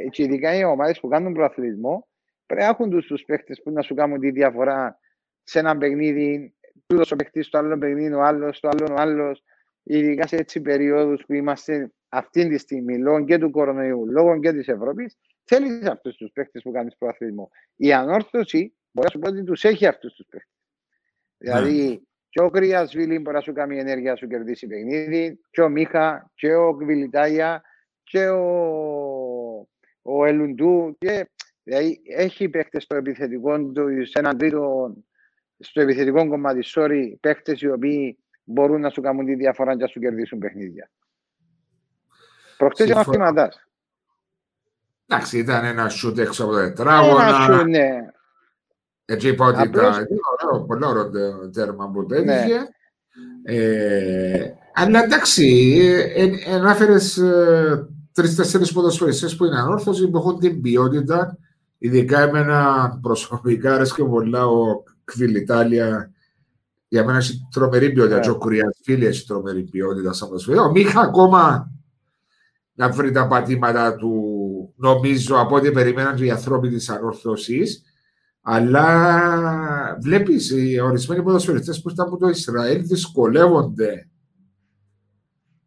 Και 0.10 0.24
ειδικά 0.24 0.56
οι 0.56 0.64
ομάδες 0.64 1.00
που 1.00 1.08
κάνουν 1.08 1.34
προαθλητισμό 1.34 2.08
πρέπει 2.46 2.62
να 2.62 2.68
έχουν 2.68 2.90
τους 2.90 3.24
παίχτε 3.26 3.56
που 3.64 3.72
να 3.72 3.82
σου 3.82 3.94
κάνουν 3.94 4.20
τη 4.20 4.32
διαφορά 4.32 5.00
σε 5.44 5.60
ένα 5.60 5.78
παιχνίδι. 5.78 6.56
Τούτος 6.86 7.12
ο 7.12 7.16
παίχτη 7.16 7.44
στο 7.44 7.58
άλλο 7.58 7.78
παιχνίδι, 7.78 8.14
ο 8.14 8.24
άλλος, 8.24 8.58
στο 8.58 8.68
άλλο 8.68 8.88
ο 8.92 8.96
άλλος. 8.98 9.44
Ειδικά 9.84 10.28
σε 10.28 10.36
έτσι 10.36 10.62
περιόδους 10.62 11.24
που 11.26 11.34
είμαστε 11.34 11.92
αυτή 12.10 12.50
τη 12.50 12.58
στιγμή, 12.58 12.98
λόγω 12.98 13.26
και 13.26 13.38
του 13.38 13.52
κορονοϊού, 13.52 14.06
λόγω 14.10 14.40
και 14.40 14.52
της 14.52 14.68
Ευρώπης, 14.68 15.18
θέλεις 15.44 15.86
αυτούς 15.86 16.16
τους 16.16 16.32
παίχτε 16.32 16.60
που 16.60 16.72
κάνεις 16.72 16.98
προαθλητισμό. 16.98 17.50
Η 17.76 17.94
ανόρθωση 17.94 18.76
μπορεί 18.92 19.08
να 19.08 19.10
σου 19.12 19.20
πω 19.20 19.30
ότι 19.30 19.44
τους 19.44 19.64
έχει 19.64 19.86
αυτούς 19.88 20.14
τους 20.14 20.26
παίχτε. 20.30 20.50
Δηλαδή, 21.38 22.08
και 22.34 22.42
ο 22.42 22.50
Κρυασβίλη 22.50 23.20
μπορεί 23.20 23.36
να 23.36 23.42
σου 23.42 23.54
κάνει 23.54 23.80
ενέργεια 23.80 24.12
να 24.12 24.18
σου 24.18 24.28
κερδίσει 24.28 24.68
παιχνίδι, 24.68 25.40
και 25.50 25.62
ο 25.62 25.70
Μίχα, 25.70 26.32
και 26.36 26.54
ο 26.54 26.76
Κβιλιτάγια, 26.76 27.62
και 28.04 28.30
ο, 28.30 29.68
ο 30.02 30.26
Ελουντού. 30.26 30.96
Και, 31.00 31.30
δηλαδή, 31.64 32.02
έχει 32.04 32.50
παίχτες 32.50 32.84
στο 32.84 32.96
επιθετικό 32.96 33.64
του, 33.64 34.06
σε 34.06 34.20
έναν 34.20 34.38
τρίτο, 34.38 34.94
στο 35.60 35.82
επιθετικό 35.82 36.28
κομμάτι, 36.28 36.64
sorry, 36.76 37.14
παίχτες 37.20 37.62
οι 37.62 37.70
οποίοι 37.70 38.18
μπορούν 38.44 38.82
να 38.82 38.90
σου 38.90 39.02
κάνουν 39.02 39.26
τη 39.26 39.36
διαφορά 39.36 39.76
και 39.76 39.82
να 39.82 39.88
σου 39.88 40.00
κερδίσουν 40.00 40.40
παιχνίδια. 40.40 40.92
Προχτές 42.58 42.86
ήταν 42.86 42.98
αυτήματας. 42.98 43.68
Εντάξει, 45.08 45.38
ήταν 45.38 45.66
ένα 45.66 45.90
σούτ 45.90 46.18
έξω 46.18 46.44
από 46.44 46.54
το 46.54 46.60
τετράγωνα. 46.60 47.28
Ένα 47.28 47.40
σούτ, 47.40 47.68
ναι. 47.68 48.06
Έτσι 49.06 49.28
είπα 49.28 49.46
ότι 49.46 49.62
ήταν 49.68 50.08
πολύ 50.68 50.86
ωραίο 50.86 51.10
τέρμα 51.50 51.92
που 51.92 52.06
το 52.06 52.24
ναι. 52.24 52.34
έτυχε. 52.34 52.68
Ε, 53.44 54.52
αλλά 54.74 55.04
εντάξει, 55.04 55.80
ανάφερε 56.54 56.94
ε, 56.94 57.76
τρει-τέσσερι 58.12 58.68
ποδοσφαιριστές 58.74 59.36
που 59.36 59.46
είναι 59.46 59.60
ανόρθωσοι 59.60 60.08
που 60.08 60.18
έχουν 60.18 60.40
την 60.40 60.62
ποιότητα. 60.62 61.38
Ειδικά 61.78 62.22
εμένα 62.22 62.90
προσωπικά 63.02 63.74
αρέσει 63.74 64.04
πολλά 64.04 64.48
ο 64.48 64.84
Κβιλιτάλια. 65.04 66.12
Για 66.88 67.06
μένα 67.06 67.18
έχει 67.18 67.48
τρομερή 67.52 67.92
ποιότητα. 67.92 68.20
Yeah. 68.20 68.26
Ναι. 68.26 68.60
ο 68.60 68.72
φίλη 68.84 69.06
έχει 69.06 69.26
τρομερή 69.26 69.64
ποιότητα 69.64 70.14
σαν 70.14 70.28
ποδοσφαιριστή. 70.28 70.68
Ο 70.68 70.72
Μίχα 70.72 71.02
ακόμα 71.02 71.72
να 72.74 72.90
βρει 72.90 73.12
τα 73.12 73.28
πατήματα 73.28 73.96
του, 73.96 74.74
νομίζω, 74.76 75.40
από 75.40 75.56
ό,τι 75.56 75.72
περιμέναν 75.72 76.18
οι 76.18 76.32
ανθρώποι 76.32 76.70
της 76.70 76.90
ανόρθωσης. 76.90 77.84
Αλλά 78.46 79.98
βλέπεις 80.02 80.50
οι 80.52 80.80
ορισμένοι 80.80 81.24
ποδοσφαιριστές 81.24 81.82
που 81.82 81.90
ήταν 81.90 82.08
από 82.08 82.18
το 82.18 82.28
Ισραήλ 82.28 82.88
δυσκολεύονται 82.88 84.10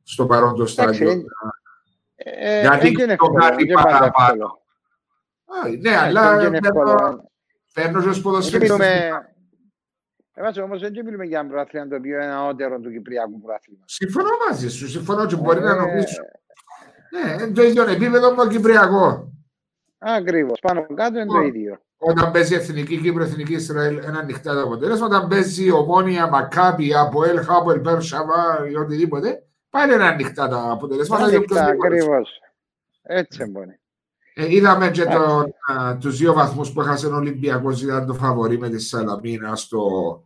στο 0.02 0.26
παρόν 0.26 0.54
το 0.54 0.66
στάδιο. 0.66 1.24
Ε, 2.14 2.60
Γιατί 2.60 3.16
το 3.16 3.26
κάτι 3.26 3.66
παραπάνω. 3.66 4.60
Ναι, 5.80 5.96
αλλά 5.96 6.50
παίρνω 7.74 8.10
ως 8.10 8.20
ποδοσφαιριστές. 8.20 9.10
Εμάς 10.38 10.58
όμως 10.58 10.80
δεν 10.80 10.92
μιλούμε 11.04 11.24
για 11.24 11.38
ένα 11.38 11.48
πρωτάθλημα 11.48 11.88
το 11.88 11.96
οποίο 11.96 12.22
είναι 12.22 12.32
ανώτερο 12.32 12.80
του 12.80 12.90
Κυπριακού 12.90 13.40
πρωτάθλημα. 13.40 13.84
Συμφωνώ 13.86 14.28
μαζί 14.48 14.70
σου, 14.70 14.88
συμφωνώ 14.88 15.26
και 15.26 15.36
μπορεί 15.36 15.60
να 15.60 15.70
ε, 15.70 15.74
νομίσω. 15.74 16.22
Ναι, 17.10 17.52
το 17.52 17.62
ίδιο 17.62 17.82
επίπεδο 17.82 18.30
με 18.30 18.36
το 18.36 18.48
Κυπριακό. 18.48 19.32
Ακριβώς, 19.98 20.58
πάνω 20.60 20.86
κάτω 20.94 21.18
είναι 21.18 21.32
το 21.32 21.40
ίδιο. 21.40 21.80
Όταν 21.98 22.30
παίζει 22.30 22.54
Εθνική 22.54 23.00
Κύπρο, 23.00 23.22
Εθνική 23.22 23.52
Ισραήλ, 23.52 23.96
ένα 23.96 24.18
ανοιχτά 24.18 24.54
το 24.54 24.62
αποτέλεσμα. 24.62 25.06
Όταν 25.06 25.28
παίζει 25.28 25.70
Ομόνια, 25.70 26.28
Μακάπη, 26.28 26.94
από 26.94 27.24
Ελ, 27.24 27.44
Χάπο, 27.44 27.80
Περ, 27.80 28.02
Σαβά 28.02 28.68
ή 28.70 28.76
οτιδήποτε, 28.76 29.46
πάλι 29.70 29.94
είναι 29.94 30.04
ανοιχτά 30.04 30.48
τα 30.48 30.70
αποτελέσματα. 30.70 31.24
Ανοιχτά, 31.24 31.64
ακριβώς. 31.64 32.40
Έτσι 33.02 33.44
μπορεί. 33.44 33.80
Ε, 34.34 34.54
είδαμε 34.54 34.90
και 34.90 35.04
τον, 35.04 35.54
τους 36.00 36.16
δύο 36.18 36.32
βαθμούς 36.32 36.72
που 36.72 36.80
έχασε 36.80 37.06
ο 37.06 37.14
Ολυμπιακός, 37.14 37.82
ήταν 37.82 38.06
το 38.06 38.14
φαβορή 38.14 38.58
με 38.58 38.68
τη 38.68 38.78
Σαλαμίνα 38.78 39.56
στο, 39.56 40.22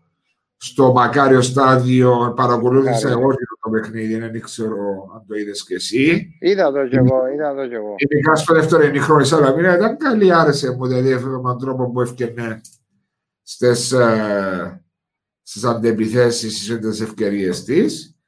στο 0.62 0.92
μακάριο 0.92 1.40
στάδιο. 1.40 2.32
Παρακολούθησα 2.36 3.08
εγώ 3.08 3.30
και 3.30 3.44
το 3.62 3.70
παιχνίδι, 3.70 4.18
δεν 4.18 4.40
ξέρω 4.40 4.76
αν 5.14 5.24
το 5.26 5.34
είδες 5.34 5.64
και 5.64 5.74
εσύ. 5.74 6.36
Είδα 6.40 6.72
το 6.72 6.88
κι 6.88 6.96
εγώ, 6.96 7.26
είδα 7.34 7.54
το 7.54 7.68
κι 7.68 7.74
εγώ. 7.74 7.94
Ειδικά 7.96 8.34
στο 8.34 8.54
δεύτερο 8.54 8.82
ημιχρόνο 8.82 9.20
η 9.20 9.24
Σαλαμίνα 9.24 9.76
ήταν 9.76 9.96
καλή, 9.96 10.34
άρεσε 10.34 10.76
μου, 10.76 10.86
δηλαδή 10.86 11.14
με 11.24 11.40
τον 11.42 11.58
τρόπο 11.58 11.90
που 11.90 12.00
έφτιανε 12.00 12.60
στις, 13.42 13.92
ε, 13.92 14.84
στις 15.42 15.64
αντεπιθέσεις, 15.64 16.64
στις 16.64 17.00
ευκαιρίες 17.00 17.64
της. 17.64 18.18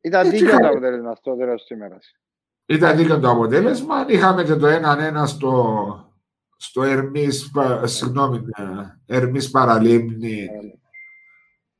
Ήταν 0.00 0.30
δίκαιο 0.30 0.58
το 0.58 0.66
αποτέλεσμα 0.66 1.14
στο 1.14 1.36
τέλος 1.36 1.60
της 1.60 1.76
ημέρας. 1.76 2.16
Ήταν 2.66 2.96
δίκαιο 2.96 3.20
το 3.20 3.30
αποτέλεσμα. 3.30 4.06
Είχαμε 4.08 4.44
και 4.44 4.54
το 4.54 4.66
1-1 4.66 5.26
στο, 5.26 6.14
στο 6.56 6.82
Ερμής, 6.82 7.50
συγγνώμη, 7.84 8.36
ε, 9.06 9.16
Ερμής 9.16 9.50
Παραλίμνη. 9.50 10.48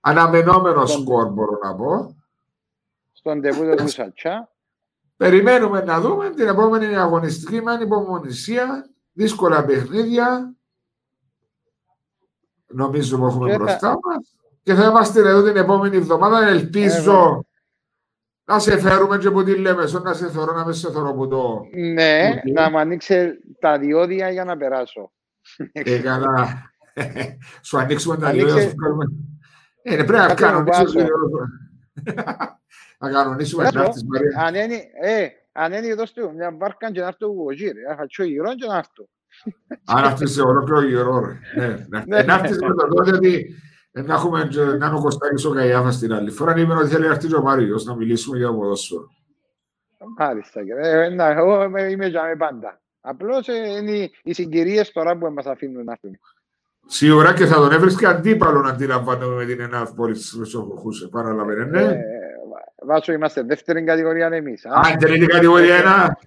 Αναμενόμενο 0.07 0.87
σκορ 0.87 1.29
μπορώ 1.29 1.59
να 1.63 1.75
πω. 1.75 2.17
Στον 3.13 3.41
τεπούτο 3.41 3.75
του 3.75 3.89
Σατσά. 3.89 4.49
Περιμένουμε 5.17 5.83
να 5.83 6.01
δούμε 6.01 6.31
την 6.31 6.49
επόμενη 6.49 6.97
αγωνιστική 6.97 7.63
με 7.63 7.73
ανυπομονησία. 7.73 8.91
Δύσκολα 9.13 9.65
παιχνίδια. 9.65 10.55
Νομίζω 12.67 13.19
που 13.19 13.27
έχουμε 13.27 13.57
μπροστά 13.57 13.89
μας. 13.89 14.37
Και 14.63 14.75
θα 14.75 14.85
είμαστε 14.87 15.21
εδώ 15.21 15.43
την 15.43 15.57
επόμενη 15.57 15.97
εβδομάδα. 15.97 16.47
Ελπίζω 16.47 17.45
να 18.45 18.59
σε 18.59 18.79
φέρουμε 18.79 19.19
και 19.19 19.31
που 19.31 19.45
τη 19.45 19.57
λέμε, 19.57 19.85
να 20.03 20.15
σε 20.15 20.31
θεωρώ, 20.31 20.53
να 20.53 20.65
μες 20.65 20.79
σε 20.79 20.91
θεωρώ 20.91 21.15
που 21.15 21.29
το... 21.29 21.61
Ναι, 21.75 22.43
να 22.53 22.71
μου 22.71 22.79
ανοίξει 22.79 23.39
τα 23.61 23.79
διόδια 23.79 24.31
για 24.31 24.45
να 24.45 24.57
περάσω. 24.57 25.13
Ε, 25.73 25.99
καλά. 25.99 26.71
Σου 27.67 27.79
ανοίξουμε 27.79 28.17
τα 28.17 28.31
διόδια, 28.31 28.69
σου 28.69 28.75
κάνουμε... 28.75 29.07
Ε, 29.87 29.97
ναι, 29.97 30.05
πρέπει 30.05 30.29
να 30.29 30.35
κανονίσουμε. 30.35 31.07
Να 32.99 33.11
κανονίσουμε 33.11 33.63
να 33.75 33.83
έρθεις, 33.83 34.05
Μαρία. 34.05 34.81
Αν 35.53 35.73
είναι 35.73 35.87
εδώ 35.87 36.07
στο 36.07 36.31
μια 36.31 36.57
βάρκα 36.59 36.91
και 36.93 37.01
να 37.01 37.07
έρθω 37.07 37.27
εγώ 37.27 37.53
γύρω, 37.53 37.75
θα 37.89 37.97
φατσώ 37.97 38.25
γύρω 38.25 38.55
και 38.55 38.67
να 38.67 38.77
έρθω. 38.77 39.09
Αν 39.85 40.05
έρθεις 40.05 40.33
σε 40.33 40.43
ολόκληρο 40.43 40.83
γύρω, 40.83 41.21
ρε. 41.57 41.87
Να 42.25 42.35
έρθεις 42.35 42.59
με 42.59 42.75
τον 42.75 42.91
τότε, 42.95 43.11
γιατί 43.11 43.55
να 43.93 44.15
έχουμε 44.15 44.45
να 44.79 44.87
είναι 44.87 44.97
ο 44.97 45.01
Κωστάκης 45.01 45.45
ο 45.45 45.51
Καϊάφας 45.51 45.99
την 45.99 46.13
άλλη 46.13 46.31
φορά. 46.31 46.57
Είπαμε 46.57 46.81
ότι 46.81 46.91
θέλει 46.91 47.07
να 47.07 47.11
έρθει 47.11 47.35
ο 47.35 47.43
Μάριος 47.43 47.85
να 47.85 47.97
μιλήσουμε 47.97 48.37
για 48.37 48.55
ποδόσφαιρο. 48.55 49.09
Μάλιστα. 50.19 50.61
Εγώ 51.31 51.65
είμαι 51.65 52.07
για 52.07 52.37
πάντα. 52.39 52.81
Απλώς 53.01 53.47
είναι 53.47 54.11
οι 54.23 54.33
συγκυρίες 54.33 54.93
τώρα 54.93 55.19
που 55.19 55.31
μας 55.33 55.47
αφήνουν 55.47 55.85
να 55.85 55.93
έρθουν. 55.93 56.19
Σίγουρα 56.87 57.35
και 57.35 57.47
θα 57.47 57.55
τον 57.55 57.73
έβρισκε 57.73 58.07
αντίπαλο 58.07 58.61
να 58.61 58.69
αντιλαμβάνομαι 58.69 59.35
με 59.35 59.45
την 59.45 59.61
ΕΝΑΦ 59.61 59.93
πόλη 59.93 60.15
τη 60.15 60.29
Χρυσοχούση. 60.29 61.09
Παραλαβαίνε, 61.09 61.65
ναι. 61.65 61.83
Ε, 61.83 62.01
βάσο, 62.87 63.13
είμαστε 63.13 63.43
δεύτερη 63.43 63.85
κατηγορία 63.85 64.27
εμείς. 64.27 64.67
Α, 64.67 64.97
τρίτη 64.99 65.27
κατηγορία 65.27 65.77
ένα. 65.77 66.19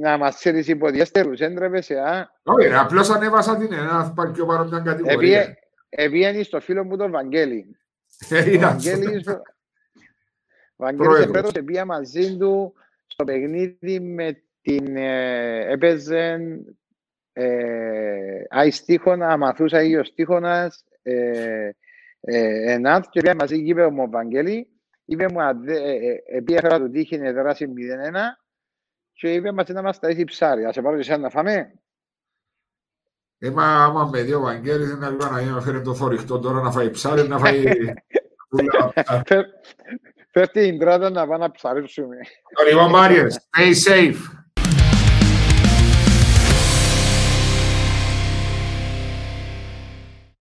Να 0.00 0.18
μας 0.18 0.34
ξέρεις 0.34 0.68
υποδιέστερου, 0.68 1.30
έντρεπε. 1.38 1.78
Όχι, 2.42 2.74
απλώς 2.74 3.10
ανέβασα 3.10 3.56
την 3.56 3.72
ΕΝΑΦ 3.72 4.10
πάρει 4.14 4.30
πιο 4.30 4.46
παρόμοια 4.46 4.78
κατηγορία. 4.78 5.54
Εβγαίνει 5.88 6.42
στο 6.42 6.60
φίλο 6.60 6.84
μου 6.84 6.96
τον 6.96 7.10
Βαγγέλη. 7.10 7.76
Ε, 8.28 8.56
ο 8.56 8.60
Βαγγέλης, 8.60 9.28
Βαγγέλης 10.76 11.30
φέτος 11.32 11.52
πήγα 11.64 11.84
μαζί 11.84 12.36
του 12.36 12.72
στο 13.06 13.24
παιχνίδι 13.24 14.00
με 14.00 14.42
την 14.62 14.96
ε, 14.96 15.72
έπαιζε 15.72 16.38
ε, 17.40 18.44
αϊστίχονα, 18.48 19.28
αμαθούσα 19.28 19.82
ή 19.82 19.96
ο 19.96 20.04
στίχονας, 20.04 20.84
ε, 21.02 21.70
ε, 22.20 22.72
ΕΝΑΤ 22.72 23.04
και 23.10 23.20
πήγαμε 23.20 23.38
μαζί 23.40 23.64
και 23.64 23.70
είπε 23.70 23.90
μου 23.90 24.02
ο 24.02 24.10
Βαγγέλη, 24.10 24.68
είπε 25.04 25.26
μου, 25.28 25.38
επειδή 26.36 26.54
έφερα 26.54 26.78
το 26.78 26.90
τύχη 26.90 27.14
είναι 27.14 27.32
δράση 27.32 27.66
0-1 27.66 27.70
και 29.12 29.32
είπε 29.32 29.52
μας 29.52 29.68
να 29.68 29.82
μας 29.82 29.98
ταΐσει 30.02 30.24
ψάρι. 30.26 30.64
Ας 30.64 30.74
σε 30.74 30.82
πάρω 30.82 30.94
και 30.94 31.00
εσένα 31.00 31.18
να 31.18 31.30
φάμε. 31.30 31.72
Ε, 33.38 33.50
μα 33.50 33.84
άμα 33.84 34.08
με 34.12 34.22
δύο 34.22 34.40
Βαγγέλης 34.40 34.88
δεν 34.88 34.96
είναι 34.96 35.40
λίγο 35.40 35.54
να 35.54 35.60
φέρει 35.60 35.82
το 35.82 35.94
θοριχτό 35.94 36.38
τώρα 36.38 36.60
να 36.60 36.70
φάει 36.70 36.90
ψάρι, 36.90 37.28
να 37.28 37.38
φάει... 37.38 37.64
Φέρ 40.32 40.48
την 40.48 40.78
τράτα 40.78 41.10
να 41.10 41.26
πάμε 41.26 41.36
να 41.36 41.50
ψαρίσουμε. 41.50 42.16
Λοιπόν, 42.68 42.90
Μάριες, 42.90 43.48
stay 43.50 43.90
safe. 43.90 44.39